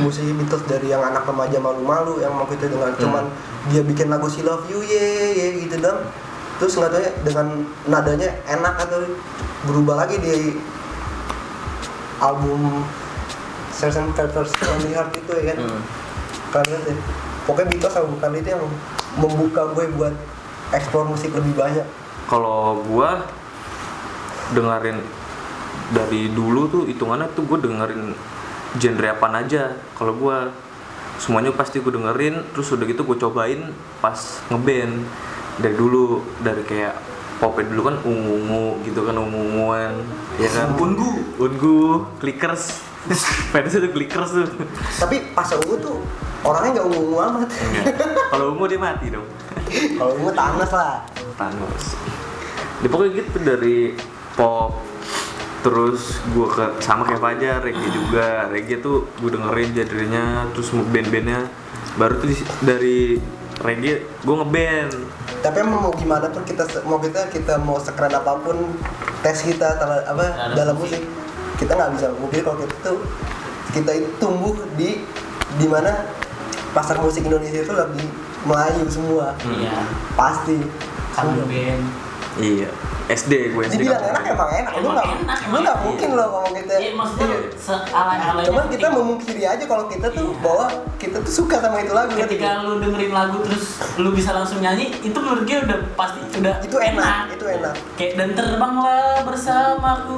musik 0.00 0.24
Beatles 0.24 0.64
dari 0.64 0.88
yang 0.88 1.04
anak 1.04 1.28
remaja 1.28 1.60
malu-malu 1.60 2.22
yang 2.24 2.32
mau 2.32 2.48
kita 2.48 2.70
dengan 2.70 2.94
cuman 2.96 3.24
dia 3.68 3.82
bikin 3.84 4.08
lagu 4.08 4.30
si 4.30 4.40
love 4.46 4.64
you 4.70 4.80
ye 4.80 5.36
ye 5.36 5.46
gitu 5.66 5.82
dong 5.82 6.06
terus 6.56 6.78
nggak 6.80 6.88
tahu 6.88 7.02
ya 7.04 7.12
dengan 7.20 7.46
nadanya 7.84 8.30
enak 8.48 8.74
atau 8.88 9.04
berubah 9.68 10.06
lagi 10.06 10.16
di 10.16 10.56
album 12.22 12.80
Sgt. 13.76 14.16
Pepper's 14.16 14.56
Lonely 14.64 14.96
Heart 14.96 15.12
itu 15.20 15.32
ya 15.36 15.44
kan 15.52 15.58
Hmm. 15.60 15.82
Karena 16.56 16.76
deh 16.88 16.96
pokoknya 17.44 17.68
Beatles 17.68 17.92
sama 17.92 18.08
bukan 18.16 18.30
itu 18.40 18.48
yang 18.48 18.64
membuka 19.20 19.62
gue 19.76 19.84
buat 19.92 20.14
eksplor 20.72 21.04
musik 21.04 21.36
lebih 21.36 21.52
banyak. 21.52 21.84
Kalau 22.26 22.80
gua 22.88 23.22
dengerin 24.56 24.98
dari 25.92 26.32
dulu 26.32 26.66
tuh 26.66 26.82
hitungannya 26.88 27.28
tuh 27.36 27.44
gue 27.44 27.58
dengerin 27.60 28.16
genre 28.80 29.08
apa 29.12 29.26
aja. 29.36 29.76
Kalau 29.94 30.16
gua 30.16 30.50
semuanya 31.20 31.52
pasti 31.52 31.78
gue 31.78 31.92
dengerin 31.92 32.40
terus 32.56 32.72
udah 32.72 32.84
gitu 32.88 33.04
gue 33.04 33.16
cobain 33.20 33.70
pas 34.00 34.16
ngeband. 34.48 35.04
Dari 35.56 35.72
dulu 35.72 36.20
dari 36.44 36.60
kayak 36.64 36.96
popnya 37.36 37.68
dulu 37.68 37.80
kan 37.92 37.96
ungu-ungu 38.04 38.80
gitu 38.84 39.00
kan 39.04 39.16
ungu-unguan 39.16 39.92
ya 40.40 40.48
kan? 40.50 40.72
Ungu. 40.76 41.36
ungu 41.36 41.78
clickers. 42.18 42.84
Fansnya 43.54 43.86
tuh 43.86 43.92
clickers 43.94 44.30
tuh. 44.34 44.48
Tapi 44.98 45.30
pas 45.30 45.46
ungu 45.54 45.78
tuh 45.78 45.98
orangnya 46.46 46.70
nggak 46.72 46.86
ungu-ungu 46.86 47.18
amat. 47.20 47.48
Kalau 48.30 48.44
ungu 48.54 48.64
dia 48.64 48.78
mati 48.78 49.06
dong. 49.10 49.26
Kalau 49.98 50.12
ungu 50.14 50.30
Thanos 50.30 50.70
lah. 50.70 51.02
Thanos. 51.34 51.84
Di 52.78 52.86
pokoknya 52.86 53.10
gitu 53.18 53.38
dari 53.40 53.78
pop 54.32 54.78
terus 55.60 56.22
gue 56.30 56.46
ke 56.46 56.78
sama 56.78 57.02
kayak 57.02 57.18
Fajar 57.18 57.58
reggae 57.60 57.90
juga. 57.90 58.46
Reggae 58.46 58.78
tuh 58.78 59.10
gue 59.18 59.30
dengerin 59.30 59.74
genrenya 59.74 60.24
terus 60.54 60.70
band-bandnya. 60.70 61.50
Baru 61.96 62.20
tuh 62.20 62.30
dari 62.62 63.18
reggae 63.58 64.06
gue 64.22 64.34
ngeband. 64.36 64.92
Tapi 65.42 65.56
emang 65.58 65.80
mau 65.80 65.92
gimana 65.92 66.28
pun 66.28 66.42
kita 66.42 66.62
mau 66.82 66.98
kita 66.98 67.26
kita 67.28 67.58
mau 67.58 67.76
sekeren 67.76 68.14
apa 68.14 68.38
pun 68.38 68.54
tes 69.20 69.42
kita 69.42 69.74
tala- 69.76 70.04
apa 70.04 70.24
Dalam 70.30 70.54
dalam 70.54 70.74
musik. 70.76 71.02
musik 71.02 71.02
kita 71.56 71.72
nggak 71.74 71.90
bisa. 71.98 72.06
Mungkin 72.14 72.40
kalau 72.40 72.56
kita 72.62 72.74
tuh 72.84 72.98
kita 73.72 73.90
itu 73.92 74.08
tumbuh 74.16 74.54
di 74.76 75.02
di 75.56 75.66
mana 75.66 75.90
pasar 76.76 77.00
musik 77.00 77.24
Indonesia 77.24 77.64
itu 77.64 77.72
lagi 77.72 78.04
Melayu 78.44 78.84
semua 78.86 79.32
Iya. 79.40 79.72
pasti 80.12 80.60
band. 81.16 81.82
iya 82.36 82.68
SD 83.06 83.54
gue 83.54 83.62
SD 83.64 83.80
dibilang 83.80 84.02
kan. 84.02 84.12
enak 84.12 84.24
emang 84.28 84.50
enak 84.52 84.72
lu 84.76 84.88
enak, 84.90 85.04
lu 85.46 85.56
enak. 85.56 85.76
mungkin 85.80 86.08
loh 86.12 86.26
ngomong 86.28 86.52
kita 86.54 86.74
Iya, 86.76 86.90
maksudnya 86.92 87.26
Iya. 87.26 87.38
sealai-alai. 87.56 88.44
cuman 88.44 88.64
kita 88.66 88.86
memungkiri 88.90 89.42
aja 89.46 89.64
kalau 89.64 89.84
kita 89.86 90.06
tuh 90.10 90.26
Iya. 90.28 90.42
bahwa 90.44 90.66
kita 90.96 91.16
tuh 91.22 91.32
suka 91.32 91.56
sama 91.56 91.80
itu 91.80 91.92
lagu 91.94 92.12
ketika 92.12 92.60
lu 92.60 92.76
dengerin 92.76 93.12
lagu 93.14 93.40
terus 93.40 93.64
lu 93.96 94.12
bisa 94.12 94.34
langsung 94.34 94.58
nyanyi 94.58 94.92
itu 95.00 95.16
menurut 95.16 95.48
gue 95.48 95.58
udah 95.64 95.78
pasti 95.94 96.18
udah 96.36 96.54
itu 96.60 96.76
enak 96.76 97.32
itu 97.32 97.44
enak 97.46 97.74
kayak 97.94 98.12
dan 98.16 98.28
terbanglah 98.34 99.24
bersamaku 99.24 100.16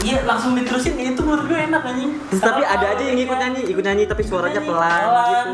iya 0.00 0.18
langsung 0.22 0.54
diterusin 0.54 0.96
itu 0.96 1.20
menurut 1.20 1.43
enak 1.74 1.82
anjing 1.90 2.10
Terus 2.30 2.40
tapi 2.40 2.62
ada 2.62 2.86
aja 2.94 3.02
yang 3.02 3.18
ikut 3.18 3.36
nyanyi 3.36 3.60
ikut 3.66 3.82
nyanyi 3.82 4.04
tapi 4.06 4.22
suaranya 4.22 4.62
Nyanyi 4.62 4.70
pelan, 4.70 5.02
pelan. 5.02 5.26
gitu 5.26 5.52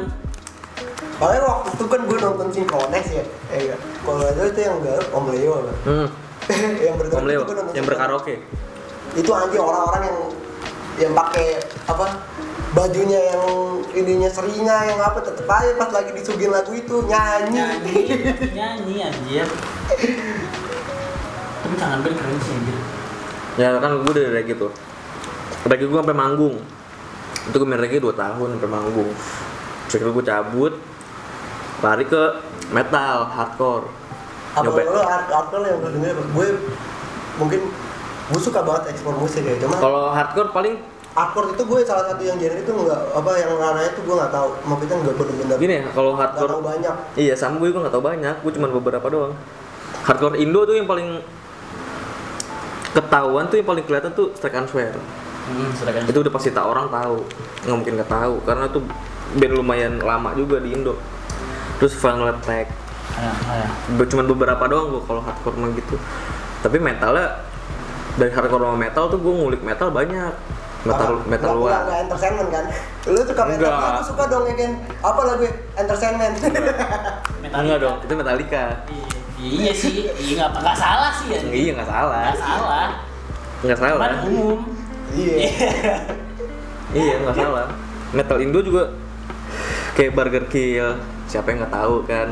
Soalnya 1.20 1.40
waktu 1.44 1.68
itu 1.76 1.84
kan 1.84 2.00
gue 2.08 2.16
nonton 2.16 2.48
sinkrones 2.48 3.08
ya, 3.12 3.24
eh 3.52 3.62
kan. 3.68 3.80
Kalau 4.00 4.24
ada 4.24 4.40
itu 4.40 4.60
yang 4.64 4.76
garap 4.80 5.06
Om 5.12 5.26
Leo 5.36 5.52
kan. 5.60 5.76
hmm. 5.84 6.08
yang 6.88 6.94
bergerak 6.96 7.20
Om 7.20 7.26
Leo 7.28 7.40
gue 7.44 7.56
yang 7.76 7.86
berkaraoke 7.86 8.34
Itu 9.12 9.30
anjing 9.32 9.60
orang-orang 9.60 10.02
yang 10.08 10.18
yang 11.00 11.12
pakai 11.16 11.60
apa 11.88 12.24
bajunya 12.70 13.20
yang 13.32 13.42
ininya 13.90 14.30
seringa 14.30 14.78
yang 14.86 15.00
apa 15.00 15.18
tetep 15.20 15.48
aja 15.48 15.74
pas 15.74 15.90
lagi 15.90 16.12
disuguhin 16.14 16.52
lagu 16.52 16.70
itu 16.70 17.02
nyanyi. 17.08 17.56
nyanyi 17.56 17.96
nyanyi 18.58 18.94
anjir 19.08 19.48
tapi 21.60 21.74
tangan 21.76 21.98
band 22.04 22.16
keren 22.16 22.38
sih 22.40 22.52
anjir 22.54 22.76
ya 23.58 23.68
kan 23.76 23.90
gue 23.98 24.12
dari 24.14 24.30
reggae 24.30 24.54
tuh 24.54 24.70
reggae 25.66 25.86
gue 25.88 25.98
sampai 26.00 26.16
manggung. 26.16 26.56
Itu 27.48 27.56
gue 27.56 27.68
main 27.68 27.80
reggae 27.80 28.00
2 28.00 28.12
tahun 28.14 28.48
sampai 28.56 28.70
manggung. 28.70 29.10
Terus 29.90 30.00
gue 30.06 30.24
cabut 30.24 30.72
lari 31.80 32.04
ke 32.04 32.22
metal 32.70 33.26
hardcore. 33.26 33.88
Apa 34.54 34.66
Nyoba- 34.66 34.92
lo 34.92 35.02
hardcore 35.04 35.64
yang 35.66 35.78
gue 35.82 35.90
denger? 35.98 36.16
Gue 36.32 36.46
mungkin 37.40 37.60
gue 38.30 38.40
suka 38.40 38.62
banget 38.62 38.94
ekspor 38.94 39.16
musik 39.18 39.42
ya 39.42 39.58
cuma 39.58 39.74
kalau 39.82 40.14
hardcore 40.14 40.54
paling 40.54 40.78
hardcore 41.18 41.50
itu 41.50 41.62
gue 41.66 41.78
salah 41.82 42.06
satu 42.14 42.22
yang 42.22 42.38
genre 42.38 42.62
itu 42.62 42.70
nggak 42.70 43.00
apa 43.10 43.30
yang 43.42 43.50
ranahnya 43.58 43.90
itu 43.90 44.00
gue 44.06 44.14
nggak 44.14 44.32
tahu. 44.32 44.48
Maksudnya 44.68 44.96
nggak 45.02 45.16
bener-bener 45.18 45.56
gini 45.58 45.74
ya 45.74 45.84
kalau 45.90 46.10
nggak 46.14 46.30
tahu 46.38 46.46
hardcore 46.46 46.64
banyak. 46.64 46.94
Iya 47.18 47.34
sama 47.34 47.58
gue 47.58 47.68
gue 47.74 47.82
gak 47.82 47.94
tau 47.94 48.04
banyak. 48.04 48.34
Gue 48.46 48.52
cuma 48.54 48.66
beberapa 48.70 49.06
doang. 49.10 49.34
Hardcore 50.06 50.38
Indo 50.38 50.62
tuh 50.62 50.78
yang 50.78 50.86
paling 50.86 51.18
ketahuan 52.90 53.46
tuh 53.46 53.56
yang 53.58 53.68
paling 53.68 53.84
kelihatan 53.86 54.10
tuh 54.14 54.34
Strike 54.34 54.56
and 54.58 54.68
Swear 54.70 54.94
hmm, 55.50 56.06
itu 56.06 56.18
udah 56.18 56.30
pasti 56.30 56.50
tak 56.50 56.62
orang 56.62 56.86
tahu 56.86 57.26
nggak 57.62 57.76
mungkin 57.76 57.92
nggak 57.98 58.10
tahu. 58.10 58.34
Karena 58.42 58.64
tuh 58.66 58.82
band 59.32 59.54
lumayan 59.54 59.98
lama 59.98 60.30
juga 60.32 60.58
di 60.58 60.70
Indo. 60.70 60.94
Terus 61.76 61.94
Final 61.94 62.30
Attack 62.30 62.68
ah, 63.12 63.32
ah, 63.46 63.68
Be- 63.96 64.04
cuman 64.04 64.28
beberapa 64.28 64.64
doang 64.64 64.90
gue 64.90 65.02
kalau 65.02 65.20
hardcore 65.20 65.56
mah 65.56 65.70
gitu. 65.72 65.96
Tapi 66.60 66.76
metalnya 66.76 67.40
dari 68.14 68.30
hardcore 68.30 68.62
sama 68.62 68.76
metal 68.76 69.08
tuh 69.08 69.18
gue 69.18 69.32
ngulik 69.32 69.60
metal 69.60 69.88
banyak. 69.88 70.34
Metal 70.80 71.12
Apa? 71.12 71.28
metal 71.28 71.50
luar. 71.54 71.84
nggak- 71.84 72.00
entertainment 72.04 72.48
kan? 72.48 72.64
Lu 73.06 73.20
suka 73.20 73.42
metal 73.44 73.68
Enggak. 73.68 73.92
aku 73.92 74.02
suka 74.06 74.22
dong 74.26 74.44
ya 74.44 74.54
kan 74.56 74.70
apa 75.02 75.20
lagu 75.26 75.44
entertainment? 75.74 76.34
Metallica. 76.40 77.60
enggak 77.60 77.78
dong 77.78 77.96
itu 78.00 78.12
Metallica. 78.14 78.64
Iya, 78.88 79.04
iya 79.40 79.72
sih. 79.72 80.08
Iya 80.08 80.32
nggak 80.38 80.50
nggak 80.58 80.76
salah 80.76 81.10
sih 81.12 81.26
ya. 81.28 81.40
Iya 81.44 81.70
nggak 81.76 81.88
salah. 81.88 82.22
Nggak 82.24 82.40
salah. 82.40 82.86
Nggak 83.60 83.78
salah. 83.78 83.96
Cuman 83.96 84.12
umum 84.24 84.58
iya. 85.14 85.36
Iya 86.90 87.14
nggak 87.22 87.36
salah. 87.38 87.66
Metal 88.10 88.38
Indo 88.42 88.58
juga 88.66 88.90
kayak 89.94 90.10
Burger 90.14 90.44
Kill. 90.50 90.98
Siapa 91.30 91.54
yang 91.54 91.62
nggak 91.62 91.74
tahu 91.74 91.94
kan? 92.02 92.28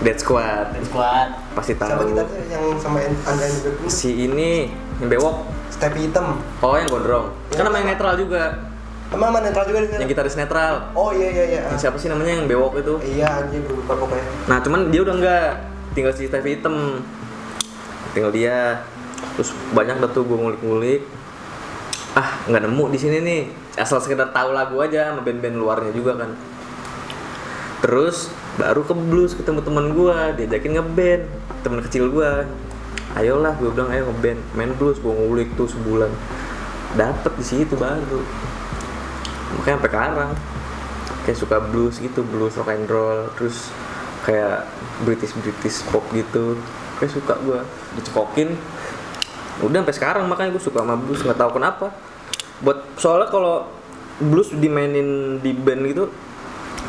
Dead 0.00 0.18
Squad. 0.18 0.72
Squad. 0.88 1.28
pasti 1.52 1.76
siapa 1.76 2.00
tahu. 2.00 2.08
kita 2.10 2.24
yang 2.48 2.64
sama 2.80 2.98
Anda 3.04 3.44
yang 3.44 3.88
si 3.92 4.10
ini 4.26 4.72
yang 4.98 5.08
bewok. 5.12 5.44
Step 5.68 5.92
hitam 5.98 6.40
oh 6.64 6.74
yang 6.80 6.88
gondrong. 6.88 7.36
Kan 7.52 7.68
nama 7.68 7.76
yang 7.84 7.88
netral 7.92 8.14
juga. 8.16 8.72
Emang 9.12 9.28
mana 9.28 9.52
netral 9.52 9.68
juga 9.68 9.84
di 9.84 9.92
yang 9.92 10.08
gitaris 10.08 10.40
netral. 10.40 10.88
Oh 10.96 11.12
iya 11.12 11.28
iya 11.28 11.44
iya. 11.44 11.60
Yang 11.68 11.84
siapa 11.84 11.96
sih 12.00 12.08
namanya 12.08 12.32
yang 12.40 12.48
bewok 12.48 12.80
itu? 12.80 12.94
Iya 13.04 13.44
anjir 13.44 13.60
lupa 13.68 13.92
pokoknya. 13.92 14.24
Nah 14.48 14.58
cuman 14.64 14.88
dia 14.88 15.00
udah 15.04 15.14
enggak 15.20 15.48
tinggal 15.92 16.12
si 16.16 16.24
Stevie 16.24 16.56
hitam 16.56 17.04
tinggal 18.16 18.32
dia. 18.32 18.80
Terus 19.36 19.52
banyak 19.76 20.00
dah 20.00 20.10
tuh 20.10 20.24
gue 20.24 20.38
ngulik-ngulik 20.40 21.04
ah 22.12 22.44
nggak 22.44 22.62
nemu 22.68 22.84
di 22.92 22.98
sini 23.00 23.18
nih. 23.24 23.42
Asal 23.80 24.00
sekedar 24.04 24.28
tahu 24.36 24.52
lagu 24.52 24.76
aja 24.84 25.12
sama 25.12 25.24
band-band 25.24 25.56
luarnya 25.56 25.92
juga 25.96 26.20
kan. 26.20 26.36
Terus 27.80 28.30
baru 28.60 28.84
ke 28.84 28.94
blues 28.94 29.32
ketemu 29.32 29.64
teman 29.64 29.96
gue 29.96 30.16
diajakin 30.38 30.76
ngeband 30.76 31.24
temen 31.64 31.80
kecil 31.80 32.12
gue 32.12 32.44
ayolah 33.16 33.56
gue 33.56 33.72
bilang 33.72 33.88
ayo 33.90 34.06
ngeband 34.12 34.40
main 34.52 34.72
blues. 34.76 35.00
Gue 35.00 35.12
ngulik 35.12 35.56
tuh 35.56 35.66
sebulan. 35.72 36.12
Dapet 36.92 37.32
di 37.40 37.44
situ 37.44 37.74
baru. 37.80 38.20
Makanya 39.56 39.80
sampai 39.80 39.90
sekarang 39.90 40.30
kayak 41.22 41.38
suka 41.38 41.56
blues 41.64 41.96
gitu 42.02 42.20
blues 42.26 42.58
rock 42.58 42.72
and 42.74 42.88
roll 42.90 43.30
terus 43.38 43.70
kayak 44.28 44.68
British 45.08 45.32
British 45.40 45.80
pop 45.88 46.04
gitu. 46.12 46.60
Kayak 47.00 47.12
suka 47.16 47.34
gue 47.40 47.60
dicekokin 47.96 48.52
udah 49.62 49.78
sampai 49.86 49.96
sekarang 49.96 50.24
makanya 50.26 50.50
gue 50.58 50.62
suka 50.62 50.82
sama 50.82 50.98
blues 50.98 51.22
nggak 51.22 51.38
tahu 51.38 51.56
kenapa. 51.62 51.94
Buat 52.62 52.78
soalnya 52.98 53.28
kalau 53.30 53.66
blues 54.22 54.50
dimainin 54.54 55.40
di 55.42 55.50
band 55.54 55.82
gitu 55.88 56.04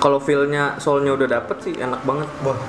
kalau 0.03 0.19
feelnya 0.19 0.77
soulnya 0.83 1.15
udah 1.15 1.27
dapet 1.39 1.57
sih 1.63 1.73
enak 1.79 2.01
banget. 2.03 2.27
Wah. 2.43 2.59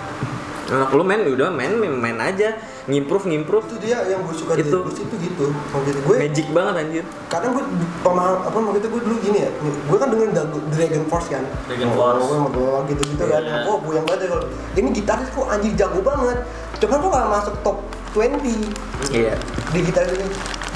Enak. 0.65 0.97
Lu 0.97 1.03
main 1.05 1.21
udah 1.27 1.51
main 1.51 1.75
main, 1.77 1.93
main 1.99 2.19
aja. 2.23 2.55
Ngimprove 2.87 3.27
ngimprove. 3.33 3.67
Itu 3.69 3.77
dia 3.81 4.07
yang 4.07 4.23
gue 4.23 4.37
suka 4.37 4.55
di 4.55 4.65
Itu. 4.65 4.87
blues 4.87 4.99
itu 5.03 5.15
gitu. 5.19 5.51
Kalau 5.51 5.83
gitu 5.83 5.99
gue 6.05 6.17
magic 6.21 6.47
banget 6.55 6.75
anjir. 6.85 7.05
Kadang 7.27 7.59
gue 7.59 7.65
pemaham 8.07 8.45
apa 8.45 8.59
itu 8.79 8.89
gue 8.93 9.03
dulu 9.03 9.17
gini 9.19 9.39
ya. 9.43 9.51
Gue 9.61 9.99
kan 9.99 10.09
dengerin 10.13 10.33
Dragon 10.71 11.05
Force 11.11 11.29
kan. 11.33 11.45
Dragon 11.67 11.89
oh, 11.91 11.97
Force. 11.97 12.23
gue 12.23 12.39
mau 12.39 12.81
gitu 12.87 13.03
gitu 13.03 13.25
kan. 13.27 13.43
Iya. 13.43 13.67
oh 13.67 13.77
gue 13.83 13.93
yang 13.97 14.07
banget 14.07 14.21
ya 14.25 14.29
kalau 14.37 14.45
ini 14.79 14.89
gitaris 14.95 15.29
kok 15.33 15.47
anjir 15.51 15.73
jago 15.75 16.01
banget. 16.05 16.39
Cuman 16.79 16.97
kok 17.01 17.11
gak 17.11 17.29
masuk 17.33 17.55
top 17.65 17.79
20 18.15 19.11
iya. 19.11 19.35
Di 19.75 19.79
gitaris 19.83 20.15
ini. 20.15 20.29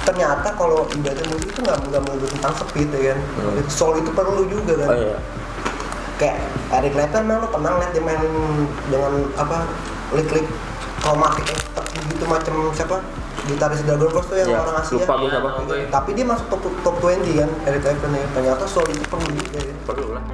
Ternyata 0.02 0.48
kalau 0.56 0.88
ibadah 0.90 1.24
musik 1.30 1.48
itu 1.52 1.60
nggak 1.62 1.78
nggak 1.88 2.02
melulu 2.02 2.26
tentang 2.34 2.52
speed 2.58 2.88
ya 2.90 3.14
kan. 3.14 3.18
Hmm. 3.38 3.62
soul 3.70 3.94
itu 4.02 4.10
perlu 4.10 4.42
juga 4.50 4.74
kan. 4.84 4.88
Oh 4.90 4.96
iya. 4.98 5.18
Kayak 6.18 6.38
Eric 6.74 6.92
Clapton 6.98 7.22
memang 7.30 7.46
lo 7.46 7.48
tenang 7.54 7.74
liat 7.78 7.90
dia 7.94 8.02
main 8.02 8.22
dengan 8.90 9.12
apa 9.38 9.56
klik-klik 10.10 10.46
tepi 11.78 11.98
gitu 12.10 12.24
macam 12.26 12.54
siapa? 12.74 12.98
Gitaris 13.48 13.80
Dragon 13.86 14.10
Force 14.12 14.28
tuh 14.28 14.36
yang 14.36 14.50
Iya, 14.50 14.60
orang 14.60 14.76
Asia. 14.82 14.94
lupa 14.98 15.14
gue 15.24 15.30
siapa. 15.30 15.48
Gitu. 15.56 15.74
tapi 15.88 16.10
dia 16.12 16.26
masuk 16.26 16.46
top 16.52 16.62
top 16.84 16.96
20 17.00 17.38
kan 17.38 17.50
Eric 17.70 17.80
Clapton 17.86 18.12
ya. 18.12 18.26
Ternyata 18.34 18.64
soul 18.66 18.86
itu 18.90 19.04
perlu 19.06 19.28
juga 19.30 19.58
ya. 19.62 19.74
Perlu 19.86 20.06
lah 20.18 20.24